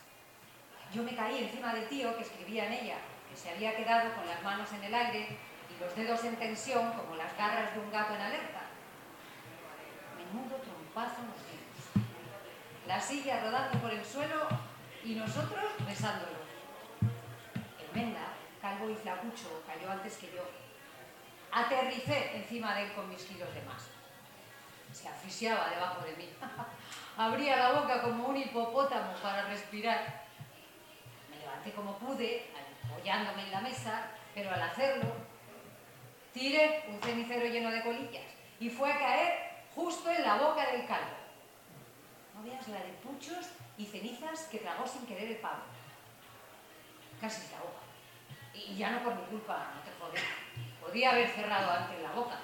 Yo 0.93 1.03
me 1.03 1.15
caí 1.15 1.43
encima 1.43 1.73
del 1.73 1.87
tío 1.87 2.15
que 2.15 2.23
escribía 2.23 2.67
en 2.67 2.73
ella 2.73 2.97
se 3.35 3.49
había 3.49 3.75
quedado 3.75 4.13
con 4.13 4.27
las 4.27 4.41
manos 4.43 4.71
en 4.73 4.83
el 4.83 4.93
aire 4.93 5.37
y 5.69 5.83
los 5.83 5.95
dedos 5.95 6.23
en 6.23 6.35
tensión 6.35 6.91
como 6.93 7.15
las 7.15 7.35
garras 7.37 7.73
de 7.73 7.79
un 7.79 7.91
gato 7.91 8.15
en 8.15 8.21
alerta. 8.21 8.61
Menudo 10.17 10.57
trompazo 10.57 11.23
nos 11.23 11.37
dimos. 11.47 12.07
La 12.87 12.99
silla 12.99 13.41
rodando 13.41 13.79
por 13.79 13.91
el 13.91 14.05
suelo 14.05 14.47
y 15.03 15.15
nosotros 15.15 15.65
besándolo. 15.85 16.43
El 17.79 17.99
Menda, 18.01 18.33
calvo 18.61 18.89
y 18.89 18.95
flacucho, 18.95 19.63
cayó 19.65 19.91
antes 19.91 20.17
que 20.17 20.27
yo. 20.27 20.43
Aterricé 21.51 22.37
encima 22.37 22.75
de 22.75 22.85
él 22.85 22.93
con 22.93 23.09
mis 23.09 23.23
kilos 23.23 23.53
de 23.53 23.61
más. 23.63 23.87
Se 24.93 25.09
asfixiaba 25.09 25.69
debajo 25.69 26.05
de 26.05 26.15
mí. 26.15 26.29
Abría 27.17 27.57
la 27.57 27.71
boca 27.79 28.01
como 28.01 28.27
un 28.27 28.37
hipopótamo 28.37 29.13
para 29.21 29.43
respirar. 29.45 30.23
Me 31.29 31.37
levanté 31.37 31.71
como 31.71 31.97
pude, 31.97 32.47
apoyándome 32.85 33.43
en 33.43 33.51
la 33.51 33.61
mesa, 33.61 34.11
pero 34.35 34.51
al 34.51 34.61
hacerlo, 34.61 35.11
tiré 36.31 36.85
un 36.89 37.01
cenicero 37.01 37.45
lleno 37.45 37.71
de 37.71 37.83
colillas 37.83 38.23
y 38.59 38.69
fue 38.69 38.91
a 38.91 38.99
caer 38.99 39.53
justo 39.75 40.11
en 40.11 40.23
la 40.23 40.35
boca 40.35 40.71
del 40.71 40.85
calvo. 40.85 41.17
No 42.35 42.43
veas 42.43 42.67
la 42.67 42.79
de 42.79 42.93
puchos 42.93 43.47
y 43.77 43.85
cenizas 43.85 44.43
que 44.45 44.59
tragó 44.59 44.87
sin 44.87 45.05
querer 45.05 45.31
el 45.31 45.37
pavo. 45.37 45.63
Casi 47.19 47.41
se 47.41 47.55
ahoga. 47.55 47.81
Y 48.53 48.75
ya 48.75 48.91
no 48.91 49.03
por 49.03 49.15
mi 49.15 49.25
culpa, 49.25 49.71
no 49.75 49.81
te 49.81 49.91
jodes. 49.99 50.23
Podía 50.79 51.11
haber 51.11 51.29
cerrado 51.29 51.71
antes 51.71 52.01
la 52.01 52.11
boca. 52.11 52.37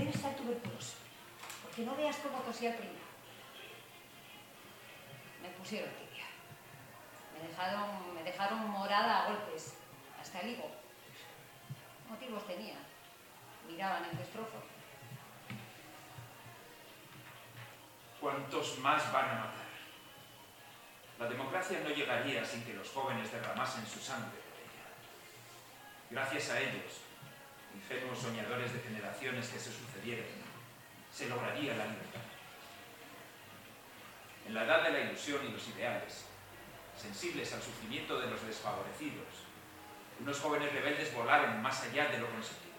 Debe 0.00 0.10
estar 0.10 0.34
tuberculoso, 0.34 0.96
porque 1.62 1.82
no 1.82 1.94
veas 1.94 2.16
cómo 2.16 2.38
tosía 2.38 2.70
el 2.70 2.76
primo. 2.76 2.94
Me 5.42 5.50
pusieron 5.50 6.00
me 7.40 7.48
dejaron, 7.48 8.14
me 8.14 8.22
dejaron 8.22 8.68
morada 8.68 9.24
a 9.24 9.28
golpes, 9.28 9.74
hasta 10.20 10.40
el 10.40 10.50
higo. 10.50 10.70
Motivos 12.08 12.46
tenía. 12.46 12.76
Miraban 13.66 14.04
el 14.04 14.18
destrozo. 14.18 14.62
¿Cuántos 18.20 18.78
más 18.78 19.12
van 19.12 19.30
a 19.30 19.34
matar? 19.34 19.70
La 21.18 21.26
democracia 21.26 21.80
no 21.80 21.90
llegaría 21.90 22.44
sin 22.44 22.64
que 22.64 22.74
los 22.74 22.90
jóvenes 22.90 23.30
derramasen 23.30 23.86
su 23.86 23.98
sangre 23.98 24.38
por 24.38 24.58
ella. 24.58 24.86
Gracias 26.10 26.50
a 26.50 26.60
ellos, 26.60 27.00
ingenuos 27.74 28.18
soñadores 28.18 28.72
de 28.72 28.80
generaciones 28.80 29.48
que 29.48 29.58
se 29.58 29.72
sucedieron, 29.72 30.26
se 31.12 31.28
lograría 31.28 31.76
la 31.76 31.86
libertad. 31.86 32.20
En 34.46 34.54
la 34.54 34.64
edad 34.64 34.84
de 34.84 34.92
la 34.92 35.00
ilusión 35.00 35.46
y 35.46 35.52
los 35.52 35.68
ideales, 35.68 36.24
sensibles 36.96 37.52
al 37.52 37.62
sufrimiento 37.62 38.18
de 38.20 38.30
los 38.30 38.46
desfavorecidos. 38.46 39.46
Unos 40.20 40.38
jóvenes 40.38 40.72
rebeldes 40.72 41.14
volaron 41.14 41.62
más 41.62 41.82
allá 41.82 42.08
de 42.08 42.18
lo 42.18 42.28
consentido. 42.30 42.70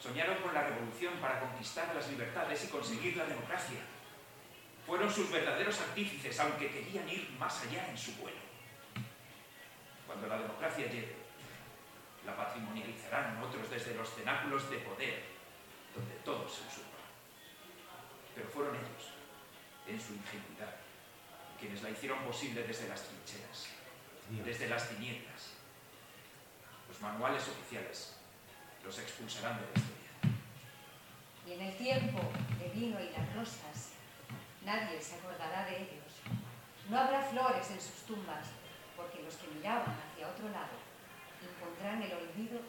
Soñaron 0.00 0.36
con 0.42 0.52
la 0.52 0.64
revolución 0.64 1.14
para 1.14 1.40
conquistar 1.40 1.94
las 1.94 2.08
libertades 2.08 2.64
y 2.64 2.68
conseguir 2.68 3.16
la 3.16 3.24
democracia. 3.24 3.80
Fueron 4.86 5.10
sus 5.10 5.30
verdaderos 5.32 5.80
artífices, 5.80 6.38
aunque 6.38 6.70
querían 6.70 7.08
ir 7.08 7.30
más 7.38 7.62
allá 7.62 7.88
en 7.88 7.96
su 7.96 8.14
vuelo. 8.16 8.38
Cuando 10.06 10.28
la 10.28 10.38
democracia 10.38 10.86
llegue, 10.86 11.25
la 12.26 12.36
patrimonializarán 12.36 13.40
otros 13.40 13.70
desde 13.70 13.94
los 13.94 14.12
cenáculos 14.12 14.68
de 14.68 14.78
poder, 14.78 15.22
donde 15.94 16.14
todos 16.24 16.52
se 16.52 16.66
usurpan. 16.66 17.06
Pero 18.34 18.48
fueron 18.48 18.74
ellos, 18.74 19.12
en 19.86 20.00
su 20.00 20.14
ingenuidad, 20.14 20.74
quienes 21.58 21.82
la 21.82 21.90
hicieron 21.90 22.18
posible 22.24 22.64
desde 22.64 22.88
las 22.88 23.02
trincheras, 23.04 23.66
desde 24.44 24.68
las 24.68 24.88
tinieblas. 24.88 25.54
Los 26.88 27.00
manuales 27.00 27.46
oficiales 27.48 28.16
los 28.84 28.98
expulsarán 28.98 29.60
de 29.60 29.66
la 29.66 29.78
historia. 29.78 30.10
Y 31.46 31.52
en 31.52 31.60
el 31.60 31.76
tiempo 31.76 32.20
de 32.58 32.68
vino 32.70 33.00
y 33.00 33.10
las 33.10 33.34
rosas, 33.34 33.92
nadie 34.64 35.00
se 35.00 35.14
acordará 35.14 35.64
de 35.66 35.76
ellos. 35.76 36.12
No 36.90 36.98
habrá 36.98 37.22
flores 37.22 37.70
en 37.70 37.80
sus 37.80 38.02
tumbas, 38.06 38.48
porque 38.96 39.22
los 39.22 39.34
que 39.36 39.48
miraban 39.48 39.94
hacia 40.10 40.28
otro 40.28 40.48
lado 40.50 40.86
encontrarán 41.46 42.02
el 42.02 42.12
olvido 42.12 42.60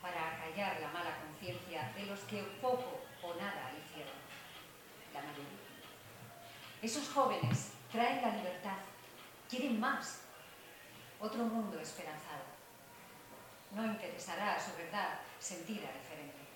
para 0.00 0.36
acallar 0.36 0.80
la 0.80 0.88
mala 0.88 1.18
conciencia 1.20 1.92
de 1.96 2.06
los 2.06 2.20
que 2.20 2.42
poco 2.60 3.02
o 3.22 3.34
nada 3.34 3.72
hicieron. 3.72 4.14
La 5.12 5.20
mayoría. 5.20 5.66
Esos 6.82 7.08
jóvenes 7.08 7.72
traen 7.90 8.22
la 8.22 8.36
libertad, 8.36 8.78
quieren 9.48 9.80
más, 9.80 10.20
otro 11.20 11.44
mundo 11.44 11.80
esperanzado. 11.80 12.44
No 13.72 13.84
interesará 13.84 14.54
a 14.54 14.60
su 14.60 14.76
verdad 14.76 15.18
sentida 15.38 15.88
diferente. 15.92 16.46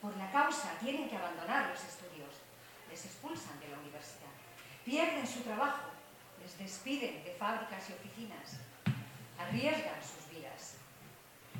Por 0.00 0.16
la 0.16 0.30
causa 0.30 0.78
tienen 0.78 1.08
que 1.08 1.16
abandonar 1.16 1.70
los 1.70 1.82
estudios, 1.84 2.34
les 2.90 3.04
expulsan 3.04 3.58
de 3.60 3.68
la 3.68 3.78
universidad, 3.78 4.34
pierden 4.84 5.26
su 5.26 5.40
trabajo, 5.40 5.90
les 6.40 6.58
despiden 6.58 7.24
de 7.24 7.32
fábricas 7.32 7.90
y 7.90 7.92
oficinas, 7.94 8.58
arriesgan 9.38 10.02
sus 10.02 10.30
vidas, 10.30 10.76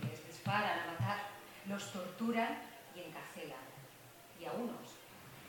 les 0.08 0.26
disparan 0.26 0.80
a 0.80 0.92
matar, 0.92 1.18
los 1.76 1.92
torturan 1.92 2.62
y 2.94 3.00
encarcelan, 3.00 3.66
y 4.40 4.46
a 4.46 4.52
unos 4.52 4.96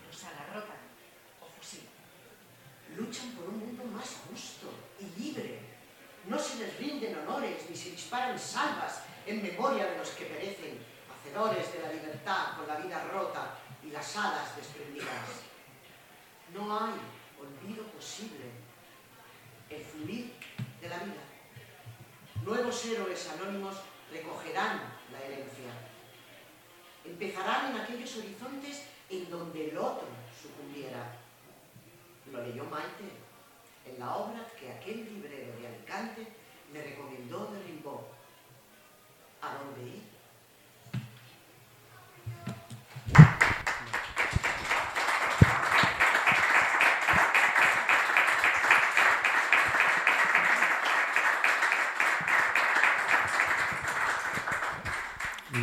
los 0.08 0.24
agarrotan 0.24 0.88
luchan 2.98 3.30
por 3.32 3.50
un 3.50 3.60
mundo 3.60 3.84
más 3.86 4.10
justo 4.28 4.74
y 5.00 5.20
libre. 5.20 5.60
No 6.26 6.38
se 6.40 6.58
les 6.58 6.78
rinden 6.78 7.18
honores 7.20 7.70
ni 7.70 7.76
se 7.76 7.92
disparan 7.92 8.38
salvas 8.38 9.04
en 9.26 9.42
memoria 9.44 9.86
de 9.86 9.98
los 9.98 10.10
que 10.10 10.26
perecen, 10.26 10.80
hacedores 11.14 11.72
de 11.74 11.82
la 11.82 11.94
libertad 11.94 12.58
con 12.58 12.68
la 12.68 12.78
vida 12.78 13.04
rota 13.12 13.60
y 13.84 13.92
las 13.92 14.18
alas 14.18 14.56
desprendidas. 14.56 15.46
No 16.54 16.78
hay 16.78 16.94
olvido 17.40 17.84
posible, 17.88 18.52
el 19.70 19.84
fluir 19.84 20.34
de 20.82 20.90
la 20.90 20.98
vida. 21.00 21.24
Nuevos 22.44 22.86
héroes 22.86 23.30
anónimos 23.30 23.76
recogerán 24.12 24.82
la 25.12 25.20
herencia. 25.20 25.87
Empezarán 27.08 27.72
en 27.72 27.82
aquellos 27.82 28.18
horizontes 28.18 28.84
en 29.10 29.30
donde 29.30 29.70
el 29.70 29.78
otro 29.78 30.08
sucumbiera. 30.42 31.16
Lo 32.32 32.44
leyó 32.44 32.66
Maite 32.66 33.10
en 33.86 34.00
la 34.00 34.16
obra 34.16 34.46
que 34.60 34.70
aquel 34.70 35.06
librero 35.06 35.58
de 35.58 35.68
Alicante 35.68 36.28
me 36.74 36.82
recomendó 36.82 37.48
de 37.48 37.64
Rimbaud. 37.64 38.02
¿A 39.42 39.54
dónde 39.56 39.96
ir? 39.96 40.17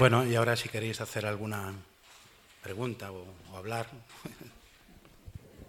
Bueno, 0.05 0.21
y 0.27 0.35
ahora 0.35 0.55
si 0.55 0.69
queréis 0.69 1.01
hacer 1.01 1.25
alguna 1.25 1.73
pregunta 2.63 3.11
o, 3.11 3.25
hablar. 3.57 3.89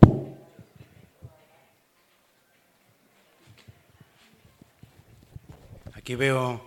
Aquí 5.94 6.16
veo 6.16 6.62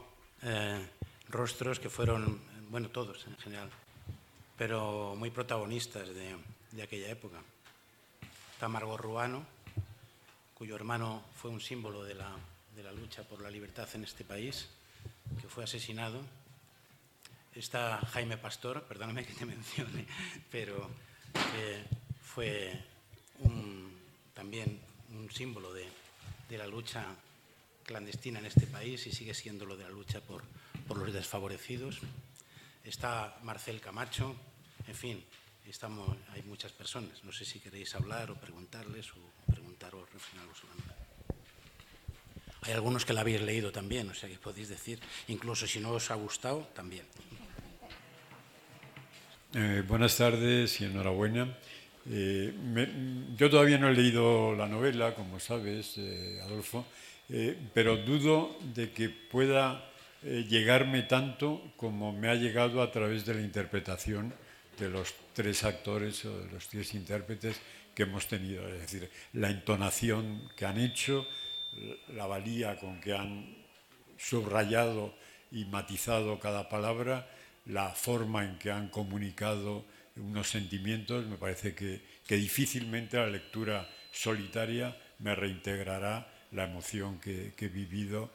eh, 0.45 0.81
rostros 1.29 1.79
que 1.79 1.91
fueron, 1.91 2.41
bueno, 2.71 2.89
todos 2.89 3.27
en 3.27 3.37
general, 3.37 3.69
pero 4.57 5.15
muy 5.15 5.29
protagonistas 5.29 6.09
de, 6.09 6.83
aquella 6.83 7.11
época. 7.11 7.37
Está 8.55 8.69
Margot 8.69 8.99
Ruano, 8.99 9.45
cuyo 10.55 10.75
hermano 10.75 11.23
fue 11.37 11.51
un 11.51 11.61
símbolo 11.61 12.03
de 12.03 12.15
la, 12.15 12.35
de 12.75 12.83
la 12.83 12.93
lucha 12.93 13.25
por 13.25 13.43
la 13.43 13.51
libertad 13.51 13.87
en 13.93 14.05
este 14.05 14.25
país, 14.25 14.71
que 15.39 15.49
fue 15.49 15.65
asesinado 15.65 16.23
está 17.61 17.99
Jaime 18.13 18.39
Pastor, 18.39 18.85
perdóname 18.85 19.25
que 19.25 19.35
te 19.35 19.45
mencione, 19.45 20.07
pero 20.51 20.91
eh, 21.57 21.85
fue 22.23 22.73
un, 23.41 23.93
también 24.33 24.81
un 25.11 25.31
símbolo 25.31 25.73
de, 25.73 25.87
la 26.57 26.67
lucha 26.67 27.05
clandestina 27.85 28.39
en 28.39 28.47
este 28.47 28.67
país 28.67 29.07
y 29.07 29.13
sigue 29.13 29.35
siendo 29.35 29.67
lo 29.67 29.77
de 29.77 29.85
la 29.85 29.91
lucha 29.91 30.21
por, 30.21 30.43
los 30.97 31.13
desfavorecidos. 31.13 31.99
Está 32.85 33.39
Marcel 33.43 33.81
Camacho, 33.81 34.35
en 34.87 34.95
fin, 34.95 35.25
estamos, 35.67 36.17
hay 36.33 36.43
muchas 36.43 36.73
personas. 36.73 37.23
No 37.25 37.33
sé 37.33 37.45
si 37.45 37.61
queréis 37.61 37.95
hablar 37.95 38.31
o 38.31 38.35
preguntarles 38.37 39.13
o 39.13 39.53
preguntar 39.53 39.95
o. 39.95 40.07
Hay 42.63 42.73
algunos 42.73 43.05
que 43.05 43.13
la 43.13 43.21
habéis 43.21 43.41
leído 43.43 43.73
también, 43.73 44.11
o 44.11 44.15
sea 44.15 44.29
que 44.29 44.39
podéis 44.39 44.69
decir, 44.69 45.01
incluso 45.29 45.67
si 45.67 45.81
no 45.81 45.93
os 45.93 46.11
ha 46.11 46.15
gustado, 46.15 46.69
también. 46.75 47.05
Eh, 49.55 49.83
buenas 49.89 50.15
tardes 50.15 50.79
y 50.83 50.85
enhorabuena. 50.85 51.57
Eh, 52.11 52.53
yo 53.35 53.49
todavía 53.49 53.79
no 53.79 53.89
he 53.89 53.95
leído 53.95 54.55
la 54.55 54.67
novela, 54.67 55.15
como 55.15 55.41
sabes, 55.41 55.99
Adolfo, 56.43 56.85
eh, 57.31 57.57
pero 57.73 57.97
dudo 57.97 58.59
de 58.75 58.93
que 58.93 59.09
pueda 59.09 59.91
llegarme 60.23 61.03
tanto 61.05 61.63
como 61.77 62.13
me 62.13 62.29
ha 62.29 62.35
llegado 62.35 62.83
a 62.83 62.93
través 62.93 63.25
de 63.25 63.35
la 63.35 63.41
interpretación 63.41 64.35
de 64.79 64.91
los 64.91 65.15
tres 65.33 65.65
actores 65.65 66.27
o 66.27 66.41
de 66.41 66.53
los 66.53 66.69
tres 66.69 66.93
intérpretes 66.93 67.59
que 67.95 68.03
hemos 68.03 68.27
tenido. 68.27 68.69
Es 68.69 68.83
decir, 68.83 69.09
la 69.33 69.49
entonación 69.49 70.43
que 70.57 70.67
han 70.67 70.79
hecho, 70.79 71.27
la 72.09 72.27
valía 72.27 72.77
con 72.77 73.01
que 73.01 73.15
han 73.15 73.57
subrayado 74.19 75.15
y 75.51 75.65
matizado 75.65 76.39
cada 76.39 76.69
palabra, 76.69 77.27
la 77.69 77.91
forma 77.91 78.45
en 78.45 78.59
que 78.59 78.71
han 78.71 78.89
comunicado 78.89 79.85
unos 80.17 80.49
sentimientos, 80.49 81.27
me 81.27 81.37
parece 81.37 81.75
que, 81.75 82.01
que 82.27 82.37
difícilmente 82.37 83.17
la 83.17 83.29
lectura 83.29 83.89
solitaria 84.11 84.97
me 85.21 85.35
reintegrará 85.35 86.27
la 86.53 86.65
emoción 86.65 87.21
que, 87.21 87.53
he 87.57 87.69
vivido 87.69 88.31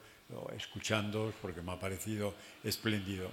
escuchándoos 0.56 1.34
porque 1.42 1.62
me 1.62 1.74
ha 1.74 1.80
parecido 1.80 2.34
espléndido. 2.64 3.30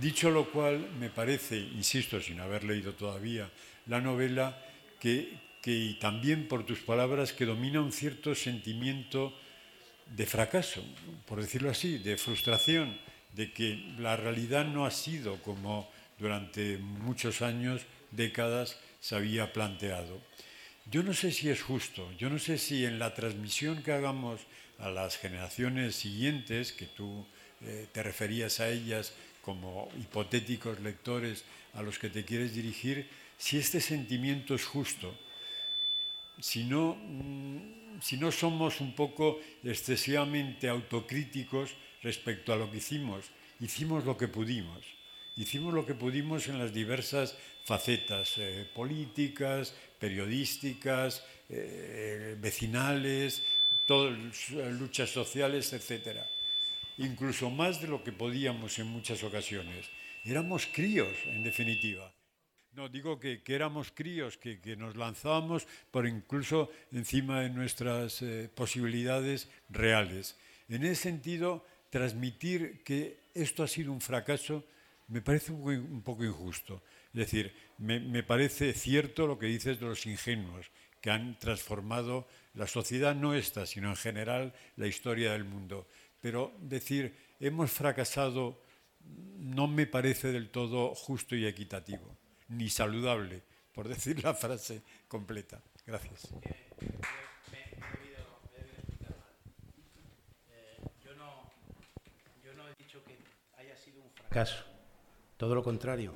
Dicho 0.00 0.30
lo 0.30 0.50
cual, 0.50 0.90
me 0.98 1.10
parece, 1.10 1.58
insisto, 1.58 2.20
sin 2.20 2.40
haber 2.40 2.64
leído 2.64 2.94
todavía 2.94 3.50
la 3.86 4.00
novela, 4.00 4.62
que, 5.00 5.38
que 5.62 5.96
también 6.00 6.48
por 6.48 6.64
tus 6.64 6.80
palabras 6.80 7.32
que 7.32 7.46
domina 7.46 7.80
un 7.80 7.92
cierto 7.92 8.34
sentimiento 8.34 9.34
de 10.14 10.26
fracaso, 10.26 10.84
por 11.26 11.40
decirlo 11.40 11.70
así, 11.70 11.98
de 11.98 12.16
frustración, 12.16 12.96
de 13.36 13.52
que 13.52 13.76
la 13.98 14.16
realidad 14.16 14.64
no 14.64 14.86
ha 14.86 14.90
sido 14.90 15.40
como 15.42 15.88
durante 16.18 16.78
muchos 16.78 17.42
años, 17.42 17.82
décadas, 18.10 18.78
se 19.00 19.14
había 19.14 19.52
planteado. 19.52 20.20
Yo 20.90 21.02
no 21.02 21.12
sé 21.12 21.32
si 21.32 21.50
es 21.50 21.62
justo, 21.62 22.10
yo 22.18 22.30
no 22.30 22.38
sé 22.38 22.56
si 22.56 22.86
en 22.86 22.98
la 22.98 23.12
transmisión 23.12 23.82
que 23.82 23.92
hagamos 23.92 24.40
a 24.78 24.88
las 24.88 25.18
generaciones 25.18 25.96
siguientes, 25.96 26.72
que 26.72 26.86
tú 26.86 27.26
eh, 27.60 27.86
te 27.92 28.02
referías 28.02 28.60
a 28.60 28.70
ellas 28.70 29.12
como 29.42 29.88
hipotéticos 30.00 30.80
lectores 30.80 31.44
a 31.74 31.82
los 31.82 31.98
que 31.98 32.08
te 32.08 32.24
quieres 32.24 32.54
dirigir, 32.54 33.08
si 33.36 33.58
este 33.58 33.80
sentimiento 33.80 34.54
es 34.54 34.64
justo, 34.64 35.14
si 36.40 36.64
no, 36.64 36.94
mm, 36.94 38.00
si 38.00 38.16
no 38.16 38.32
somos 38.32 38.80
un 38.80 38.94
poco 38.94 39.40
excesivamente 39.62 40.68
autocríticos 40.68 41.74
respecto 42.06 42.52
a 42.52 42.56
lo 42.56 42.70
que 42.70 42.78
hicimos. 42.78 43.26
Hicimos 43.58 44.04
lo 44.04 44.16
que 44.16 44.28
pudimos. 44.28 44.86
Hicimos 45.36 45.74
lo 45.74 45.84
que 45.84 45.94
pudimos 45.94 46.46
en 46.46 46.58
las 46.58 46.72
diversas 46.72 47.36
facetas 47.64 48.38
eh, 48.38 48.64
políticas, 48.72 49.74
periodísticas, 49.98 51.26
eh, 51.50 52.36
vecinales, 52.38 53.42
luchas 54.78 55.10
sociales, 55.10 55.72
etc. 55.72 56.22
Incluso 56.98 57.50
más 57.50 57.82
de 57.82 57.88
lo 57.88 58.02
que 58.04 58.12
podíamos 58.12 58.78
en 58.78 58.86
muchas 58.86 59.22
ocasiones. 59.24 59.90
Éramos 60.24 60.66
críos, 60.66 61.14
en 61.26 61.42
definitiva. 61.42 62.12
No, 62.72 62.88
digo 62.88 63.18
que, 63.18 63.42
éramos 63.46 63.90
críos, 63.90 64.36
que, 64.36 64.60
que, 64.60 64.76
nos 64.76 64.96
lanzábamos 64.96 65.66
por 65.90 66.06
incluso 66.06 66.70
encima 66.92 67.40
de 67.40 67.50
nuestras 67.50 68.22
eh, 68.22 68.48
posibilidades 68.54 69.48
reales. 69.70 70.36
En 70.68 70.84
ese 70.84 71.08
sentido, 71.08 71.64
transmitir 71.90 72.82
que 72.84 73.18
esto 73.34 73.62
ha 73.62 73.68
sido 73.68 73.92
un 73.92 74.00
fracaso 74.00 74.64
me 75.08 75.22
parece 75.22 75.52
un, 75.52 76.02
poco 76.02 76.24
injusto. 76.24 76.82
Es 77.12 77.20
decir, 77.20 77.54
me, 77.78 78.00
me, 78.00 78.22
parece 78.22 78.72
cierto 78.72 79.26
lo 79.26 79.38
que 79.38 79.46
dices 79.46 79.78
de 79.78 79.86
los 79.86 80.06
ingenuos, 80.06 80.70
que 81.00 81.10
han 81.10 81.38
transformado 81.38 82.26
la 82.54 82.66
sociedad, 82.66 83.14
no 83.14 83.34
esta, 83.34 83.66
sino 83.66 83.90
en 83.90 83.96
general 83.96 84.52
la 84.76 84.86
historia 84.86 85.32
del 85.32 85.44
mundo. 85.44 85.86
Pero 86.20 86.52
decir, 86.60 87.14
hemos 87.38 87.70
fracasado 87.70 88.60
no 89.38 89.68
me 89.68 89.86
parece 89.86 90.32
del 90.32 90.50
todo 90.50 90.94
justo 90.94 91.36
y 91.36 91.46
equitativo, 91.46 92.16
ni 92.48 92.68
saludable, 92.68 93.42
por 93.72 93.88
decir 93.88 94.22
la 94.24 94.34
frase 94.34 94.82
completa. 95.06 95.62
Gracias. 95.86 96.34
Todo 105.38 105.54
lo 105.54 105.62
contrario. 105.62 106.12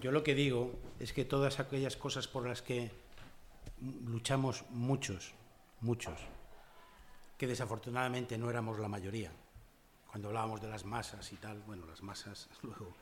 Yo 0.00 0.10
lo 0.10 0.22
que 0.22 0.34
digo 0.34 0.72
es 0.98 1.12
que 1.12 1.26
todas 1.26 1.60
aquellas 1.60 1.96
cosas 1.96 2.26
por 2.26 2.46
las 2.46 2.62
que 2.62 2.90
luchamos 4.06 4.64
muchos, 4.70 5.34
muchos, 5.82 6.18
que 7.36 7.46
desafortunadamente 7.46 8.38
no 8.38 8.48
éramos 8.48 8.78
la 8.78 8.88
mayoría, 8.88 9.30
cuando 10.10 10.28
hablábamos 10.28 10.62
de 10.62 10.68
las 10.68 10.86
masas 10.86 11.30
y 11.30 11.36
tal, 11.36 11.60
bueno, 11.66 11.84
las 11.84 12.02
masas, 12.02 12.48
luego, 12.62 12.94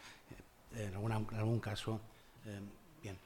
eh, 0.74 0.90
en 0.92 1.36
algún 1.36 1.60
caso, 1.60 2.00
eh, 2.44 2.60
bien. 3.00 3.16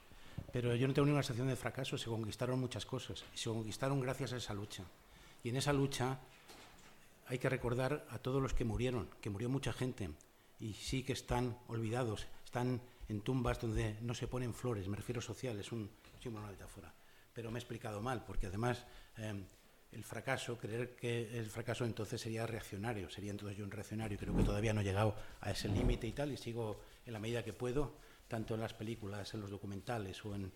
Pero 0.53 0.75
yo 0.75 0.87
no 0.87 0.93
tengo 0.93 1.07
ninguna 1.07 1.23
sensación 1.23 1.49
de 1.49 1.57
fracaso, 1.57 1.97
se 1.97 2.11
conquistaron 2.11 2.61
muchas 2.61 2.85
cosas, 2.85 3.25
y 3.35 3.39
se 3.39 3.49
conquistaron 3.49 3.99
gracias 4.01 4.35
a 4.35 4.37
esa 4.37 4.53
lucha. 4.53 4.85
Y 5.43 5.49
en 5.49 5.57
esa 5.57 5.73
lucha 5.73 6.19
hay 7.29 7.39
que 7.39 7.49
recordar 7.49 8.07
a 8.11 8.19
todos 8.19 8.43
los 8.43 8.53
que 8.53 8.65
murieron, 8.65 9.09
que 9.23 9.31
murió 9.31 9.49
mucha 9.49 9.73
gente, 9.73 10.11
y 10.61 10.75
sí 10.75 11.03
que 11.03 11.15
están 11.15 11.59
olvidados, 11.69 12.27
están 12.45 12.81
en 13.09 13.21
tumbas 13.23 13.61
donde 13.61 13.97
no 14.03 14.15
se 14.15 14.29
ponen 14.29 14.55
flores, 14.55 14.87
me 14.87 14.97
refiero 14.97 15.21
social, 15.21 15.59
es 15.59 15.73
un 15.73 15.91
símbolo, 16.23 16.45
una 16.45 16.53
metáfora. 16.53 16.95
Pero 17.33 17.51
me 17.51 17.59
he 17.59 17.63
explicado 17.63 18.01
mal, 18.01 18.25
porque 18.25 18.47
además 18.47 18.85
eh, 19.17 19.43
el 19.93 20.05
fracaso, 20.05 20.59
creer 20.59 20.95
que 20.95 21.39
el 21.39 21.47
fracaso 21.47 21.85
entonces 21.85 22.21
sería 22.21 22.47
reaccionario, 22.47 23.11
sería 23.11 23.31
entonces 23.31 23.59
yo 23.59 23.65
un 23.65 23.71
reaccionario, 23.71 24.19
creo 24.19 24.37
que 24.37 24.45
todavía 24.45 24.73
no 24.73 24.83
he 24.83 24.85
llegado 24.85 25.17
a 25.41 25.51
ese 25.51 25.69
límite 25.69 26.07
y 26.07 26.13
tal, 26.13 26.31
y 26.33 26.37
sigo 26.37 26.81
en 27.07 27.13
la 27.13 27.19
medida 27.19 27.45
que 27.45 27.53
puedo, 27.53 27.97
tanto 28.29 28.55
en 28.55 28.61
las 28.61 28.75
películas, 28.75 29.35
en 29.35 29.41
los 29.41 29.51
documentales 29.51 30.25
o 30.25 30.35
en, 30.35 30.53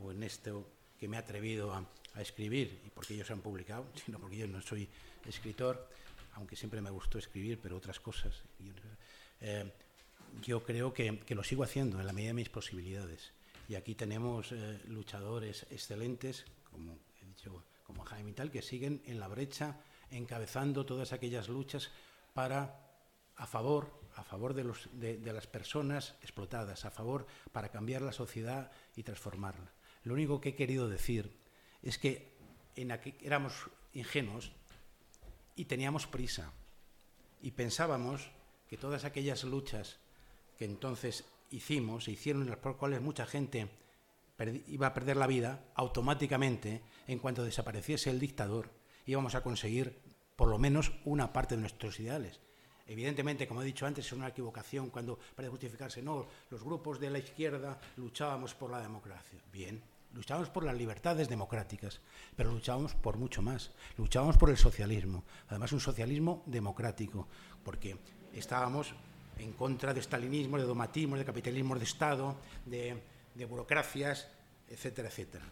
o 0.00 0.12
en 0.12 0.22
esto, 0.22 0.70
que 0.98 1.08
me 1.08 1.16
he 1.16 1.20
atrevido 1.20 1.72
a, 1.72 1.84
escribir 2.16 2.80
y 2.86 2.88
porque 2.88 3.12
ellos 3.12 3.30
han 3.30 3.42
publicado, 3.42 3.86
sino 4.06 4.18
porque 4.18 4.38
yo 4.38 4.46
no 4.46 4.62
soy 4.62 4.88
escritor, 5.26 5.86
aunque 6.32 6.56
siempre 6.56 6.80
me 6.80 6.88
gustó 6.88 7.18
escribir, 7.18 7.58
pero 7.60 7.76
otras 7.76 8.00
cosas. 8.00 8.42
Eh, 9.40 9.72
yo 10.42 10.62
creo 10.62 10.92
que, 10.92 11.22
lo 11.28 11.42
sigo 11.42 11.64
haciendo 11.64 12.00
en 12.00 12.06
la 12.06 12.12
medida 12.12 12.30
de 12.30 12.34
mis 12.34 12.48
posibilidades. 12.48 13.32
Y 13.68 13.74
aquí 13.74 13.94
tenemos 13.94 14.52
eh, 14.52 14.80
luchadores 14.86 15.66
excelentes, 15.70 16.44
como 16.70 16.98
he 17.20 17.26
dicho, 17.26 17.64
como 17.84 18.04
Jaime 18.04 18.30
y 18.30 18.34
tal, 18.34 18.50
que 18.50 18.62
siguen 18.62 19.02
en 19.06 19.18
la 19.18 19.28
brecha, 19.28 19.80
encabezando 20.10 20.86
todas 20.86 21.12
aquellas 21.12 21.48
luchas 21.48 21.90
para 22.34 22.86
a 23.36 23.46
favor, 23.46 24.00
a 24.14 24.24
favor 24.24 24.54
de, 24.54 24.64
los, 24.64 24.88
de, 24.92 25.18
las 25.32 25.46
personas 25.46 26.14
explotadas, 26.22 26.84
a 26.84 26.90
favor 26.90 27.26
para 27.52 27.68
cambiar 27.70 28.02
la 28.02 28.12
sociedad 28.12 28.70
y 28.94 29.02
transformarla. 29.02 29.72
Lo 30.04 30.14
único 30.14 30.40
que 30.40 30.50
he 30.50 30.54
querido 30.54 30.88
decir 30.88 31.36
es 31.82 31.98
que 31.98 32.34
en 32.76 32.90
éramos 33.20 33.68
ingenuos 33.92 34.52
y 35.54 35.64
teníamos 35.64 36.06
prisa 36.06 36.52
y 37.42 37.50
pensábamos 37.50 38.30
que 38.68 38.76
todas 38.76 39.04
aquellas 39.04 39.44
luchas 39.44 39.98
que 40.58 40.64
entonces 40.64 41.24
hicimos, 41.50 42.08
e 42.08 42.12
hicieron 42.12 42.48
las 42.48 42.58
por 42.58 42.76
cuales 42.76 43.00
mucha 43.00 43.26
gente 43.26 43.68
iba 44.66 44.88
a 44.88 44.94
perder 44.94 45.16
la 45.16 45.26
vida, 45.26 45.64
automáticamente, 45.74 46.82
en 47.06 47.18
cuanto 47.18 47.44
desapareciese 47.44 48.10
el 48.10 48.20
dictador, 48.20 48.70
íbamos 49.06 49.34
a 49.34 49.42
conseguir 49.42 49.98
por 50.36 50.48
lo 50.48 50.58
menos 50.58 50.92
una 51.04 51.32
parte 51.32 51.54
de 51.54 51.62
nuestros 51.62 51.98
ideales. 52.00 52.40
Evidentemente, 52.86 53.48
como 53.48 53.62
he 53.62 53.64
dicho 53.64 53.86
antes, 53.86 54.06
es 54.06 54.12
una 54.12 54.28
equivocación 54.28 54.90
cuando 54.90 55.18
parece 55.34 55.50
justificarse, 55.50 56.02
no, 56.02 56.26
los 56.50 56.62
grupos 56.62 57.00
de 57.00 57.10
la 57.10 57.18
izquierda 57.18 57.80
luchábamos 57.96 58.54
por 58.54 58.70
la 58.70 58.80
democracia. 58.80 59.40
Bien, 59.52 59.82
luchábamos 60.12 60.50
por 60.50 60.62
las 60.62 60.76
libertades 60.76 61.28
democráticas, 61.28 62.00
pero 62.36 62.52
luchábamos 62.52 62.94
por 62.94 63.16
mucho 63.16 63.42
más. 63.42 63.72
Luchábamos 63.96 64.36
por 64.36 64.50
el 64.50 64.56
socialismo, 64.56 65.24
además 65.48 65.72
un 65.72 65.80
socialismo 65.80 66.44
democrático, 66.46 67.26
porque 67.66 67.96
estábamos 68.32 68.94
en 69.38 69.52
contra 69.52 69.92
de 69.92 69.98
estalinismo, 69.98 70.56
de 70.56 70.62
domatismo, 70.62 71.18
de 71.18 71.24
capitalismo 71.24 71.74
de 71.74 71.84
Estado, 71.84 72.36
de, 72.64 72.96
burocracias, 73.50 74.28
etcétera, 74.68 75.08
etcétera. 75.08 75.44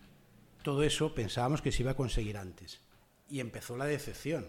Todo 0.62 0.84
eso 0.84 1.12
pensábamos 1.12 1.60
que 1.60 1.72
se 1.72 1.82
iba 1.82 1.90
a 1.90 1.96
conseguir 1.96 2.38
antes. 2.38 2.80
Y 3.28 3.40
empezó 3.40 3.76
la 3.76 3.86
decepción, 3.86 4.46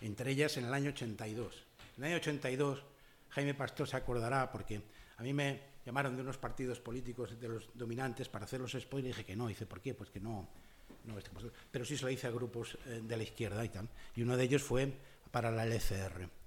entre 0.00 0.30
ellas 0.30 0.56
en 0.58 0.66
el 0.66 0.72
año 0.72 0.90
82. 0.90 1.66
En 1.96 2.04
el 2.04 2.10
año 2.12 2.18
82, 2.18 2.84
Jaime 3.30 3.54
Pastor 3.54 3.88
se 3.88 3.96
acordará, 3.96 4.52
porque 4.52 4.80
a 5.16 5.22
mí 5.24 5.34
me 5.34 5.60
llamaron 5.84 6.14
de 6.14 6.22
unos 6.22 6.38
partidos 6.38 6.78
políticos 6.78 7.38
de 7.40 7.48
los 7.48 7.68
dominantes 7.74 8.28
para 8.28 8.44
hacer 8.44 8.60
los 8.60 8.78
spoilers 8.78 9.06
y 9.06 9.18
dije 9.18 9.24
que 9.24 9.34
no. 9.34 9.48
Dice, 9.48 9.66
¿por 9.66 9.80
qué? 9.80 9.92
Pues 9.92 10.08
que 10.10 10.20
no. 10.20 10.48
no 11.04 11.16
pero 11.72 11.84
sí 11.84 11.96
se 11.96 12.04
lo 12.04 12.10
hice 12.10 12.28
a 12.28 12.30
grupos 12.30 12.78
eh, 12.86 13.00
de 13.02 13.16
la 13.16 13.24
izquierda 13.24 13.64
y 13.64 13.70
tal. 13.70 13.88
Y 14.14 14.22
uno 14.22 14.36
de 14.36 14.44
ellos 14.44 14.62
fue 14.62 14.92
para 15.32 15.50
la 15.50 15.66
LCR. 15.66 16.38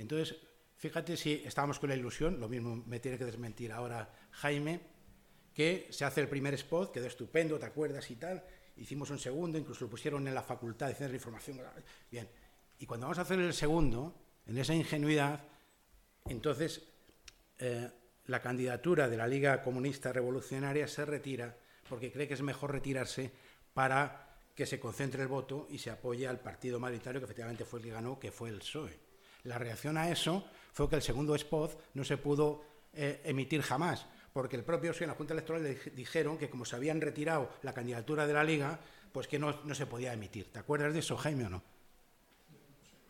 Entonces, 0.00 0.36
Fíjate 0.80 1.14
si 1.14 1.42
estábamos 1.44 1.78
con 1.78 1.90
la 1.90 1.94
ilusión, 1.94 2.40
lo 2.40 2.48
mismo 2.48 2.82
me 2.86 3.00
tiene 3.00 3.18
que 3.18 3.26
desmentir 3.26 3.70
ahora 3.70 4.10
Jaime, 4.30 4.80
que 5.52 5.88
se 5.90 6.06
hace 6.06 6.22
el 6.22 6.28
primer 6.28 6.54
spot, 6.54 6.90
quedó 6.90 7.06
estupendo, 7.06 7.58
¿te 7.58 7.66
acuerdas 7.66 8.10
y 8.10 8.16
tal? 8.16 8.42
Hicimos 8.78 9.10
un 9.10 9.18
segundo, 9.18 9.58
incluso 9.58 9.84
lo 9.84 9.90
pusieron 9.90 10.26
en 10.26 10.34
la 10.34 10.40
facultad 10.42 10.86
de 10.86 10.94
Ciencias 10.94 11.10
de 11.10 11.12
la 11.12 11.16
Información. 11.16 11.60
Bien, 12.10 12.30
y 12.78 12.86
cuando 12.86 13.04
vamos 13.04 13.18
a 13.18 13.22
hacer 13.22 13.38
el 13.40 13.52
segundo, 13.52 14.14
en 14.46 14.56
esa 14.56 14.72
ingenuidad, 14.72 15.44
entonces 16.24 16.82
eh, 17.58 17.90
la 18.24 18.40
candidatura 18.40 19.06
de 19.06 19.18
la 19.18 19.28
Liga 19.28 19.62
Comunista 19.62 20.14
Revolucionaria 20.14 20.88
se 20.88 21.04
retira 21.04 21.58
porque 21.90 22.10
cree 22.10 22.26
que 22.26 22.32
es 22.32 22.42
mejor 22.42 22.72
retirarse 22.72 23.30
para 23.74 24.38
que 24.54 24.64
se 24.64 24.80
concentre 24.80 25.20
el 25.20 25.28
voto 25.28 25.66
y 25.68 25.76
se 25.76 25.90
apoye 25.90 26.26
al 26.26 26.40
partido 26.40 26.80
mayoritario 26.80 27.20
que 27.20 27.26
efectivamente 27.26 27.66
fue 27.66 27.80
el 27.80 27.84
que 27.84 27.92
ganó, 27.92 28.18
que 28.18 28.32
fue 28.32 28.48
el 28.48 28.60
PSOE. 28.60 29.09
La 29.44 29.58
reacción 29.58 29.96
a 29.96 30.10
eso 30.10 30.44
fue 30.72 30.88
que 30.88 30.96
el 30.96 31.02
segundo 31.02 31.34
spot 31.34 31.78
no 31.94 32.04
se 32.04 32.16
pudo 32.16 32.62
eh, 32.92 33.20
emitir 33.24 33.62
jamás, 33.62 34.06
porque 34.32 34.56
el 34.56 34.64
propio 34.64 34.92
en 34.98 35.08
la 35.08 35.14
Junta 35.14 35.32
Electoral 35.32 35.62
le 35.62 35.74
dijeron 35.94 36.38
que 36.38 36.50
como 36.50 36.64
se 36.64 36.76
habían 36.76 37.00
retirado 37.00 37.50
la 37.62 37.72
candidatura 37.72 38.26
de 38.26 38.32
la 38.32 38.44
Liga, 38.44 38.80
pues 39.12 39.26
que 39.26 39.38
no, 39.38 39.74
se 39.74 39.86
podía 39.86 40.12
emitir. 40.12 40.52
¿Te 40.52 40.58
acuerdas 40.58 40.92
de 40.92 41.00
eso, 41.00 41.16
Jaime, 41.16 41.46
o 41.46 41.50
no? 41.50 41.62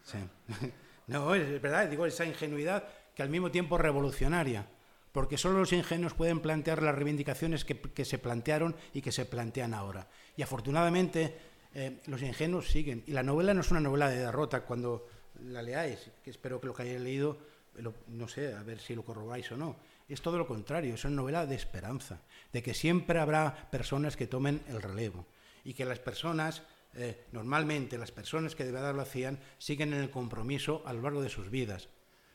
Sí. 0.05 0.18
no, 1.07 1.35
es 1.35 1.61
verdad, 1.61 1.89
digo, 1.89 2.07
esa 2.07 2.24
ingenuidad 2.24 2.89
que 3.14 3.22
al 3.22 3.28
mismo 3.28 3.51
tiempo 3.51 3.76
revolucionaria, 3.76 4.66
porque 5.12 5.37
solo 5.37 5.59
los 5.59 5.72
ingenuos 5.72 6.14
pueden 6.14 6.41
plantear 6.41 6.83
las 6.83 6.95
reivindicaciones 6.95 7.64
que, 7.64 8.05
se 8.05 8.18
plantearon 8.18 8.76
y 8.95 9.03
que 9.03 9.12
se 9.12 9.24
plantean 9.24 9.74
ahora. 9.74 10.09
Y 10.37 10.43
afortunadamente 10.43 11.37
eh, 11.74 12.01
los 12.07 12.22
ingenuos 12.22 12.68
siguen. 12.68 13.03
Y 13.07 13.12
la 13.12 13.22
novela 13.22 13.53
no 13.53 13.61
es 13.61 13.70
una 13.70 13.81
novela 13.81 14.09
de 14.09 14.20
derrota 14.20 14.62
cuando 14.62 15.07
la 15.45 15.62
leáis, 15.62 16.11
que 16.22 16.30
espero 16.30 16.61
que 16.61 16.66
lo 16.66 16.74
que 16.74 16.82
hayáis 16.82 17.01
leído, 17.01 17.38
no 18.09 18.28
sé, 18.28 18.55
a 18.55 18.62
ver 18.62 18.78
si 18.80 18.95
lo 18.95 19.05
corrobáis 19.05 19.51
o 19.53 19.57
no. 19.57 19.76
Es 20.09 20.20
todo 20.22 20.38
lo 20.38 20.47
contrario, 20.47 20.95
es 20.95 21.05
una 21.05 21.16
novela 21.16 21.47
de 21.47 21.55
esperanza, 21.55 22.20
de 22.53 22.62
que 22.62 22.74
siempre 22.74 23.20
habrá 23.20 23.70
personas 23.70 24.16
que 24.16 24.26
tomen 24.26 24.61
el 24.68 24.82
relevo 24.82 25.26
y 25.64 25.74
que 25.74 25.84
las 25.84 26.01
personas, 26.01 26.62
eh, 26.95 27.26
normalmente 27.32 27.97
las 27.97 28.11
personas 28.11 28.57
que 28.57 28.64
de 28.64 28.72
verdad 28.72 28.95
lo 28.95 29.03
hacían, 29.03 29.38
siguen 29.59 29.93
en 29.93 30.01
el 30.01 30.11
compromiso 30.11 30.82
a 30.84 30.93
lo 30.93 31.03
largo 31.03 31.22
de 31.22 31.28
sus 31.28 31.49
vidas. 31.49 31.88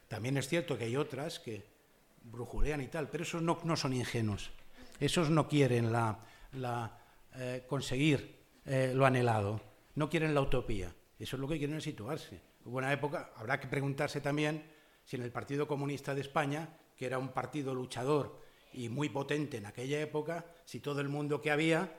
También 0.08 0.38
es 0.38 0.48
cierto 0.48 0.78
que 0.78 0.86
hay 0.86 0.96
otras 0.96 1.40
que 1.40 1.66
brujulean 2.24 2.82
y 2.82 2.88
tal, 2.88 3.10
pero 3.10 3.24
esos 3.24 3.42
no, 3.42 3.76
son 3.76 3.94
ingenuos. 3.94 4.52
Esos 5.00 5.30
no 5.30 5.48
quieren 5.48 5.92
la, 5.92 6.20
eh, 7.36 7.66
conseguir 7.68 8.40
eh, 8.66 8.94
lo 8.96 9.06
anhelado, 9.06 9.60
no 9.96 10.10
quieren 10.10 10.34
la 10.34 10.42
utopía. 10.42 10.94
Eso 11.20 11.36
es 11.36 11.40
lo 11.40 11.48
que 11.48 11.58
quieren 11.58 11.78
es 11.78 11.84
situarse. 11.84 12.42
Hubo 12.66 12.82
época, 12.82 13.30
habrá 13.36 13.60
que 13.60 13.68
preguntarse 13.68 14.22
también 14.22 14.64
si 15.04 15.16
en 15.16 15.22
el 15.22 15.32
Partido 15.32 15.68
Comunista 15.68 16.16
de 16.16 16.22
España, 16.22 16.68
que 16.98 17.06
era 17.06 17.20
un 17.20 17.30
partido 17.30 17.76
luchador 17.76 18.42
y 18.74 18.90
muy 18.90 19.10
potente 19.10 19.58
en 19.58 19.68
aquella 19.68 20.02
época, 20.02 20.44
si 20.66 20.80
todo 20.80 21.00
el 21.00 21.08
mundo 21.08 21.40
que 21.40 21.52
había 21.52 21.96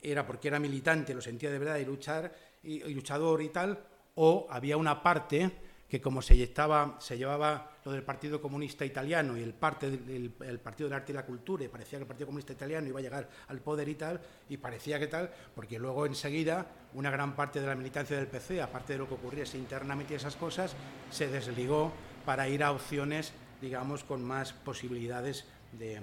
era 0.00 0.26
porque 0.26 0.48
era 0.48 0.58
militante, 0.58 1.12
lo 1.12 1.20
sentía 1.20 1.50
de 1.50 1.58
verdad 1.58 1.76
y 1.76 1.84
luchar 1.84 2.34
y, 2.62 2.80
luchador 2.94 3.42
y 3.42 3.50
tal, 3.50 3.84
o 4.14 4.46
había 4.48 4.78
una 4.78 5.02
parte 5.02 5.52
que 5.88 6.00
como 6.00 6.20
se, 6.20 6.36
llevaba 6.36 7.70
lo 7.84 7.92
del 7.92 8.02
Partido 8.02 8.42
Comunista 8.42 8.84
Italiano 8.84 9.38
y 9.38 9.42
el, 9.42 9.54
parte 9.54 9.90
del, 9.90 10.30
Partido 10.60 10.88
del 10.88 10.98
Arte 10.98 11.12
y 11.12 11.14
la 11.14 11.24
Cultura, 11.24 11.64
y 11.64 11.68
parecía 11.68 11.98
que 11.98 12.02
el 12.02 12.08
Partido 12.08 12.26
Comunista 12.26 12.52
Italiano 12.52 12.86
iba 12.86 12.98
a 12.98 13.02
llegar 13.02 13.28
al 13.48 13.60
poder 13.60 13.88
y 13.88 13.94
tal, 13.94 14.20
y 14.50 14.58
parecía 14.58 14.98
que 14.98 15.06
tal, 15.06 15.30
porque 15.54 15.78
luego 15.78 16.04
enseguida 16.04 16.66
una 16.92 17.10
gran 17.10 17.34
parte 17.34 17.60
de 17.60 17.66
la 17.66 17.74
militancia 17.74 18.16
del 18.16 18.26
PC, 18.26 18.60
aparte 18.60 18.92
de 18.92 18.98
lo 18.98 19.08
que 19.08 19.14
ocurriese 19.14 19.56
internamente 19.56 20.12
y 20.12 20.16
esas 20.16 20.36
cosas, 20.36 20.76
se 21.10 21.28
desligó 21.28 21.90
para 22.26 22.48
ir 22.48 22.62
a 22.62 22.72
opciones, 22.72 23.32
digamos, 23.62 24.04
con 24.04 24.22
más 24.22 24.52
posibilidades 24.52 25.46
de, 25.72 26.02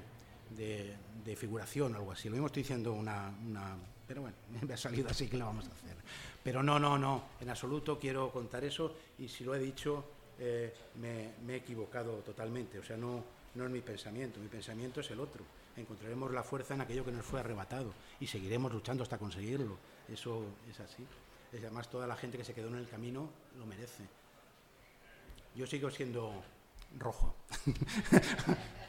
figuración 1.36 1.94
o 1.94 1.98
algo 1.98 2.12
así. 2.12 2.28
Lo 2.30 2.34
mismo 2.34 2.48
estoy 2.48 2.64
diciendo 2.64 2.94
una, 2.94 3.32
una 3.46 3.78
pero 4.08 4.22
bueno, 4.22 4.36
me 4.68 4.74
ha 4.74 4.78
salido 4.78 5.10
así 5.10 5.28
que 5.28 5.38
lo 5.38 5.46
vamos 5.46 5.68
a 5.68 5.72
hacer. 5.74 5.96
Pero 6.46 6.62
no, 6.62 6.78
no, 6.78 6.96
no, 6.96 7.24
en 7.42 7.50
absoluto 7.50 7.98
quiero 7.98 8.32
contar 8.32 8.64
eso 8.64 8.94
y 9.18 9.28
si 9.28 9.44
lo 9.44 9.56
he 9.56 9.60
dicho 9.60 10.06
eh, 10.38 10.72
me, 11.02 11.32
he 11.52 11.58
equivocado 11.58 12.18
totalmente. 12.18 12.78
O 12.78 12.84
sea, 12.84 12.96
no, 12.96 13.24
no 13.56 13.66
es 13.66 13.72
mi 13.72 13.82
pensamiento, 13.82 14.40
mi 14.40 14.48
pensamiento 14.48 15.00
es 15.00 15.10
el 15.10 15.20
otro. 15.20 15.44
Encontraremos 15.76 16.32
la 16.32 16.44
fuerza 16.44 16.76
en 16.76 16.82
aquello 16.82 17.04
que 17.04 17.12
nos 17.12 17.26
fue 17.26 17.40
arrebatado 17.40 17.92
y 18.20 18.28
seguiremos 18.28 18.72
luchando 18.72 19.02
hasta 19.02 19.18
conseguirlo. 19.18 19.76
Eso 20.08 20.46
es 20.70 20.80
así. 20.80 21.04
Es 21.52 21.62
además 21.62 21.90
toda 21.90 22.06
la 22.06 22.16
gente 22.16 22.38
que 22.38 22.44
se 22.44 22.54
quedó 22.54 22.68
en 22.68 22.76
el 22.76 22.88
camino 22.88 23.28
lo 23.58 23.66
merece. 23.66 24.04
Yo 25.56 25.66
sigo 25.66 25.90
siendo 25.90 26.44
rojo. 27.00 27.34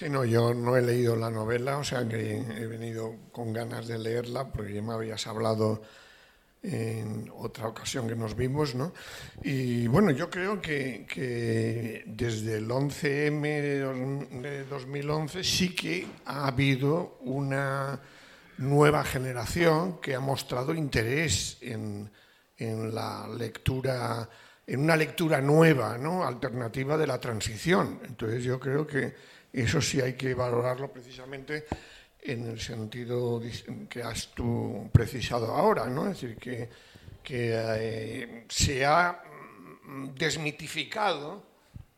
Sí, 0.00 0.08
no, 0.08 0.24
yo 0.24 0.54
no 0.54 0.78
he 0.78 0.80
leído 0.80 1.14
la 1.14 1.28
novela, 1.28 1.76
o 1.76 1.84
sea 1.84 2.08
que 2.08 2.38
he 2.38 2.66
venido 2.66 3.16
con 3.32 3.52
ganas 3.52 3.86
de 3.86 3.98
leerla 3.98 4.50
porque 4.50 4.72
ya 4.72 4.80
me 4.80 4.94
habías 4.94 5.26
hablado 5.26 5.82
en 6.62 7.30
otra 7.36 7.68
ocasión 7.68 8.08
que 8.08 8.16
nos 8.16 8.34
vimos, 8.34 8.74
¿no? 8.74 8.94
Y 9.42 9.88
bueno, 9.88 10.10
yo 10.10 10.30
creo 10.30 10.58
que, 10.58 12.02
desde 12.06 12.56
el 12.56 12.70
11M 12.70 13.42
de 14.40 14.64
2011 14.64 15.44
sí 15.44 15.74
que 15.74 16.06
ha 16.24 16.46
habido 16.46 17.18
una 17.20 18.00
nueva 18.56 19.04
generación 19.04 20.00
que 20.00 20.14
ha 20.14 20.20
mostrado 20.20 20.72
interés 20.72 21.58
en, 21.60 22.10
en 22.56 22.94
la 22.94 23.28
lectura, 23.28 24.26
en 24.66 24.80
una 24.80 24.96
lectura 24.96 25.42
nueva, 25.42 25.98
¿no? 25.98 26.24
Alternativa 26.24 26.96
de 26.96 27.06
la 27.06 27.20
transición. 27.20 28.00
Entonces 28.02 28.42
yo 28.42 28.58
creo 28.58 28.86
que 28.86 29.38
eso 29.52 29.80
sí 29.80 30.00
hay 30.00 30.14
que 30.14 30.34
valorarlo 30.34 30.92
precisamente 30.92 31.66
en 32.22 32.46
el 32.46 32.60
sentido 32.60 33.40
que 33.88 34.02
has 34.02 34.28
tú 34.28 34.88
precisado 34.92 35.54
ahora, 35.54 35.86
¿no? 35.86 36.08
Es 36.10 36.20
decir, 36.20 36.36
que, 36.36 36.68
que 37.22 37.52
eh, 37.54 38.44
se 38.48 38.84
ha 38.84 39.22
desmitificado 40.14 41.42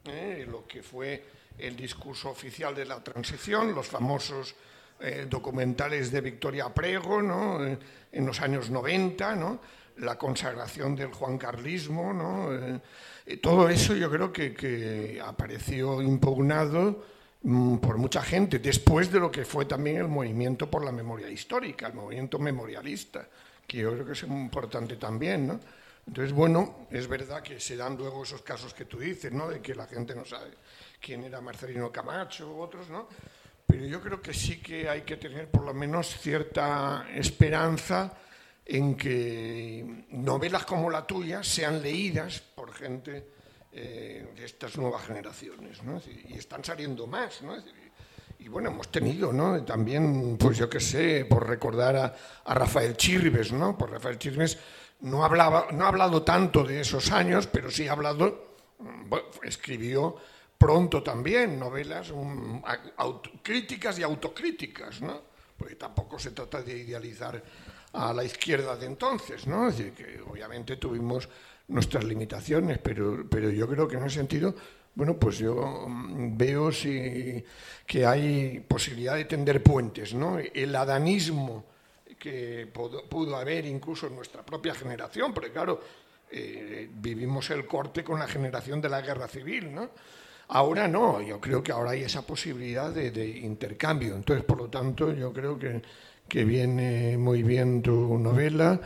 ¿eh? 0.05 0.47
lo 0.49 0.67
que 0.67 0.83
fue 0.83 1.25
el 1.59 1.77
discurso 1.77 2.31
oficial 2.31 2.75
de 2.75 2.87
la 2.87 3.03
transición, 3.03 3.75
los 3.75 3.87
famosos 3.87 4.55
eh, 5.01 5.27
documentales 5.29 6.11
de 6.11 6.21
Victoria 6.21 6.73
Prego 6.73 7.21
¿no? 7.21 7.61
En 7.65 8.27
los 8.27 8.41
años 8.41 8.71
90, 8.71 9.37
¿no? 9.37 9.61
la 9.99 10.17
consagración 10.17 10.97
del 10.97 11.13
Juan 11.13 11.37
Carlismo, 11.37 12.15
¿no? 12.15 12.49
todo 13.43 13.69
eso 13.69 13.95
yo 13.95 14.11
creo 14.11 14.33
que, 14.33 14.55
que 14.55 15.21
apareció 15.23 16.01
impugnado 16.01 16.91
mm, 16.93 17.12
por 17.43 17.99
mucha 17.99 18.23
gente, 18.23 18.61
después 18.61 19.11
de 19.11 19.19
lo 19.19 19.31
que 19.31 19.45
fue 19.45 19.65
también 19.65 19.97
el 19.97 20.09
movimiento 20.09 20.71
por 20.71 20.85
la 20.85 20.93
memoria 20.93 21.29
histórica, 21.29 21.89
el 21.89 21.95
movimiento 21.95 22.39
memorialista, 22.39 23.27
que 23.67 23.79
yo 23.79 23.93
creo 23.93 24.07
que 24.07 24.13
es 24.13 24.23
importante 24.23 24.97
también, 24.97 25.49
¿no? 25.49 25.61
Entonces, 26.07 26.33
bueno, 26.33 26.87
es 26.91 27.07
verdad 27.09 27.43
que 27.43 27.59
se 27.61 27.77
dan 27.77 27.97
luego 27.97 28.23
esos 28.23 28.43
casos 28.43 28.75
que 28.75 28.85
tú 28.85 28.99
dices, 28.99 29.33
¿no? 29.33 29.49
De 29.49 29.61
que 29.61 29.75
la 29.75 29.87
gente 29.87 30.15
no 30.15 30.25
sabe 30.25 30.51
quién 31.01 31.25
era 31.25 31.41
Marcelino 31.41 31.91
Camacho 31.91 32.53
u 32.53 32.61
otros, 32.61 32.89
¿no? 32.91 33.09
Pero 33.67 33.87
yo 33.87 34.01
creo 34.01 34.21
que 34.21 34.35
sí 34.35 34.61
que 34.61 34.89
hay 34.89 35.03
que 35.03 35.17
tener 35.17 35.51
por 35.51 35.65
lo 35.65 35.75
menos 35.75 36.19
cierta 36.21 37.07
esperanza 37.15 38.13
en 38.65 38.97
que 38.97 40.07
novelas 40.11 40.65
como 40.65 40.91
la 40.91 41.07
tuya 41.07 41.43
sean 41.43 41.83
leídas 41.83 42.41
por 42.41 42.73
gente 42.73 43.42
eh, 43.73 44.35
estas 44.39 44.77
nuevas 44.77 45.07
generaciones, 45.07 45.83
¿no? 45.83 46.01
Y 46.29 46.35
están 46.35 46.65
saliendo 46.65 47.07
más, 47.07 47.43
¿no? 47.43 47.57
y 48.39 48.49
bueno, 48.49 48.71
hemos 48.71 48.91
tenido, 48.91 49.33
¿no? 49.33 49.63
También, 49.65 50.37
pues 50.37 50.59
yo 50.59 50.69
qué 50.69 50.81
sé, 50.81 51.25
por 51.27 51.49
recordar 51.49 51.97
a, 51.97 52.17
a 52.45 52.55
Rafael 52.55 52.97
Chirves, 52.97 53.53
¿no? 53.53 53.79
Por 53.79 53.93
Rafael 53.93 54.19
Chirves 54.19 54.59
no, 55.03 55.25
hablaba, 55.25 55.69
no 55.73 55.85
ha 55.85 55.89
hablado 55.89 56.23
tanto 56.23 56.65
de 56.65 56.81
esos 56.81 57.11
años, 57.13 57.47
pero 57.47 57.71
sí 57.71 57.87
ha 57.89 57.93
hablado, 57.93 58.57
escribió 59.43 60.17
pronto 60.57 61.03
también 61.03 61.59
novelas 61.59 62.13
críticas 63.43 63.99
y 63.99 64.03
autocríticas, 64.03 65.01
¿no? 65.01 65.21
porque 65.57 65.75
tampoco 65.77 66.19
se 66.19 66.31
trata 66.31 66.63
de 66.63 66.79
idealizar 66.79 67.43
a 67.93 68.13
la 68.13 68.25
izquierda 68.25 68.77
de 68.77 68.87
entonces, 68.87 69.47
¿no? 69.47 69.69
es 69.69 69.79
decir, 69.79 69.93
que 69.93 70.21
obviamente 70.23 70.77
tuvimos 70.77 71.29
nuestras 71.69 72.05
limitaciones, 72.05 72.79
pero, 72.79 73.27
pero 73.29 73.51
yo 73.51 73.69
creo 73.69 73.89
que 73.89 73.97
en 73.97 74.05
ese 74.05 74.17
sentido, 74.17 74.55
bueno, 74.95 75.17
pues 75.19 75.39
yo 75.39 75.87
mm, 75.89 76.37
veo 76.37 76.73
si, 76.73 77.45
que 77.87 78.07
hay 78.07 78.61
posibilidad 78.61 79.17
de 79.17 79.25
tender 79.25 79.63
puentes, 79.63 80.15
¿no? 80.15 80.39
El 80.39 80.75
adanismo 80.75 81.65
que 82.19 82.69
pudo, 82.73 83.37
haber 83.37 83.67
incluso 83.67 84.07
en 84.07 84.15
nuestra 84.15 84.47
propia 84.47 84.75
generación, 84.75 85.35
porque 85.35 85.51
claro, 85.51 85.81
eh, 86.31 86.89
vivimos 86.95 87.51
el 87.51 87.67
corte 87.67 88.05
con 88.05 88.21
la 88.21 88.29
generación 88.29 88.81
de 88.81 88.89
la 88.89 89.01
guerra 89.01 89.27
civil, 89.27 89.75
¿no? 89.75 89.91
Ahora 90.49 90.87
no, 90.87 91.21
yo 91.21 91.41
creo 91.41 91.63
que 91.63 91.73
ahora 91.73 91.93
hay 91.93 92.03
esa 92.03 92.23
posibilidad 92.23 92.91
de, 92.91 93.27
intercambio. 93.27 94.15
Entonces, 94.15 94.45
por 94.45 94.59
lo 94.59 94.69
tanto, 94.69 95.13
yo 95.13 95.33
creo 95.33 95.59
que, 95.59 95.81
que 96.29 96.45
viene 96.45 97.17
muy 97.17 97.43
bien 97.43 97.81
tu 97.83 98.19
novela. 98.19 98.79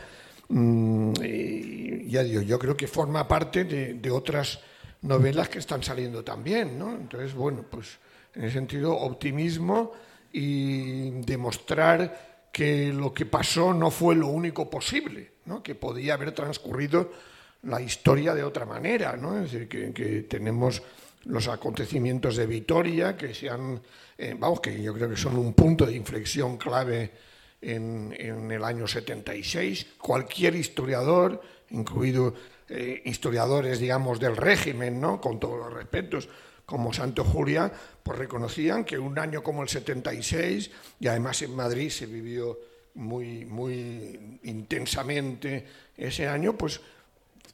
Mm, 0.49 1.13
y 1.23 2.09
ya 2.09 2.23
digo, 2.23 2.41
yo 2.41 2.57
creo 2.57 2.75
que 2.75 2.87
forma 2.87 3.27
parte 3.27 3.65
de, 3.65 4.11
otras 4.11 4.59
novelas 5.01 5.49
que 5.49 5.59
están 5.59 5.83
saliendo 5.83 6.23
también, 6.23 6.77
¿no? 6.79 6.91
Entonces, 6.91 7.33
bueno, 7.33 7.65
pues 7.69 7.99
en 8.33 8.43
ese 8.43 8.53
sentido, 8.53 8.95
optimismo 8.95 9.91
y 10.31 11.09
demostrar 11.21 12.49
que 12.51 12.91
lo 12.93 13.13
que 13.13 13.25
pasó 13.25 13.73
no 13.73 13.91
fue 13.91 14.15
lo 14.15 14.27
único 14.27 14.69
posible, 14.69 15.31
¿no? 15.45 15.61
que 15.61 15.75
podía 15.75 16.13
haber 16.13 16.31
transcurrido 16.31 17.11
la 17.63 17.81
historia 17.81 18.33
de 18.33 18.43
otra 18.43 18.65
manera. 18.65 19.15
¿no? 19.17 19.37
Es 19.39 19.51
decir, 19.51 19.67
que, 19.67 20.23
tenemos 20.23 20.81
los 21.25 21.47
acontecimientos 21.47 22.37
de 22.37 22.45
Vitoria, 22.45 23.17
que 23.17 23.33
sean, 23.33 23.81
eh, 24.17 24.35
vamos, 24.37 24.61
que 24.61 24.81
yo 24.81 24.93
creo 24.93 25.09
que 25.09 25.17
son 25.17 25.37
un 25.37 25.53
punto 25.53 25.85
de 25.85 25.95
inflexión 25.95 26.57
clave 26.57 27.11
en, 27.61 28.51
el 28.51 28.63
año 28.63 28.87
76. 28.87 29.95
Cualquier 29.97 30.55
historiador, 30.55 31.41
incluido 31.69 32.33
eh, 32.69 33.01
historiadores, 33.05 33.79
digamos, 33.79 34.19
del 34.19 34.37
régimen, 34.37 34.99
¿no? 34.99 35.19
con 35.19 35.39
todos 35.39 35.57
los 35.57 35.73
respetos, 35.73 36.29
como 36.65 36.91
Santo 36.91 37.23
Julia, 37.23 37.71
pues 38.03 38.19
reconocían 38.19 38.83
que 38.83 38.99
un 38.99 39.17
año 39.17 39.41
como 39.41 39.63
el 39.63 39.69
76, 39.69 40.69
y 40.99 41.07
además 41.07 41.41
en 41.41 41.55
Madrid 41.55 41.89
se 41.89 42.05
vivió 42.05 42.59
muy, 42.95 43.45
muy 43.45 44.39
intensamente 44.43 45.65
ese 45.95 46.27
año, 46.27 46.57
pues 46.57 46.81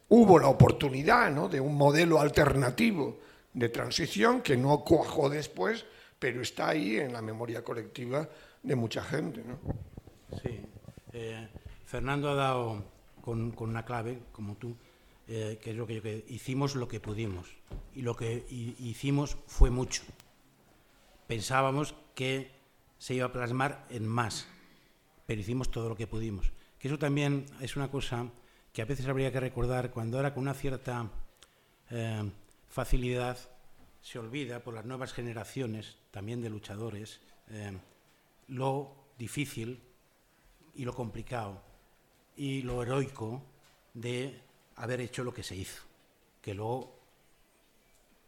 hubo 0.09 0.39
la 0.39 0.47
oportunidad 0.47 1.31
¿no? 1.31 1.47
de 1.47 1.59
un 1.59 1.75
modelo 1.75 2.19
alternativo 2.19 3.19
de 3.53 3.69
transición 3.69 4.41
que 4.41 4.57
no 4.57 4.83
cuajó 4.83 5.29
después, 5.29 5.85
pero 6.17 6.41
está 6.41 6.69
ahí 6.69 6.97
en 6.97 7.13
la 7.13 7.21
memoria 7.21 7.63
colectiva 7.63 8.27
de 8.63 8.75
mucha 8.75 9.03
gente. 9.03 9.43
¿no? 9.45 9.59
Sí. 10.41 10.59
Eh, 11.13 11.47
Fernando 11.86 12.29
ha 12.29 12.36
dado 12.36 12.84
con, 13.21 13.53
una 13.57 13.86
clave, 13.86 14.19
como 14.31 14.55
tú, 14.55 14.75
eh, 15.27 15.59
que 15.61 15.71
es 15.71 15.77
lo 15.77 15.86
que, 15.86 16.01
que, 16.01 16.25
hicimos 16.27 16.75
lo 16.75 16.88
que 16.88 16.99
pudimos. 16.99 17.47
Y 17.95 18.01
lo 18.01 18.15
que 18.15 18.45
hicimos 18.49 19.38
fue 19.47 19.69
mucho. 19.69 20.03
Pensábamos 21.27 21.95
que 22.15 22.51
se 22.97 23.15
iba 23.15 23.27
a 23.27 23.31
plasmar 23.31 23.86
en 23.89 24.07
más, 24.07 24.47
pero 25.25 25.41
hicimos 25.41 25.71
todo 25.71 25.89
lo 25.89 25.95
que 25.95 26.07
pudimos. 26.07 26.51
Que 26.79 26.88
eso 26.88 26.97
también 26.97 27.45
es 27.61 27.75
una 27.75 27.89
cosa 27.89 28.27
que 28.73 28.81
a 28.81 28.86
veces 28.86 29.07
habría 29.07 29.31
que 29.31 29.39
recordar 29.39 29.91
cuando 29.91 30.17
ahora 30.17 30.34
con 30.34 30.43
una 30.43 30.53
cierta 30.53 31.09
eh, 31.91 32.29
facilidad 32.67 33.38
se 34.01 34.19
olvida 34.19 34.61
por 34.63 34.73
las 34.73 34.84
nuevas 34.84 35.13
generaciones, 35.13 35.97
también 36.11 36.41
de 36.41 36.49
luchadores, 36.49 37.21
lo 38.47 38.95
difícil 39.17 39.81
y 40.76 40.86
lo 40.86 40.93
complicado 40.93 41.61
y 42.36 42.61
lo 42.61 42.82
heroico 42.82 43.41
de 43.93 44.41
haber 44.78 45.01
hecho 45.01 45.24
lo 45.24 45.34
que 45.34 45.43
se 45.43 45.55
hizo, 45.55 45.84
que 46.41 46.53
luego 46.53 46.99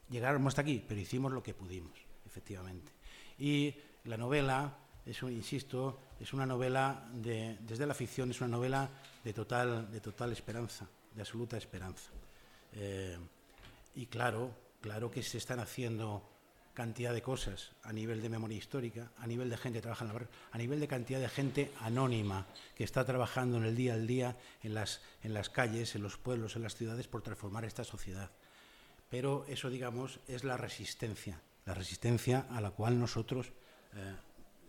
llegáramos 0.10 0.52
hasta 0.52 0.62
aquí, 0.62 0.84
pero 0.88 1.02
hicimos 1.02 1.32
lo 1.32 1.42
que 1.42 1.54
pudimos, 1.54 1.98
efectivamente. 2.26 2.92
Y 3.40 3.74
la 4.06 4.18
novela, 4.18 4.78
eso 5.06 5.30
insisto, 5.30 6.00
es 6.20 6.34
una 6.34 6.46
novela 6.46 7.08
de, 7.14 7.58
desde 7.62 7.86
la 7.86 7.94
ficción, 7.94 8.30
es 8.32 8.42
una 8.42 8.50
novela 8.50 8.90
de 9.24 9.34
total, 9.34 9.92
de 9.92 10.00
total 10.00 10.32
esperanza, 10.32 10.88
de 11.14 11.22
absoluta 11.22 11.58
esperanza. 11.58 12.12
Eh, 12.74 13.18
y 13.96 14.06
claro, 14.06 14.52
claro 14.82 15.10
que 15.10 15.24
se 15.24 15.38
están 15.38 15.60
haciendo 15.60 16.22
cantidad 16.76 17.14
de 17.14 17.24
cosas 17.24 17.72
a 17.84 17.92
nivel 17.92 18.22
de 18.22 18.30
memoria 18.30 18.58
histórica, 18.58 19.10
a 19.18 19.26
nivel 19.26 19.50
de 19.50 19.58
gente 19.58 19.80
que 19.80 19.82
trabaja 19.82 20.04
en 20.04 20.08
la 20.10 20.14
barrio, 20.14 20.30
a 20.52 20.58
nivel 20.58 20.80
de 20.80 20.88
cantidad 20.88 21.20
de 21.20 21.30
gente 21.30 21.72
anónima 21.80 22.46
que 22.76 22.84
está 22.84 23.04
trabajando 23.06 23.58
en 23.58 23.64
el 23.64 23.76
día 23.76 23.94
al 23.94 24.06
día 24.06 24.38
en 24.62 24.76
las, 24.76 25.02
en 25.24 25.34
las 25.34 25.50
calles, 25.50 25.96
en 25.96 26.04
los 26.04 26.18
pueblos, 26.18 26.56
en 26.56 26.62
las 26.62 26.76
ciudades 26.76 27.08
por 27.08 27.24
transformar 27.24 27.66
esta 27.66 27.84
sociedad. 27.84 28.30
Pero 29.10 29.46
eso, 29.48 29.70
digamos, 29.70 30.20
es 30.28 30.44
la 30.44 30.58
resistencia, 30.58 31.42
la 31.66 31.74
resistencia 31.74 32.46
a 32.52 32.62
la 32.62 32.72
cual 32.72 33.00
nosotros, 33.00 33.48
eh, 33.96 34.16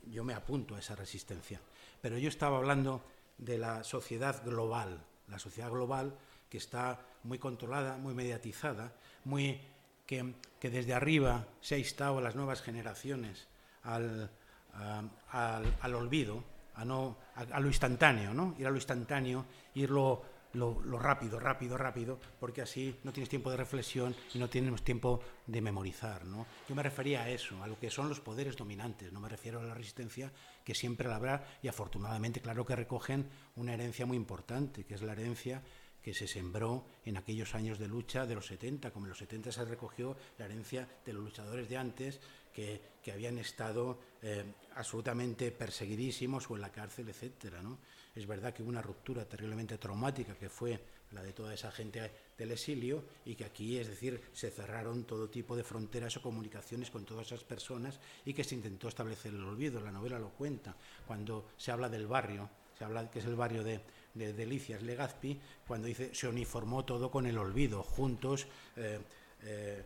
yo 0.07 0.25
me 0.25 0.35
apunto 0.35 0.77
a 0.77 0.79
esa 0.79 0.95
resistencia. 0.95 1.61
Pero 2.01 2.17
yo 2.17 2.29
estaba 2.29 2.57
hablando 2.57 3.03
de 3.37 3.59
la 3.59 3.83
sociedad 3.83 4.45
global, 4.45 5.05
la 5.29 5.39
sociedad 5.39 5.71
global 5.71 6.17
que 6.49 6.59
está 6.59 7.05
muy 7.25 7.39
controlada, 7.39 7.97
muy 7.97 8.15
mediatizada, 8.15 8.93
muy 9.25 9.61
que, 10.07 10.35
desde 10.61 10.95
arriba 10.95 11.47
se 11.61 11.77
ha 11.77 11.79
instado 11.79 12.19
a 12.19 12.23
las 12.23 12.35
nuevas 12.35 12.63
generaciones 12.63 13.47
al, 13.83 14.31
al, 14.73 15.95
olvido, 15.95 16.43
a, 16.75 16.85
no, 16.85 17.17
a, 17.35 17.61
lo 17.61 17.69
instantáneo, 17.69 18.35
¿no? 18.35 18.55
ir 18.59 18.67
a 18.67 18.71
lo 18.71 18.77
instantáneo, 18.77 19.47
irlo 19.75 20.23
lo, 20.57 20.99
rápido, 20.99 21.39
rápido, 21.39 21.77
rápido, 21.77 22.19
porque 22.41 22.63
así 22.63 22.99
no 23.05 23.13
tienes 23.13 23.29
tiempo 23.29 23.51
de 23.51 23.59
reflexión 23.59 24.15
y 24.35 24.39
no 24.39 24.49
tienes 24.49 24.83
tiempo 24.83 25.21
de 25.47 25.61
memorizar. 25.61 26.25
¿no? 26.25 26.47
Yo 26.69 26.75
me 26.75 26.83
refería 26.83 27.23
a 27.23 27.31
eso, 27.31 27.63
a 27.63 27.67
lo 27.67 27.79
que 27.79 27.91
son 27.91 28.09
los 28.09 28.21
poderes 28.21 28.57
dominantes, 28.57 29.13
no 29.13 29.21
me 29.21 29.29
refiero 29.29 29.61
a 29.61 29.65
la 29.65 29.75
resistencia, 29.75 30.33
que 30.65 30.75
siempre 30.75 31.09
la 31.09 31.17
habrá, 31.17 31.47
y 31.63 31.69
afortunadamente, 31.69 32.41
claro 32.41 32.65
que 32.65 32.75
recogen 32.75 33.29
una 33.57 33.75
herencia 33.75 34.07
muy 34.07 34.17
importante, 34.17 34.85
que 34.85 34.95
es 34.95 35.03
la 35.03 35.13
herencia 35.13 35.63
que 36.07 36.15
se 36.15 36.29
sembró 36.29 36.85
en 37.05 37.17
aquellos 37.17 37.57
años 37.57 37.81
de 37.81 37.89
lucha 37.89 38.27
de 38.27 38.37
los 38.37 38.47
70, 38.47 38.93
como 38.93 39.07
en 39.07 39.09
los 39.09 39.19
70 39.19 39.51
se 39.51 39.65
recogió 39.65 40.17
la 40.39 40.45
herencia 40.45 40.89
de 41.05 41.13
los 41.13 41.25
luchadores 41.25 41.69
de 41.69 41.77
antes 41.77 42.21
que, 42.55 42.81
que 43.03 43.11
habían 43.11 43.39
estado 43.39 43.99
eh, 44.23 44.45
absolutamente 44.77 45.51
perseguidísimos 45.51 46.49
o 46.49 46.55
en 46.55 46.61
la 46.61 46.71
cárcel, 46.71 47.09
etcétera, 47.09 47.61
¿no? 47.61 47.81
Es 48.15 48.25
verdad 48.25 48.55
que 48.55 48.63
hubo 48.63 48.69
una 48.69 48.83
ruptura 48.83 49.25
terriblemente 49.25 49.79
traumática 49.79 50.37
que 50.37 50.49
fue 50.49 50.81
la 51.11 51.25
de 51.25 51.33
toda 51.33 51.53
esa 51.53 51.73
gente 51.73 52.13
del 52.39 52.53
exilio 52.53 53.03
y 53.25 53.35
que 53.35 53.45
aquí, 53.45 53.77
es 53.77 53.89
decir, 53.89 54.31
se 54.33 54.53
cerraron 54.53 55.07
todo 55.07 55.29
tipo 55.29 55.57
de 55.57 55.65
fronteras 55.65 56.17
o 56.19 56.23
comunicaciones 56.23 56.89
con 56.89 57.05
todas 57.05 57.27
esas 57.27 57.43
personas 57.43 57.99
y 58.25 58.33
que 58.33 58.45
se 58.45 58.55
intentó 58.55 58.87
establecer 58.87 59.35
el 59.35 59.43
olvido. 59.43 59.81
La 59.81 59.91
novela 59.91 60.21
lo 60.21 60.31
cuenta 60.31 60.77
cuando 61.05 61.49
se 61.57 61.73
habla 61.73 61.89
del 61.89 62.07
barrio, 62.07 62.49
se 62.79 62.85
habla 62.85 63.11
que 63.11 63.19
es 63.19 63.25
el 63.25 63.35
barrio 63.35 63.65
de, 63.65 63.81
de 64.17 64.33
Delicias 64.33 64.83
Legazpi, 64.83 65.39
cuando 65.67 65.87
dice 65.87 66.15
se 66.15 66.29
uniformó 66.29 66.85
todo 66.85 67.11
con 67.11 67.27
el 67.27 67.39
olvido, 67.39 67.83
juntos, 67.83 68.47
eh, 68.77 68.99
eh, 69.43 69.85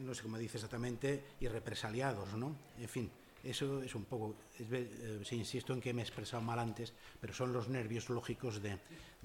no 0.00 0.14
sé 0.14 0.22
cómo 0.22 0.38
dice 0.38 0.58
exactamente, 0.58 1.24
y 1.40 1.48
represaliados, 1.48 2.34
¿no? 2.34 2.54
En 2.78 2.88
fin, 2.88 3.10
eso 3.44 3.82
es 3.82 3.94
un 3.94 4.04
poco, 4.04 4.36
eh, 4.60 5.22
insisto 5.32 5.72
en 5.72 5.80
que 5.80 5.92
me 5.92 6.02
he 6.02 6.04
expresado 6.04 6.42
mal 6.42 6.58
antes, 6.58 6.92
pero 7.20 7.34
son 7.34 7.52
los 7.52 7.68
nervios 7.68 8.08
lógicos 8.08 8.62
de, 8.62 8.78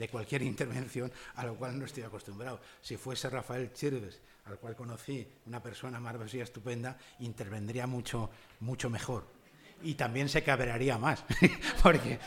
cualquier 0.09 0.41
intervención 0.43 1.11
a 1.35 1.45
lo 1.45 1.55
cual 1.55 1.77
no 1.77 1.85
estoy 1.85 2.03
acostumbrado. 2.03 2.59
Si 2.81 2.97
fuese 2.97 3.29
Rafael 3.29 3.73
Chirves, 3.73 4.19
al 4.45 4.57
cual 4.57 4.75
conocí, 4.75 5.27
una 5.45 5.61
persona 5.61 5.99
maravillosa 5.99 6.43
estupenda, 6.43 6.97
intervendría 7.19 7.85
mucho, 7.85 8.29
mucho 8.61 8.89
mejor. 8.89 9.36
Y 9.83 9.93
también 9.93 10.27
se 10.29 10.43
cabrearía 10.43 10.97
más, 10.97 11.23
porque 11.83 12.19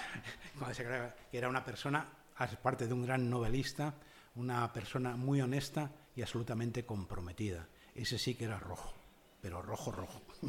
cuando 0.57 0.75
se 0.75 0.85
que 0.85 1.39
era 1.39 1.49
una 1.49 1.65
persona, 1.65 2.07
aparte 2.37 2.87
de 2.87 2.95
un 2.95 3.05
gran 3.05 3.29
novelista, 3.29 3.95
una 4.37 4.73
persona 4.73 5.17
muy 5.17 5.41
honesta 5.41 5.91
y 6.15 6.23
absolutamente 6.23 6.85
comprometida. 6.85 7.67
Ese 7.95 8.19
sí 8.19 8.35
que 8.35 8.45
era 8.45 8.59
rojo, 8.59 8.93
pero 9.41 9.63
rojo, 9.63 9.91
rojo. 9.91 10.23
Si 10.41 10.49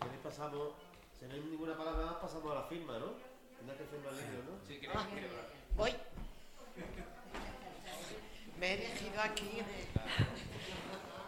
queréis 0.00 0.20
pasamos, 0.22 0.74
si 1.18 1.26
no 1.26 1.34
hay 1.34 1.40
ninguna 1.40 1.76
palabra 1.76 2.06
más, 2.06 2.16
pasamos 2.16 2.52
a 2.52 2.54
la 2.56 2.64
firma, 2.64 2.98
¿no? 2.98 3.14
Tendrá 3.56 3.76
que 3.76 3.84
firmar 3.84 4.12
el 4.12 4.18
libro, 4.18 4.52
¿no? 4.52 4.66
Sí, 4.66 4.80
ah, 4.94 5.06
voy. 5.76 5.94
Me 8.58 8.66
he 8.66 8.74
elegido 8.74 9.20
aquí 9.20 9.56
de... 9.56 10.45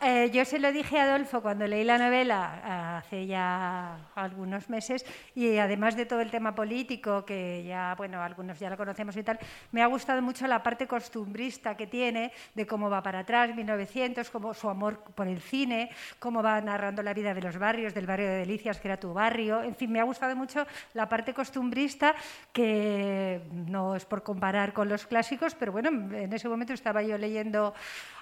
Eh, 0.00 0.30
yo 0.32 0.44
se 0.44 0.60
lo 0.60 0.72
dije 0.72 1.00
a 1.00 1.04
Adolfo 1.04 1.42
cuando 1.42 1.66
leí 1.66 1.82
la 1.82 1.98
novela 1.98 2.98
hace 2.98 3.26
ya 3.26 3.96
algunos 4.14 4.70
meses 4.70 5.04
y 5.34 5.58
además 5.58 5.96
de 5.96 6.06
todo 6.06 6.20
el 6.20 6.30
tema 6.30 6.54
político, 6.54 7.24
que 7.24 7.64
ya, 7.66 7.96
bueno, 7.96 8.22
algunos 8.22 8.60
ya 8.60 8.70
lo 8.70 8.76
conocemos 8.76 9.16
y 9.16 9.24
tal, 9.24 9.40
me 9.72 9.82
ha 9.82 9.86
gustado 9.86 10.22
mucho 10.22 10.46
la 10.46 10.62
parte 10.62 10.86
costumbrista 10.86 11.76
que 11.76 11.88
tiene 11.88 12.32
de 12.54 12.64
cómo 12.64 12.88
va 12.88 13.02
para 13.02 13.20
atrás, 13.20 13.52
1900, 13.54 14.30
cómo 14.30 14.54
su 14.54 14.68
amor 14.68 15.00
por 15.16 15.26
el 15.26 15.40
cine, 15.40 15.90
cómo 16.20 16.44
va 16.44 16.60
narrando 16.60 17.02
la 17.02 17.12
vida 17.12 17.34
de 17.34 17.42
los 17.42 17.58
barrios, 17.58 17.92
del 17.92 18.06
barrio 18.06 18.28
de 18.28 18.36
Delicias, 18.36 18.78
que 18.78 18.86
era 18.86 18.98
tu 18.98 19.12
barrio. 19.12 19.62
En 19.62 19.74
fin, 19.74 19.90
me 19.90 19.98
ha 19.98 20.04
gustado 20.04 20.36
mucho 20.36 20.64
la 20.94 21.08
parte 21.08 21.34
costumbrista, 21.34 22.14
que 22.52 23.42
no 23.52 23.96
es 23.96 24.04
por 24.04 24.22
comparar 24.22 24.72
con 24.72 24.88
los 24.88 25.06
clásicos, 25.06 25.56
pero 25.56 25.72
bueno, 25.72 25.88
en 25.88 26.32
ese 26.32 26.48
momento 26.48 26.72
estaba 26.72 27.02
yo 27.02 27.18
leyendo 27.18 27.74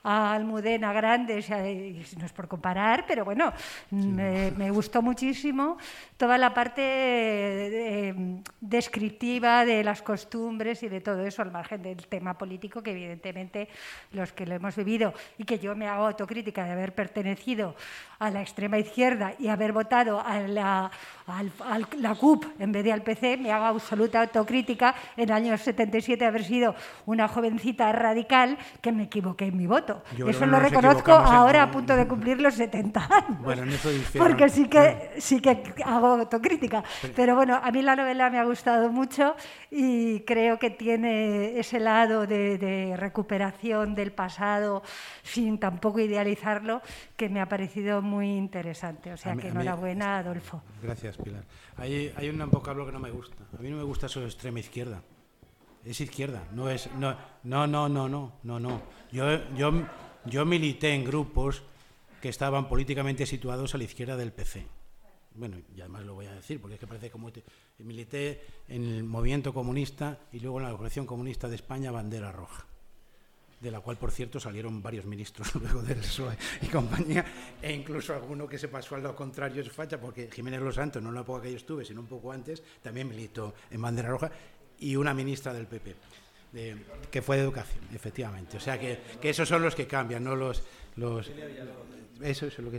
a 0.03 0.33
Almudena 0.33 0.93
Grandes, 0.93 1.51
no 2.19 2.27
es 2.27 2.33
por 2.33 2.49
comparar, 2.49 3.05
pero 3.07 3.25
bueno, 3.25 3.53
me, 3.91 4.71
gustó 4.71 5.03
muchísimo 5.03 5.79
toda 6.17 6.39
la 6.39 6.53
parte 6.53 6.83
eh, 6.83 8.15
descriptiva 8.61 9.65
de 9.65 9.85
las 9.85 10.03
costumbres 10.03 10.83
y 10.83 10.89
de 10.89 11.01
todo 11.01 11.25
eso, 11.27 11.43
al 11.43 11.53
margen 11.53 11.83
del 11.83 12.07
tema 12.07 12.37
político, 12.37 12.83
que 12.83 12.91
evidentemente 12.91 13.69
los 14.13 14.33
que 14.33 14.47
lo 14.47 14.55
hemos 14.55 14.77
vivido 14.77 15.15
y 15.39 15.45
que 15.45 15.59
yo 15.59 15.75
me 15.77 15.89
hago 15.89 16.07
autocrítica 16.07 16.65
de 16.65 16.73
haber 16.73 16.95
pertenecido 16.95 17.75
a 18.19 18.31
la 18.31 18.41
extrema 18.41 18.79
izquierda 18.79 19.35
y 19.39 19.49
haber 19.49 19.73
votado 19.73 20.21
a 20.21 20.41
la, 20.41 20.91
la 21.99 22.15
CUP 22.15 22.45
en 22.59 22.73
vez 22.73 22.85
de 22.85 22.93
al 22.93 23.03
PC, 23.03 23.37
me 23.37 23.53
hago 23.53 23.67
absoluta 23.67 24.21
autocrítica 24.23 24.95
en 25.17 25.25
el 25.25 25.33
año 25.33 25.57
77 25.57 26.25
haber 26.25 26.45
sido 26.45 26.75
una 27.05 27.29
jovencita 27.29 27.93
radical 27.93 28.59
que 28.81 28.93
me 28.93 29.05
equivoqué 29.05 29.47
en 29.47 29.57
mi 29.57 29.67
voto. 29.67 30.03
eso 30.29 30.47
lo 30.47 30.61
reconozco 30.61 31.13
ahora 31.13 31.56
a 31.59 31.71
punto 31.71 31.97
de 31.97 32.07
cumplir 32.07 32.41
los 32.41 32.55
70 32.55 33.09
años. 33.11 33.43
Bueno, 33.43 33.63
porque 34.17 34.49
sí 34.49 34.69
que, 34.69 35.13
sí 35.19 35.41
que 35.41 35.63
hago 35.85 36.09
autocrítica. 36.09 36.83
Pero 37.15 37.35
bueno, 37.35 37.61
a 37.63 37.71
mí 37.71 37.83
la 37.83 37.97
novela 37.97 38.31
me 38.31 38.39
ha 38.39 38.45
gustado 38.45 38.91
mucho 38.91 39.35
y 39.71 40.21
creo 40.21 40.59
que 40.59 40.71
tiene 40.71 41.59
ese 41.59 41.81
lado 41.81 42.27
de, 42.27 42.59
de 42.59 42.97
recuperación 42.97 43.95
del 43.95 44.13
pasado 44.13 44.83
sin 45.23 45.59
tampoco 45.59 46.01
idealizarlo 46.01 46.83
que 47.17 47.29
me 47.29 47.41
ha 47.41 47.49
parecido 47.49 48.03
muy 48.03 48.37
interesante. 48.37 49.13
O 49.13 49.17
sea 49.17 49.37
que 49.37 49.49
enhorabuena, 49.49 50.19
Adolfo. 50.19 50.63
Gracias, 50.83 51.17
Pilar. 51.17 51.45
Hay, 51.77 52.13
hay 52.17 52.29
un 52.29 52.51
vocablo 52.51 52.87
que 52.87 52.93
no 52.93 53.01
me 53.01 53.11
gusta. 53.11 53.45
A 53.59 53.63
mí 53.63 53.71
no 53.71 53.77
me 53.77 53.83
gusta 53.83 54.07
eso 54.07 54.21
de 54.21 54.27
extrema 54.27 54.61
izquierda. 54.61 55.03
Es 55.85 56.01
izquierda, 56.01 56.43
no 56.53 56.69
es. 56.69 56.91
No, 56.99 57.17
no, 57.45 57.67
no, 57.67 57.89
no, 57.89 58.09
no, 58.09 58.33
no. 58.43 58.61
no. 58.61 58.83
Yo, 59.13 59.55
yo, 59.55 59.73
yo 60.29 60.45
milité 60.45 60.95
en 60.95 61.05
grupos 61.05 61.63
que 62.21 62.29
estaban 62.29 62.69
políticamente 62.69 63.27
situados 63.27 63.75
a 63.75 63.79
la 63.79 63.85
izquierda 63.85 64.17
del 64.17 64.33
PC. 64.33 64.67
Bueno, 65.35 65.59
y 65.75 65.81
además 65.81 66.05
lo 66.05 66.15
voy 66.15 66.27
a 66.27 66.35
decir, 66.35 66.61
porque 66.61 66.75
es 66.75 66.81
que 66.81 66.87
parece 66.87 67.11
como... 67.11 67.31
milité 67.79 68.43
en 68.69 68.85
el 68.85 69.05
movimiento 69.05 69.53
comunista 69.53 70.19
y 70.33 70.41
luego 70.41 70.59
en 70.59 70.65
la 70.65 70.73
Organización 70.73 71.07
Comunista 71.07 71.49
de 71.49 71.57
España, 71.57 71.91
Bandera 71.91 72.33
Roja 72.33 72.67
de 73.61 73.71
la 73.71 73.81
cual, 73.81 73.97
por 73.97 74.11
cierto, 74.11 74.39
salieron 74.39 74.83
varios 74.83 75.07
ministros 75.07 75.55
luego 75.61 75.83
del 75.83 75.99
PSOE 75.99 76.37
y 76.63 76.67
compañía, 76.67 77.25
e 77.63 77.73
incluso 77.73 78.15
alguno 78.15 78.47
que 78.47 78.59
se 78.59 78.69
pasó 78.69 78.95
al 78.95 79.03
lado 79.03 79.17
contrario 79.17 79.63
es 79.63 79.73
facha, 79.73 80.01
porque 80.01 80.31
Jiménez 80.31 80.61
Los 80.61 80.75
Santos, 80.75 81.03
no 81.03 81.09
en 81.09 81.15
la 81.15 81.23
época 81.23 81.43
que 81.43 81.51
yo 81.51 81.57
estuve, 81.57 81.85
sino 81.85 82.01
un 82.01 82.07
poco 82.07 82.33
antes, 82.33 82.63
también 82.83 83.09
militó 83.09 83.55
en 83.71 83.81
Bandera 83.81 84.11
Roja, 84.11 84.31
y 84.79 84.95
una 84.97 85.15
ministra 85.15 85.55
del 85.55 85.67
PP, 85.67 85.95
que 87.11 87.23
fue 87.23 87.37
de 87.37 87.43
educación, 87.43 87.85
efectivamente. 87.95 88.57
O 88.57 88.61
sea, 88.61 88.79
que, 88.79 88.99
esos 89.23 89.49
son 89.49 89.63
los 89.63 89.75
que 89.75 89.87
cambian, 89.87 90.25
no 90.25 90.37
los... 90.37 90.63
los 90.97 91.31
eso 92.23 92.47
es 92.47 92.59
lo 92.59 92.71
que 92.71 92.79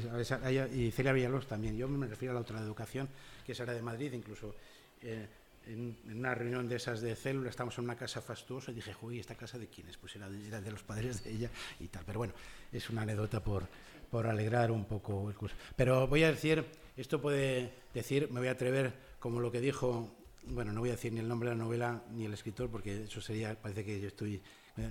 y 0.76 0.92
Celia 0.92 1.14
Villalobos 1.14 1.48
también. 1.48 1.78
Yo 1.78 1.88
me 1.88 2.08
refiero 2.08 2.32
a 2.32 2.36
la 2.36 2.42
otra 2.42 2.60
de 2.60 2.66
educación, 2.66 3.08
que 3.46 3.52
es 3.52 3.60
la 3.60 3.74
de 3.74 3.84
Madrid, 3.84 4.12
incluso 4.14 4.56
eh, 5.04 5.28
en, 5.68 5.96
una 6.12 6.34
reunión 6.34 6.68
de 6.68 6.78
esas 6.78 7.02
de 7.02 7.16
célula, 7.16 7.50
estamos 7.50 7.78
en 7.78 7.84
una 7.84 7.96
casa 7.96 8.22
fastuosa 8.22 8.72
y 8.72 8.76
dije, 8.76 8.96
uy, 9.02 9.20
¿esta 9.20 9.36
casa 9.36 9.60
de 9.60 9.68
quién 9.68 9.88
es? 9.90 9.98
Pues 9.98 10.16
era 10.16 10.28
de, 10.28 10.72
los 10.72 10.82
padres 10.82 11.24
de 11.24 11.32
ella 11.32 11.52
y 11.80 11.88
tal. 11.88 12.04
Pero 12.06 12.20
bueno, 12.20 12.34
es 12.72 12.90
una 12.90 13.04
anécdota 13.04 13.44
por, 13.44 13.68
por 14.10 14.26
alegrar 14.26 14.72
un 14.72 14.86
poco 14.86 15.30
el 15.30 15.36
curso. 15.36 15.56
Pero 15.76 16.08
voy 16.08 16.24
a 16.24 16.32
decir, 16.32 16.66
esto 16.96 17.22
puede 17.22 17.74
decir, 17.94 18.30
me 18.32 18.40
voy 18.40 18.50
a 18.50 18.54
atrever 18.54 18.94
como 19.20 19.40
lo 19.40 19.52
que 19.52 19.62
dijo, 19.62 20.17
bueno, 20.50 20.72
no 20.72 20.82
voy 20.82 20.90
a 20.90 20.94
decir 20.94 21.14
ni 21.14 21.20
el 21.20 21.28
nombre 21.28 21.50
de 21.50 21.56
la 21.56 21.64
novela 21.64 22.04
ni 22.12 22.26
el 22.26 22.34
escritor, 22.34 22.70
porque 22.70 23.04
eso 23.04 23.22
sería, 23.22 23.60
parece 23.60 23.86
que 23.86 24.00
yo 24.00 24.08
estoy... 24.08 24.36
¿eh? 24.78 24.90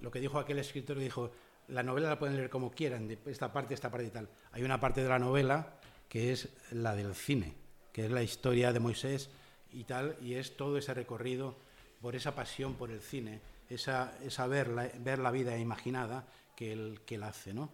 Lo 0.00 0.10
que 0.10 0.20
dijo 0.20 0.38
aquel 0.38 0.58
escritor, 0.58 0.98
dijo, 0.98 1.32
la 1.68 1.82
novela 1.82 2.08
la 2.08 2.18
pueden 2.18 2.36
leer 2.36 2.50
como 2.50 2.70
quieran, 2.70 3.10
esta 3.26 3.52
parte, 3.52 3.74
esta 3.74 3.90
parte 3.90 4.06
y 4.06 4.10
tal. 4.10 4.28
Hay 4.52 4.62
una 4.62 4.78
parte 4.78 5.02
de 5.02 5.08
la 5.08 5.18
novela 5.18 5.78
que 6.08 6.32
es 6.32 6.48
la 6.70 6.94
del 6.94 7.14
cine, 7.14 7.54
que 7.92 8.04
es 8.06 8.10
la 8.10 8.22
historia 8.22 8.72
de 8.72 8.80
Moisés 8.80 9.30
y 9.72 9.84
tal, 9.84 10.16
y 10.20 10.34
es 10.34 10.56
todo 10.56 10.78
ese 10.78 10.94
recorrido 10.94 11.56
por 12.00 12.14
esa 12.14 12.34
pasión 12.34 12.74
por 12.74 12.90
el 12.90 13.00
cine, 13.00 13.40
esa, 13.68 14.16
esa 14.22 14.46
ver, 14.46 14.68
la, 14.68 14.88
ver 15.00 15.18
la 15.18 15.30
vida 15.30 15.58
imaginada 15.58 16.26
que 16.54 16.72
él, 16.72 17.00
que 17.04 17.16
él 17.16 17.22
hace, 17.22 17.52
¿no? 17.52 17.70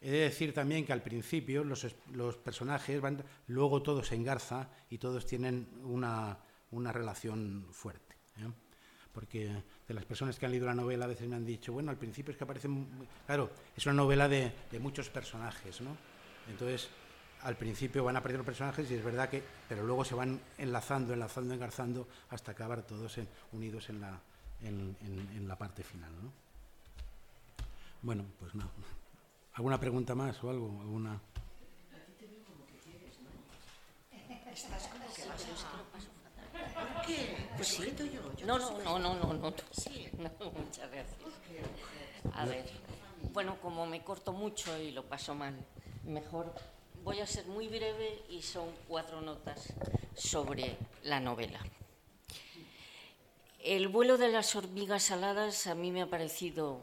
He 0.00 0.10
de 0.10 0.18
decir 0.20 0.52
también 0.52 0.84
que 0.84 0.92
al 0.92 1.02
principio 1.02 1.64
los, 1.64 1.86
personajes 2.36 3.00
van, 3.00 3.24
luego 3.48 3.82
todos 3.82 4.08
se 4.08 4.14
engarza 4.14 4.68
y 4.90 4.98
todos 4.98 5.24
tienen 5.26 5.68
una, 5.84 6.38
relación 6.70 7.66
fuerte. 7.72 8.16
¿eh? 8.38 8.50
Porque 9.12 9.62
de 9.88 9.94
las 9.94 10.04
personas 10.04 10.38
que 10.38 10.44
han 10.44 10.52
leído 10.52 10.66
la 10.66 10.74
novela 10.74 11.06
a 11.06 11.08
veces 11.08 11.26
me 11.26 11.36
han 11.36 11.46
dicho, 11.46 11.72
bueno, 11.72 11.90
al 11.90 11.96
principio 11.96 12.32
es 12.32 12.36
que 12.36 12.44
aparecen, 12.44 12.86
claro, 13.24 13.50
es 13.74 13.86
una 13.86 13.94
novela 13.94 14.28
de, 14.28 14.52
muchos 14.78 15.08
personajes, 15.08 15.80
¿no? 15.80 15.96
Entonces, 16.48 16.90
al 17.42 17.56
principio 17.56 18.04
van 18.04 18.16
a 18.16 18.22
perder 18.22 18.38
los 18.38 18.46
personajes 18.46 18.90
y 18.90 18.94
es 18.94 19.04
verdad 19.04 19.28
que, 19.30 19.42
pero 19.68 19.84
luego 19.84 20.04
se 20.04 20.14
van 20.14 20.40
enlazando, 20.58 21.14
enlazando, 21.14 21.54
engarzando 21.54 22.08
hasta 22.28 22.52
acabar 22.52 22.82
todos 22.82 23.18
unidos 23.52 23.88
en 23.88 24.00
la, 24.00 24.20
en, 24.62 25.48
la 25.48 25.56
parte 25.56 25.82
final. 25.82 26.10
¿no? 26.22 26.32
Bueno, 28.02 28.24
pues 28.38 28.54
no. 28.54 28.70
¿Alguna 29.56 29.80
pregunta 29.80 30.14
más 30.14 30.42
o 30.44 30.50
algo? 30.50 30.66
¿Alguna? 30.80 31.20
Estás 34.52 34.88
como 34.88 35.12
que 35.12 35.24
vas 35.26 35.44
a... 35.64 36.94
¿Por 36.94 37.06
qué? 37.06 37.48
Pues 37.56 37.68
siento 37.68 38.04
yo. 38.04 38.20
no, 38.46 38.58
no, 38.58 38.78
no, 38.82 38.98
no, 38.98 39.14
no, 39.14 39.34
no. 39.34 39.54
Sí. 39.72 40.08
No, 40.16 40.50
muchas 40.50 40.90
gracias. 40.90 41.16
A 42.32 42.46
ver, 42.46 42.64
bueno, 43.32 43.56
como 43.60 43.86
me 43.86 44.02
corto 44.02 44.32
mucho 44.32 44.76
y 44.78 44.92
lo 44.92 45.04
paso 45.04 45.34
mal, 45.34 45.54
mejor 46.04 46.54
Voy 47.06 47.20
a 47.20 47.26
ser 47.26 47.46
muy 47.46 47.68
breve 47.68 48.20
y 48.28 48.42
son 48.42 48.68
cuatro 48.88 49.20
notas 49.20 49.72
sobre 50.16 50.76
la 51.04 51.20
novela. 51.20 51.60
El 53.62 53.86
vuelo 53.86 54.18
de 54.18 54.26
las 54.26 54.56
hormigas 54.56 55.12
aladas 55.12 55.68
a 55.68 55.76
mí 55.76 55.92
me 55.92 56.02
ha 56.02 56.10
parecido 56.10 56.80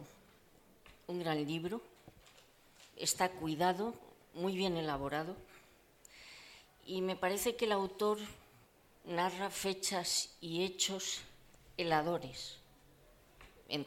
un 1.07 1.19
gran 1.19 1.45
libro. 1.45 1.81
Está 2.95 3.29
cuidado, 3.29 3.93
muy 4.33 4.55
bien 4.55 4.77
elaborado. 4.77 5.35
Y 6.85 7.01
me 7.01 7.15
parece 7.15 7.55
que 7.55 7.65
el 7.65 7.71
autor 7.71 8.19
narra 9.05 9.49
fechas 9.49 10.35
y 10.41 10.63
hechos 10.63 11.21
heladores 11.77 12.57
en, 13.69 13.85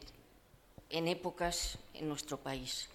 en 0.89 1.07
épocas 1.07 1.77
en 1.93 2.07
nuestro 2.07 2.37
país 2.37 2.89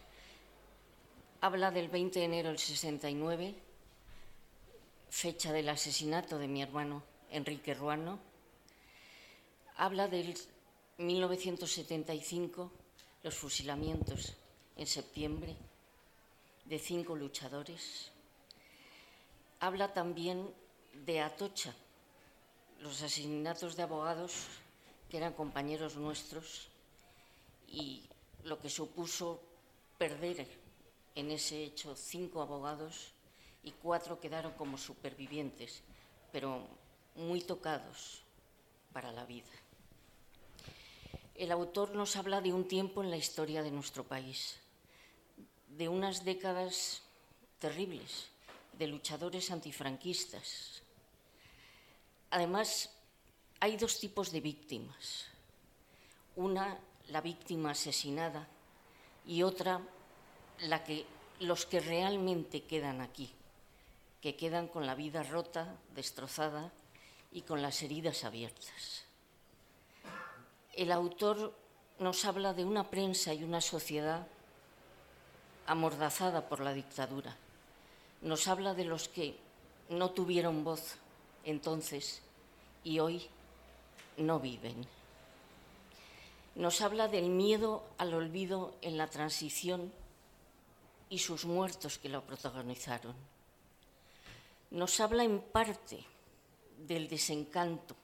habla 1.43 1.73
del 1.73 1.89
20 1.89 2.21
de 2.21 2.25
enero 2.25 2.49
del 2.51 2.59
69, 2.59 3.53
fecha 5.11 5.53
del 5.53 5.69
asesinato 5.69 6.39
de 6.39 6.47
mi 6.47 6.63
hermano 6.63 7.03
Enrique 7.33 7.75
Ruano. 7.75 8.21
Habla 9.77 10.07
del 10.07 10.39
1975, 10.99 12.71
los 13.25 13.35
fusilamientos 13.35 14.35
en 14.77 14.87
septiembre, 14.87 15.57
de 16.65 16.79
cinco 16.79 17.17
luchadores. 17.17 18.11
Habla 19.61 19.93
también 19.93 20.53
de 21.05 21.21
Atocha, 21.21 21.75
los 22.81 23.03
asesinatos 23.03 23.77
de 23.77 23.83
abogados 23.83 24.47
que 25.09 25.17
eran 25.19 25.35
compañeros 25.35 25.97
nuestros 25.97 26.69
y 27.69 28.09
lo 28.45 28.59
que 28.59 28.71
supuso 28.71 29.41
perder 29.99 30.47
en 31.15 31.31
ese 31.31 31.63
hecho 31.63 31.95
cinco 31.95 32.43
abogados 32.43 33.13
y 33.63 33.73
cuatro 33.73 34.19
quedaron 34.19 34.53
como 34.53 34.79
supervivientes, 34.79 35.83
pero 36.33 36.67
muy 37.15 37.41
tocados 37.41 38.23
para 38.93 39.13
la 39.13 39.25
vida. 39.25 39.51
El 41.35 41.53
autor 41.53 41.95
nos 41.95 42.17
habla 42.17 42.41
de 42.41 42.53
un 42.53 42.67
tiempo 42.67 43.03
en 43.03 43.11
la 43.11 43.17
historia 43.17 43.63
de 43.63 43.71
nuestro 43.71 44.05
país, 44.05 44.59
de 45.77 45.89
unas 45.89 46.25
décadas 46.25 47.03
terribles, 47.59 48.29
de 48.79 48.87
luchadores 48.87 49.51
antifranquistas. 49.51 50.83
Además, 52.31 52.91
hay 53.61 53.77
dos 53.77 53.99
tipos 54.01 54.33
de 54.33 54.41
víctimas. 54.41 55.27
Una, 56.37 56.79
la 57.09 57.21
víctima 57.21 57.71
asesinada, 57.71 58.49
y 59.27 59.43
otra, 59.43 59.81
la 60.63 60.83
que, 60.85 61.07
los 61.41 61.67
que 61.67 61.81
realmente 61.81 62.65
quedan 62.65 63.01
aquí, 63.01 63.33
que 64.21 64.37
quedan 64.37 64.69
con 64.69 64.87
la 64.87 64.95
vida 64.95 65.23
rota, 65.23 65.77
destrozada 65.95 66.73
y 67.33 67.43
con 67.43 67.63
las 67.63 67.83
heridas 67.83 68.25
abiertas. 68.25 69.05
El 70.75 70.91
autor 70.91 71.55
nos 71.99 72.25
habla 72.25 72.53
de 72.55 72.65
una 72.65 72.91
prensa 72.91 73.35
y 73.35 73.45
una 73.45 73.61
sociedad 73.61 74.27
amordazada 75.67 76.49
por 76.49 76.61
la 76.61 76.73
dictadura. 76.73 77.37
Nos 78.21 78.49
habla 78.49 78.75
de 78.75 78.85
los 78.85 79.09
que 79.09 79.37
no 79.89 80.11
tuvieron 80.11 80.65
voz 80.65 80.97
entonces 81.45 82.23
y 82.85 82.99
hoy 82.99 83.27
no 84.17 84.41
viven. 84.41 84.87
Nos 86.55 86.81
habla 86.83 87.09
del 87.09 87.31
miedo 87.31 87.83
al 87.99 88.15
olvido 88.15 88.75
en 88.83 88.99
la 88.99 89.09
transición 89.09 89.93
y 91.09 91.19
sus 91.19 91.45
muertos 91.45 91.99
que 91.99 92.09
lo 92.09 92.23
protagonizaron. 92.23 93.15
Nos 94.71 95.01
habla 95.01 95.25
en 95.25 95.41
parte 95.41 96.05
del 96.79 97.09
desencanto, 97.09 97.95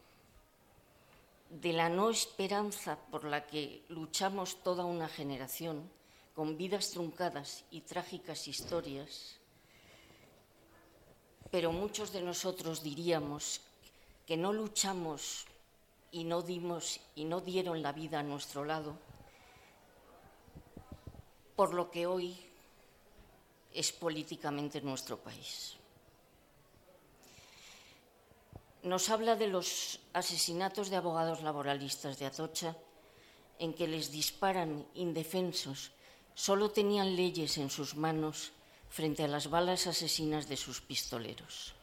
de 1.50 1.72
la 1.72 1.88
no 1.88 2.10
esperanza 2.10 2.98
por 3.10 3.24
la 3.24 3.46
que 3.46 3.82
luchamos 3.88 4.62
toda 4.62 4.84
una 4.84 5.08
generación, 5.08 5.90
con 6.38 6.56
vidas 6.56 6.92
truncadas 6.92 7.64
y 7.72 7.80
trágicas 7.80 8.46
historias, 8.46 9.40
pero 11.50 11.72
muchos 11.72 12.12
de 12.12 12.22
nosotros 12.22 12.80
diríamos 12.80 13.60
que 14.24 14.36
no 14.36 14.52
luchamos 14.52 15.46
y 16.12 16.22
no 16.22 16.42
dimos 16.42 17.00
y 17.16 17.24
no 17.24 17.40
dieron 17.40 17.82
la 17.82 17.90
vida 17.90 18.20
a 18.20 18.22
nuestro 18.22 18.64
lado 18.64 18.96
por 21.56 21.74
lo 21.74 21.90
que 21.90 22.06
hoy 22.06 22.38
es 23.74 23.90
políticamente 23.90 24.80
nuestro 24.80 25.18
país. 25.18 25.74
Nos 28.84 29.10
habla 29.10 29.34
de 29.34 29.48
los 29.48 29.98
asesinatos 30.12 30.88
de 30.88 30.94
abogados 30.94 31.42
laboralistas 31.42 32.16
de 32.20 32.26
Atocha 32.26 32.76
en 33.58 33.74
que 33.74 33.88
les 33.88 34.12
disparan 34.12 34.86
indefensos, 34.94 35.97
solo 36.38 36.70
tenían 36.70 37.16
leyes 37.16 37.58
en 37.58 37.68
sus 37.68 37.96
manos 37.96 38.52
frente 38.88 39.24
a 39.24 39.28
las 39.28 39.50
balas 39.50 39.88
asesinas 39.88 40.48
de 40.48 40.56
sus 40.56 40.80
pistoleros. 40.80 41.74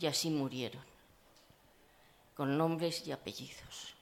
Y 0.00 0.06
así 0.06 0.30
murieron 0.30 0.82
con 2.34 2.56
nombres 2.56 3.06
y 3.06 3.12
apellidos. 3.12 3.92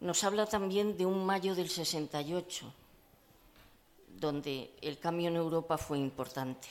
Nos 0.00 0.22
habla 0.22 0.44
también 0.44 0.98
de 0.98 1.06
un 1.06 1.24
mayo 1.24 1.54
del 1.54 1.70
68, 1.70 2.70
donde 4.20 4.70
el 4.82 4.98
cambio 4.98 5.28
en 5.28 5.36
Europa 5.36 5.78
fue 5.78 5.98
importante. 5.98 6.68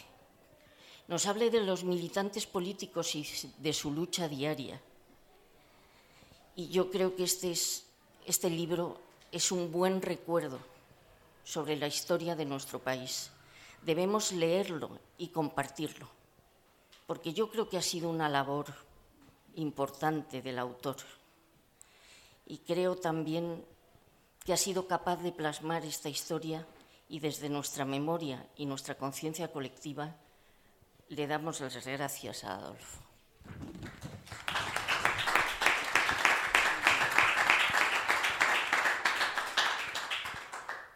Nos 1.08 1.26
habla 1.26 1.50
de 1.50 1.62
los 1.62 1.84
militantes 1.84 2.46
políticos 2.46 3.16
y 3.16 3.26
de 3.58 3.74
su 3.74 3.92
lucha 3.92 4.28
diaria. 4.28 4.80
Y 6.56 6.68
yo 6.68 6.92
creo 6.92 7.16
que 7.16 7.24
este, 7.24 7.52
es, 7.52 7.86
este 8.28 8.52
libro 8.52 9.00
es 9.32 9.52
un 9.52 9.72
buen 9.72 10.00
recuerdo 10.00 10.73
sobre 11.44 11.76
la 11.76 11.88
historia 11.88 12.36
de 12.36 12.46
nuestro 12.46 12.80
país. 12.80 13.32
Debemos 13.82 14.32
leerlo 14.32 15.00
y 15.18 15.28
compartirlo, 15.28 16.08
porque 17.06 17.34
yo 17.34 17.50
creo 17.50 17.68
que 17.70 17.78
ha 17.78 17.82
sido 17.82 18.10
una 18.10 18.30
labor 18.30 18.68
importante 19.56 20.42
del 20.42 20.60
autor. 20.60 20.98
Y 22.46 22.60
creo 22.60 22.96
también 22.96 23.66
que 24.44 24.54
ha 24.54 24.58
sido 24.58 24.88
capaz 24.88 25.18
de 25.18 25.32
plasmar 25.32 25.86
esta 25.86 26.10
historia 26.10 26.66
y 27.08 27.20
desde 27.20 27.50
nuestra 27.50 27.86
memoria 27.86 28.48
y 28.56 28.66
nuestra 28.66 28.96
conciencia 28.96 29.52
colectiva 29.52 30.16
le 31.10 31.28
damos 31.28 31.60
las 31.62 31.86
gracias 31.86 32.44
a 32.44 32.56
Adolfo. 32.56 33.13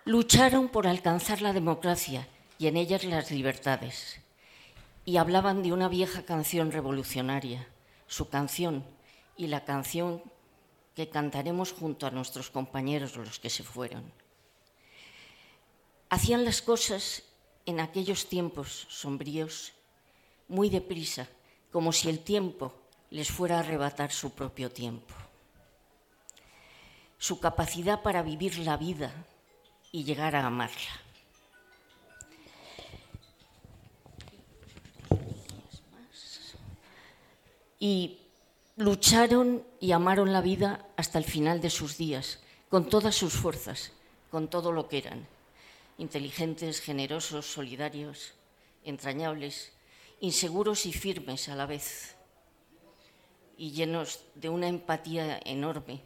Lucharon 0.08 0.70
por 0.70 0.88
alcanzar 0.88 1.42
la 1.42 1.52
democracia 1.52 2.30
y 2.58 2.68
en 2.68 2.78
ellas 2.78 3.04
las 3.04 3.30
libertades. 3.30 4.22
Y 5.04 5.18
hablaban 5.18 5.64
de 5.64 5.74
una 5.74 5.90
vieja 5.90 6.24
canción 6.24 6.72
revolucionaria 6.72 7.68
su 8.08 8.30
canción 8.30 8.86
y 9.36 9.48
la 9.48 9.66
canción 9.66 10.24
que 10.96 11.10
cantaremos 11.10 11.74
junto 11.74 12.08
a 12.08 12.12
nuestros 12.12 12.50
compañeros 12.50 13.18
los 13.18 13.38
que 13.38 13.50
se 13.50 13.64
fueron. 13.64 14.14
Hacían 16.10 16.46
las 16.46 16.62
cosas 16.62 17.24
en 17.66 17.82
aquellos 17.82 18.30
tiempos 18.30 18.88
sombríos 18.90 19.74
muy 20.48 20.70
deprisa, 20.70 21.28
como 21.70 21.92
si 21.92 22.08
el 22.08 22.20
tiempo 22.20 22.74
les 23.10 23.30
fuera 23.30 23.58
a 23.58 23.60
arrebatar 23.60 24.14
su 24.14 24.32
propio 24.32 24.72
tiempo. 24.72 25.14
Su 27.18 27.42
capacidad 27.42 28.02
para 28.02 28.22
vivir 28.22 28.58
la 28.60 28.78
vida 28.78 29.12
y 29.98 30.04
llegar 30.04 30.36
a 30.36 30.46
amarla. 30.46 30.94
y 37.80 38.20
lucharon 38.76 39.64
y 39.80 39.92
amaron 39.92 40.34
la 40.34 40.42
vida 40.42 40.86
hasta 40.98 41.18
el 41.18 41.26
final 41.26 41.62
de 41.62 41.72
sus 41.72 41.98
días, 41.98 42.40
con 42.70 42.90
todas 42.90 43.16
sus 43.16 43.34
fuerzas, 43.34 43.92
con 44.30 44.50
todo 44.50 44.72
lo 44.72 44.88
que 44.88 45.00
eran, 45.00 45.28
inteligentes, 45.98 46.80
generosos, 46.80 47.46
solidarios, 47.52 48.34
entrañables, 48.84 49.72
inseguros 50.20 50.86
y 50.86 50.94
firmes 50.94 51.50
a 51.50 51.56
la 51.56 51.66
vez, 51.66 52.16
y 53.58 53.72
llenos 53.72 54.22
de 54.36 54.50
una 54.50 54.68
empatía 54.68 55.40
enorme, 55.44 56.02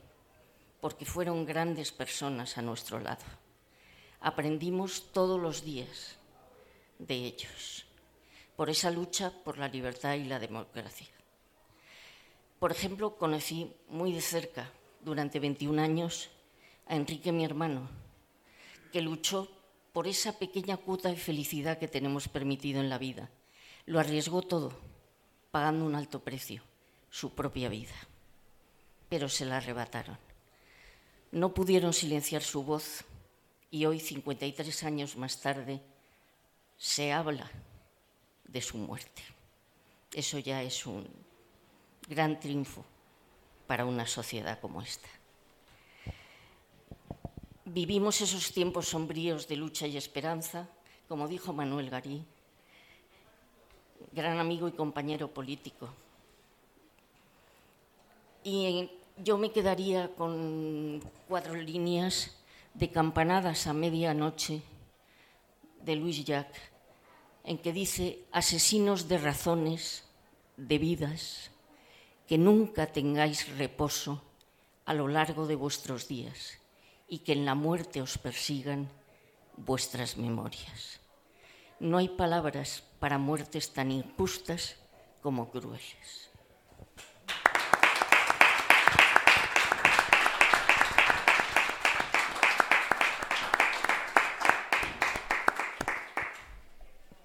porque 0.79 1.05
fueron 1.05 1.45
grandes 1.45 1.91
personas 1.91 2.57
a 2.57 2.61
nuestro 2.61 2.99
lado. 2.99 3.40
Aprendimos 4.21 5.11
todos 5.11 5.41
los 5.41 5.63
días 5.63 6.15
de 6.99 7.15
ellos, 7.15 7.85
por 8.55 8.69
esa 8.69 8.91
lucha 8.91 9.33
por 9.43 9.57
la 9.57 9.67
libertad 9.67 10.13
y 10.13 10.25
la 10.25 10.37
democracia. 10.37 11.07
Por 12.59 12.71
ejemplo, 12.71 13.17
conocí 13.17 13.73
muy 13.89 14.13
de 14.13 14.21
cerca, 14.21 14.71
durante 15.03 15.39
21 15.39 15.81
años, 15.81 16.29
a 16.85 16.95
Enrique, 16.95 17.31
mi 17.31 17.43
hermano, 17.43 17.89
que 18.91 19.01
luchó 19.01 19.49
por 19.91 20.07
esa 20.07 20.37
pequeña 20.37 20.77
cuota 20.77 21.09
de 21.09 21.15
felicidad 21.15 21.79
que 21.79 21.87
tenemos 21.87 22.27
permitido 22.27 22.79
en 22.79 22.89
la 22.89 22.99
vida. 22.99 23.31
Lo 23.87 23.99
arriesgó 23.99 24.43
todo, 24.43 24.71
pagando 25.49 25.83
un 25.83 25.95
alto 25.95 26.19
precio, 26.19 26.61
su 27.09 27.33
propia 27.33 27.69
vida. 27.69 27.95
Pero 29.09 29.27
se 29.27 29.45
la 29.45 29.57
arrebataron. 29.57 30.19
No 31.31 31.55
pudieron 31.55 31.93
silenciar 31.93 32.43
su 32.43 32.63
voz 32.63 33.03
y 33.71 33.85
hoy, 33.85 33.99
53 33.99 34.83
años 34.83 35.15
más 35.15 35.39
tarde, 35.39 35.81
se 36.77 37.13
habla 37.13 37.49
de 38.43 38.61
su 38.61 38.77
muerte. 38.77 39.23
Eso 40.13 40.37
ya 40.39 40.61
es 40.61 40.85
un, 40.85 41.07
gran 42.07 42.39
triunfo 42.39 42.83
para 43.67 43.85
una 43.85 44.05
sociedad 44.05 44.59
como 44.59 44.81
esta. 44.81 45.07
Vivimos 47.63 48.19
esos 48.19 48.51
tiempos 48.51 48.89
sombríos 48.89 49.47
de 49.47 49.55
lucha 49.55 49.87
y 49.87 49.95
esperanza, 49.95 50.67
como 51.07 51.29
dijo 51.29 51.53
Manuel 51.53 51.89
Garí, 51.89 52.25
gran 54.11 54.39
amigo 54.39 54.67
y 54.67 54.73
compañero 54.73 55.29
político. 55.29 55.87
Y 58.43 58.89
yo 59.17 59.37
me 59.37 59.51
quedaría 59.51 60.13
con 60.15 61.01
cuatro 61.29 61.55
líneas 61.55 62.35
de 62.73 62.89
Campanadas 62.89 63.67
a 63.67 63.73
medianoche 63.73 64.63
de 65.81 65.95
Luis 65.95 66.23
Jacques, 66.23 66.61
en 67.43 67.57
que 67.57 67.73
dice, 67.73 68.25
asesinos 68.31 69.07
de 69.07 69.17
razones, 69.17 70.05
de 70.57 70.77
vidas, 70.77 71.51
que 72.27 72.37
nunca 72.37 72.87
tengáis 72.87 73.49
reposo 73.57 74.21
a 74.85 74.93
lo 74.93 75.07
largo 75.07 75.47
de 75.47 75.55
vuestros 75.55 76.07
días 76.07 76.59
y 77.07 77.19
que 77.19 77.33
en 77.33 77.45
la 77.45 77.55
muerte 77.55 78.01
os 78.01 78.17
persigan 78.17 78.87
vuestras 79.57 80.17
memorias. 80.17 81.01
No 81.79 81.97
hay 81.97 82.09
palabras 82.09 82.83
para 82.99 83.17
muertes 83.17 83.73
tan 83.73 83.91
injustas 83.91 84.77
como 85.21 85.49
crueles. 85.49 86.30